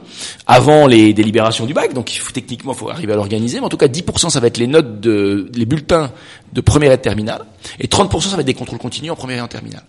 avant 0.48 0.88
les 0.88 1.14
délibérations 1.14 1.66
du 1.66 1.74
bac. 1.74 1.94
Donc 1.94 2.12
techniquement, 2.34 2.74
il 2.74 2.78
faut 2.78 2.90
arriver 2.90 3.14
à 3.14 3.16
l'organiser. 3.16 3.60
Mais 3.60 3.66
en 3.66 3.70
tout 3.70 3.78
cas, 3.78 3.88
10% 3.88 4.30
ça 4.30 4.40
va 4.40 4.48
être 4.48 4.58
les 4.58 4.68
notes 4.68 5.00
de 5.00 5.50
les 5.54 5.66
bulletins 5.66 6.12
de 6.54 6.62
première 6.62 6.92
et 6.92 6.98
de 6.98 7.02
terminale, 7.02 7.42
et 7.80 7.88
30% 7.88 8.22
ça 8.22 8.36
va 8.36 8.42
être 8.42 8.46
des 8.48 8.54
contrôles 8.54 8.80
continus 8.80 9.12
en 9.12 9.16
première 9.16 9.38
et 9.38 9.42
en 9.42 9.48
terminale. 9.48 9.84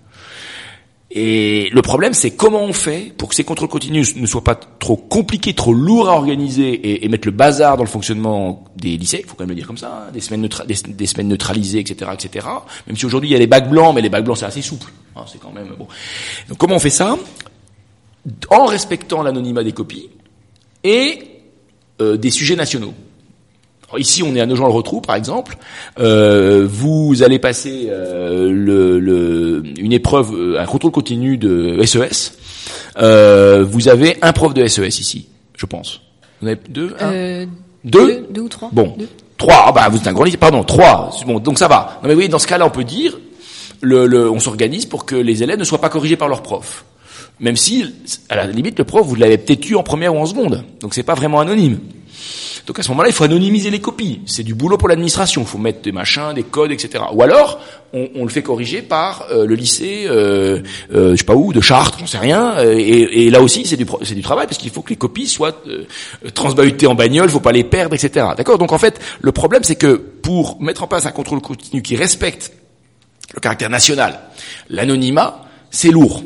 Et 1.11 1.71
le 1.73 1.81
problème, 1.81 2.12
c'est 2.12 2.33
comment 2.33 2.62
on 2.62 2.75
fait 2.75 3.14
pour 3.16 3.31
que 3.31 3.35
ces 3.35 3.42
contrôles 3.44 3.71
continus 3.71 4.14
ne 4.16 4.27
soient 4.27 4.44
pas 4.44 4.55
trop 4.55 4.97
compliqués, 4.97 5.55
trop 5.55 5.73
lourds 5.73 6.11
à 6.11 6.12
organiser 6.12 6.68
et, 6.68 7.05
et 7.07 7.09
mettre 7.09 7.27
le 7.27 7.33
bazar 7.33 7.79
dans 7.79 7.83
le 7.83 7.88
fonctionnement 7.88 8.64
des 8.77 8.99
lycées. 8.99 9.21
Il 9.23 9.27
faut 9.27 9.35
quand 9.35 9.44
même 9.44 9.49
le 9.49 9.55
dire 9.55 9.66
comme 9.66 9.79
ça, 9.79 10.07
hein, 10.09 10.12
des 10.12 10.21
semaines 10.21 10.47
des, 10.66 10.75
des 10.87 11.07
semaines 11.07 11.29
neutralisées, 11.29 11.79
etc., 11.79 12.11
etc. 12.12 12.47
Même 12.87 12.97
si 12.97 13.07
aujourd'hui 13.07 13.31
il 13.31 13.33
y 13.33 13.37
a 13.37 13.38
les 13.38 13.47
bacs 13.47 13.71
blancs, 13.71 13.94
mais 13.94 14.03
les 14.03 14.11
bacs 14.11 14.25
blancs 14.25 14.37
c'est 14.37 14.44
assez 14.44 14.61
souple. 14.61 14.92
hein, 15.16 15.25
c'est 15.27 15.40
quand 15.40 15.53
même 15.53 15.73
bon. 15.79 15.88
Comment 16.59 16.75
on 16.77 16.79
fait 16.79 16.90
ça? 16.90 17.16
En 18.51 18.66
respectant 18.66 19.23
l'anonymat 19.23 19.64
des 19.64 19.73
copies 19.73 20.11
et 20.85 21.21
euh, 22.03 22.18
des 22.18 22.31
sujets 22.31 22.57
nationaux. 22.57 22.92
Alors 23.88 24.01
ici, 24.01 24.22
on 24.22 24.35
est 24.35 24.40
à 24.40 24.46
Nogent-le-Rotrou, 24.46 25.01
par 25.01 25.16
exemple. 25.16 25.57
Euh, 25.98 26.66
vous 26.70 27.22
allez 27.22 27.38
passer 27.38 27.87
euh, 27.88 28.51
le, 28.53 28.98
le- 28.98 29.62
une 29.79 29.92
épreuve, 29.92 30.35
euh, 30.35 30.61
un 30.61 30.66
contrôle 30.66 30.90
continu 30.92 31.38
de 31.38 31.83
SES. 31.85 32.33
Euh, 33.01 33.64
vous 33.68 33.88
avez 33.88 34.16
un 34.20 34.33
prof 34.33 34.53
de 34.53 34.66
SES 34.66 35.01
ici, 35.01 35.29
je 35.57 35.64
pense. 35.66 36.03
Vous 36.40 36.48
en 36.48 36.51
avez 36.51 36.61
deux 36.68 36.94
un 37.01 37.12
Euh, 37.12 37.46
Deux 37.85 38.07
deux, 38.07 38.27
deux 38.31 38.40
ou 38.42 38.48
trois 38.48 38.68
Bon, 38.72 38.94
Deux. 38.98 39.09
trois. 39.38 39.64
Ah 39.68 39.72
bah 39.72 39.88
vous 39.88 39.96
êtes 39.96 40.07
un 40.07 40.12
grand 40.12 40.24
lycée. 40.24 40.37
Pardon, 40.37 40.62
trois. 40.64 41.11
Bon, 41.27 41.38
donc 41.38 41.59
ça 41.59 41.68
va. 41.68 41.98
Non 42.03 42.09
mais 42.09 42.14
oui, 42.14 42.29
dans 42.29 42.38
ce 42.38 42.46
cas-là, 42.46 42.66
on 42.66 42.70
peut 42.70 42.85
dire, 42.85 43.18
le, 43.81 44.07
le, 44.07 44.31
on 44.31 44.38
s'organise 44.40 44.85
pour 44.85 45.07
que 45.07 45.14
les 45.16 45.42
élèves 45.42 45.59
ne 45.59 45.64
soient 45.64 45.81
pas 45.81 45.88
corrigés 45.88 46.16
par 46.16 46.29
leur 46.29 46.42
prof. 46.42 46.85
Même 47.40 47.57
si, 47.57 47.85
à 48.29 48.37
la 48.37 48.46
limite, 48.48 48.77
le 48.79 48.85
prof, 48.85 49.07
vous 49.07 49.14
l'avez 49.14 49.38
peut-être 49.38 49.70
eu 49.70 49.77
en 49.77 49.83
première 49.85 50.14
ou 50.14 50.18
en 50.18 50.27
seconde. 50.27 50.64
Donc 50.81 50.92
c'est 50.92 51.05
pas 51.05 51.14
vraiment 51.14 51.40
anonyme. 51.40 51.79
Donc 52.66 52.78
à 52.78 52.83
ce 52.83 52.88
moment-là, 52.90 53.09
il 53.09 53.14
faut 53.14 53.24
anonymiser 53.24 53.70
les 53.70 53.81
copies. 53.81 54.20
C'est 54.26 54.42
du 54.42 54.54
boulot 54.54 54.76
pour 54.76 54.88
l'administration. 54.88 55.42
Il 55.42 55.46
faut 55.46 55.59
mettre 55.59 55.81
des 55.81 55.92
machins, 55.92 56.33
des 56.35 56.42
codes, 56.42 56.70
etc. 56.70 57.04
Ou 57.12 57.22
alors, 57.22 57.61
on, 57.92 58.24
le 58.24 58.28
fait 58.28 58.42
corriger 58.42 58.83
par 58.83 59.26
euh, 59.31 59.46
le 59.46 59.54
lycée, 59.54 60.04
euh, 60.07 60.61
euh, 60.92 61.12
je 61.12 61.16
sais 61.16 61.24
pas 61.24 61.35
où, 61.35 61.52
de 61.52 61.61
Chartres, 61.61 61.98
j'en 61.98 62.07
sais 62.07 62.18
rien. 62.18 62.59
Et, 62.61 63.31
là 63.31 63.40
aussi, 63.40 63.64
c'est 63.64 63.76
du, 63.76 63.87
du 63.87 64.22
travail 64.22 64.46
parce 64.46 64.59
qu'il 64.59 64.70
faut 64.70 64.83
que 64.83 64.90
les 64.90 64.96
copies 64.96 65.26
soient 65.26 65.62
transbahutées 66.35 66.87
en 66.87 66.94
bagnole, 66.94 67.31
faut 67.31 67.40
pas 67.40 67.52
les 67.52 67.64
perdre, 67.64 67.94
etc. 67.94 68.26
D'accord? 68.37 68.59
Donc 68.59 68.72
en 68.72 68.78
fait, 68.78 69.00
le 69.20 69.33
problème, 69.33 69.64
c'est 69.64 69.76
que 69.76 69.94
pour 69.94 70.61
mettre 70.61 70.83
en 70.83 70.87
place 70.87 71.07
un 71.07 71.11
contrôle 71.11 71.40
continu 71.40 71.83
qui 71.83 71.96
respecte 71.96 72.52
le 73.35 73.40
caractère 73.40 73.70
national. 73.70 74.20
L'anonymat, 74.70 75.44
c'est 75.70 75.90
lourd. 75.90 76.22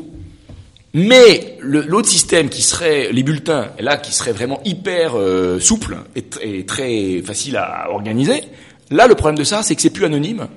Mais 0.93 1.57
l'autre 1.61 2.07
système 2.07 2.49
qui 2.49 2.61
serait 2.61 3.11
les 3.11 3.23
bulletins, 3.23 3.71
là 3.79 3.97
qui 3.97 4.13
serait 4.13 4.31
vraiment 4.31 4.61
hyper 4.63 5.17
euh, 5.17 5.59
souple 5.59 5.97
et, 6.15 6.65
très 6.65 7.21
facile 7.23 7.57
à 7.57 7.89
organiser, 7.89 8.43
là 8.91 9.07
le 9.07 9.15
problème 9.15 9.37
de 9.37 9.43
ça, 9.43 9.63
c'est 9.63 9.75
que 9.75 9.81
c'est 9.81 9.89
plus 9.89 10.05
anonyme. 10.05 10.47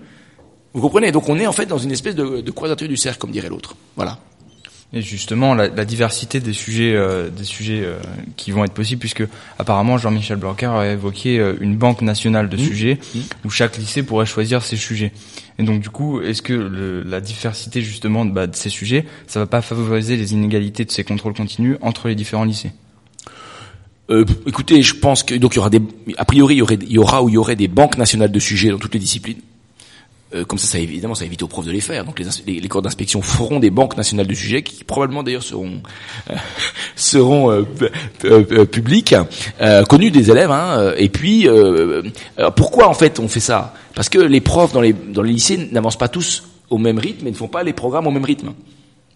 Vous 0.75 0.83
comprenez? 0.83 1.11
Donc 1.11 1.31
on 1.31 1.39
est 1.39 1.47
en 1.47 1.53
fait 1.53 1.65
dans 1.65 1.79
une 1.79 1.91
espèce 1.91 2.15
de, 2.15 2.43
de 2.43 2.87
du 2.87 2.97
cercle, 2.99 3.19
comme 3.19 3.31
dirait 3.31 3.49
l'autre. 3.49 3.77
Voilà. 3.97 4.19
Et 4.93 5.03
justement, 5.03 5.55
la, 5.55 5.67
la, 5.69 5.85
diversité 5.85 6.39
des 6.39 6.53
sujets, 6.53 6.95
euh, 6.95 7.29
des 7.29 7.45
sujets 7.45 7.83
euh, 7.83 7.99
qui 8.37 8.53
vont 8.53 8.65
être 8.65 8.73
possibles, 8.73 9.01
puisque 9.01 9.25
apparemment 9.59 9.99
Jean-Michel 9.99 10.37
Blanquer 10.37 10.67
a 10.67 10.93
évoqué 10.93 11.41
euh, 11.41 11.55
une 11.61 11.77
banque 11.77 12.03
nationale 12.03 12.49
de 12.49 12.57
mmh. 12.57 12.61
sujets 12.61 12.99
mmh. 13.15 13.19
où 13.45 13.51
chaque 13.51 13.77
lycée 13.79 14.05
pourrait 14.05 14.27
choisir 14.27 14.63
ses 14.63 14.77
sujets. 14.77 15.13
Et 15.59 15.65
donc 15.65 15.81
du 15.81 15.91
coup, 15.91 16.21
est-ce 16.21 16.41
que 16.41 16.53
le, 16.53 17.03
la 17.03 17.21
diversité 17.21 17.83
justement 17.83 18.25
de, 18.25 18.31
bah, 18.31 18.47
de 18.47 18.55
ces 18.55 18.71
sujets, 18.71 19.05
ça 19.27 19.41
va 19.41 19.47
pas 19.47 19.61
favoriser 19.61 20.17
les 20.17 20.35
inégalités 20.35 20.85
de 20.85 20.91
ces 20.93 21.03
contrôles 21.03 21.35
continus 21.35 21.77
entre 21.81 22.09
les 22.09 22.15
différents 22.15 22.45
lycées? 22.45 22.73
Écoutez, 24.47 24.83
je 24.83 24.95
pense 24.95 25.25
que 25.25 25.35
donc 25.35 25.55
il 25.55 25.57
y 25.57 25.59
aura 25.59 25.71
des, 25.71 25.83
a 26.17 26.25
priori 26.25 26.55
il 26.55 26.59
y, 26.59 26.63
aurait, 26.63 26.79
il 26.81 26.93
y 26.93 26.99
aura 26.99 27.25
ou 27.25 27.29
il 27.29 27.33
y 27.33 27.39
aurait 27.39 27.57
des 27.57 27.67
banques 27.67 27.99
nationales 27.99 28.31
de 28.31 28.39
sujets 28.39 28.71
dans 28.71 28.79
toutes 28.79 28.95
les 28.95 29.01
disciplines. 29.01 29.41
Euh, 30.35 30.45
comme 30.45 30.59
ça, 30.59 30.67
ça 30.67 30.79
évidemment, 30.81 31.15
ça 31.15 31.25
évite 31.25 31.43
aux 31.45 31.49
profs 31.49 31.67
de 31.67 31.71
les 31.71 31.81
faire. 31.81 32.05
Donc 32.05 32.19
les, 32.19 32.61
les, 32.61 32.69
corps 32.69 32.83
d'inspection 32.83 33.23
feront 33.23 33.61
des 33.61 33.71
banques 33.71 33.97
nationales 33.97 34.27
de 34.27 34.35
sujets 34.35 34.63
qui 34.63 34.83
probablement 34.83 35.23
d'ailleurs 35.23 35.45
seront 35.45 35.81
euh, 36.31 36.35
seront 36.97 37.51
euh, 37.53 38.65
publiques, 38.65 39.15
connus 39.89 40.11
des 40.11 40.31
élèves. 40.31 40.51
Hein, 40.51 40.95
et 40.97 41.09
puis 41.09 41.49
pourquoi 42.57 42.89
en 42.89 42.95
fait 42.95 43.21
on 43.21 43.29
fait 43.29 43.41
ça? 43.41 43.75
Parce 43.95 44.09
que 44.09 44.19
les 44.19 44.41
profs 44.41 44.73
dans 44.73 44.81
les 44.81 44.93
dans 44.93 45.23
les 45.23 45.33
lycées 45.33 45.69
n'avancent 45.71 45.99
pas 45.99 46.09
tous 46.09 46.43
au 46.71 46.79
même 46.79 46.99
rythme 46.99 47.29
et 47.29 47.31
ne 47.31 47.37
font 47.37 47.49
pas 47.49 47.63
les 47.63 47.73
programmes 47.73 48.09
au 48.09 48.11
même 48.11 48.25
rythme. 48.25 48.53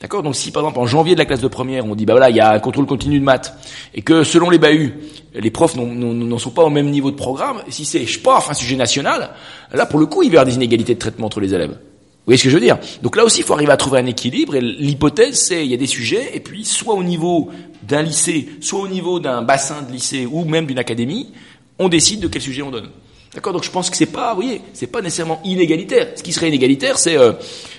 D'accord 0.01 0.23
Donc 0.23 0.35
si 0.35 0.51
par 0.51 0.63
exemple 0.63 0.79
en 0.79 0.87
janvier 0.87 1.15
de 1.15 1.19
la 1.19 1.27
classe 1.27 1.41
de 1.41 1.49
première, 1.49 1.85
on 1.85 1.95
dit 1.95 2.07
bah 2.07 2.15
voilà, 2.15 2.31
il 2.31 2.37
y 2.37 2.41
a 2.41 2.53
un 2.53 2.59
contrôle 2.59 2.87
continu 2.87 3.21
de 3.21 3.25
maths 3.25 3.55
et 3.95 4.01
que 4.01 4.25
selon 4.25 4.49
les 4.49 4.59
bahuts, 4.59 4.95
les 5.35 5.51
profs 5.51 5.77
n'en 5.77 6.39
sont 6.39 6.51
pas 6.51 6.65
au 6.65 6.71
même 6.71 6.89
niveau 6.89 7.11
de 7.11 7.17
programme, 7.17 7.63
si 7.69 7.85
c'est 7.85 8.07
je 8.07 8.19
pas 8.19 8.43
un 8.49 8.55
sujet 8.55 8.77
national, 8.77 9.31
là 9.73 9.85
pour 9.85 10.01
le 10.01 10.07
coup, 10.07 10.23
il 10.23 10.31
va 10.31 10.35
y 10.35 10.37
avoir 10.39 10.47
des 10.47 10.55
inégalités 10.55 10.95
de 10.95 10.99
traitement 10.99 11.27
entre 11.27 11.41
les 11.41 11.55
élèves. 11.55 11.73
Vous 11.73 12.25
voyez 12.25 12.39
ce 12.39 12.45
que 12.45 12.51
je 12.51 12.55
veux 12.55 12.63
dire? 12.63 12.79
Donc 13.03 13.17
là 13.17 13.25
aussi, 13.25 13.41
il 13.41 13.45
faut 13.45 13.53
arriver 13.53 13.73
à 13.73 13.77
trouver 13.77 13.99
un 13.99 14.07
équilibre 14.07 14.55
et 14.55 14.61
l'hypothèse 14.63 15.39
c'est 15.39 15.67
il 15.67 15.71
y 15.71 15.75
a 15.75 15.79
des 15.79 15.87
sujets 15.87 16.31
et 16.33 16.41
puis 16.41 16.65
soit 16.65 16.95
au 16.95 17.03
niveau 17.03 17.51
d'un 17.83 18.01
lycée, 18.01 18.49
soit 18.63 18.81
au 18.81 18.89
niveau 18.89 19.21
d'un 19.21 19.43
bassin 19.43 19.83
de 19.83 19.93
lycée 19.93 20.27
ou 20.31 20.47
même 20.47 20.65
d'une 20.65 20.79
académie, 20.79 21.33
on 21.79 21.91
décide 21.91 22.21
de 22.21 22.29
quel 22.29 22.41
sujet 22.41 22.63
on 22.63 22.71
donne. 22.71 22.89
D'accord? 23.35 23.53
Donc 23.53 23.65
je 23.65 23.71
pense 23.71 23.91
que 23.91 23.97
c'est 23.97 24.07
pas, 24.07 24.35
vous 24.35 24.43
voyez, 24.43 24.63
c'est 24.73 24.87
pas 24.87 25.03
nécessairement 25.03 25.41
inégalitaire. 25.45 26.09
Ce 26.17 26.23
qui 26.23 26.33
serait 26.33 26.49
inégalitaire, 26.49 26.99
c'est 26.99 27.17
euh, 27.17 27.33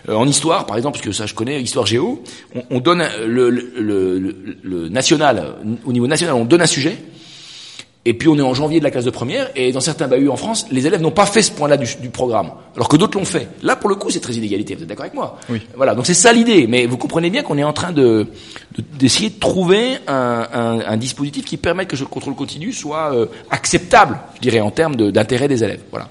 en 0.07 0.27
histoire, 0.27 0.65
par 0.65 0.77
exemple, 0.77 0.97
parce 0.97 1.05
que 1.05 1.11
ça 1.11 1.25
je 1.25 1.33
connais, 1.33 1.61
histoire 1.61 1.85
géo, 1.85 2.23
on, 2.55 2.63
on 2.69 2.79
donne 2.79 3.03
le, 3.25 3.49
le, 3.49 3.71
le, 3.79 4.35
le, 4.63 4.89
national, 4.89 5.55
au 5.85 5.91
niveau 5.91 6.07
national, 6.07 6.35
on 6.35 6.45
donne 6.45 6.61
un 6.61 6.67
sujet, 6.67 6.97
et 8.03 8.15
puis 8.15 8.27
on 8.27 8.35
est 8.35 8.41
en 8.41 8.55
janvier 8.55 8.79
de 8.79 8.83
la 8.83 8.89
classe 8.89 9.05
de 9.05 9.11
première, 9.11 9.51
et 9.55 9.71
dans 9.71 9.79
certains 9.79 10.07
bahuts 10.07 10.29
en 10.29 10.35
France, 10.35 10.65
les 10.71 10.87
élèves 10.87 11.01
n'ont 11.01 11.11
pas 11.11 11.27
fait 11.27 11.43
ce 11.43 11.51
point-là 11.51 11.77
du, 11.77 11.87
du, 12.01 12.09
programme, 12.09 12.51
alors 12.75 12.89
que 12.89 12.97
d'autres 12.97 13.17
l'ont 13.17 13.25
fait. 13.25 13.47
Là, 13.61 13.75
pour 13.75 13.89
le 13.89 13.95
coup, 13.95 14.09
c'est 14.09 14.19
très 14.19 14.33
inégalitaire. 14.33 14.77
Vous 14.77 14.83
êtes 14.83 14.89
d'accord 14.89 15.05
avec 15.05 15.13
moi 15.13 15.37
Oui. 15.49 15.61
Voilà. 15.75 15.93
Donc 15.93 16.07
c'est 16.07 16.15
ça 16.15 16.33
l'idée. 16.33 16.65
Mais 16.65 16.87
vous 16.87 16.97
comprenez 16.97 17.29
bien 17.29 17.43
qu'on 17.43 17.59
est 17.59 17.63
en 17.63 17.73
train 17.73 17.91
de 17.91 18.27
d'essayer 18.97 19.29
de, 19.29 19.39
trouver 19.39 19.97
un, 20.07 20.47
un, 20.51 20.79
un, 20.79 20.97
dispositif 20.97 21.45
qui 21.45 21.57
permette 21.57 21.89
que 21.89 21.95
ce 21.95 22.03
contrôle 22.03 22.33
continu 22.33 22.73
soit 22.73 23.13
euh, 23.13 23.27
acceptable, 23.51 24.19
je 24.35 24.41
dirais, 24.41 24.61
en 24.61 24.71
termes 24.71 24.95
d'intérêt 24.95 25.47
des 25.47 25.63
élèves. 25.63 25.81
Voilà. 25.91 26.07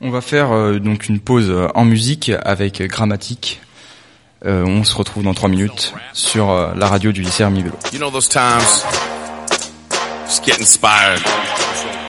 On 0.00 0.10
va 0.10 0.20
faire 0.20 0.52
euh, 0.52 0.78
donc 0.78 1.08
une 1.08 1.20
pause 1.20 1.48
euh, 1.50 1.68
en 1.74 1.84
musique 1.84 2.30
avec 2.44 2.82
Grammatique. 2.82 3.60
on 4.44 4.84
se 4.84 4.94
retrouve 4.94 5.24
dans 5.24 5.34
trois 5.34 5.48
minutes 5.48 5.92
sur 6.12 6.48
la 6.76 6.86
radio 6.86 7.10
du 7.10 7.22
lycée 7.22 7.42
Hermie 7.42 7.64
Just 10.26 10.44
get 10.44 10.60
inspired. 10.60 11.22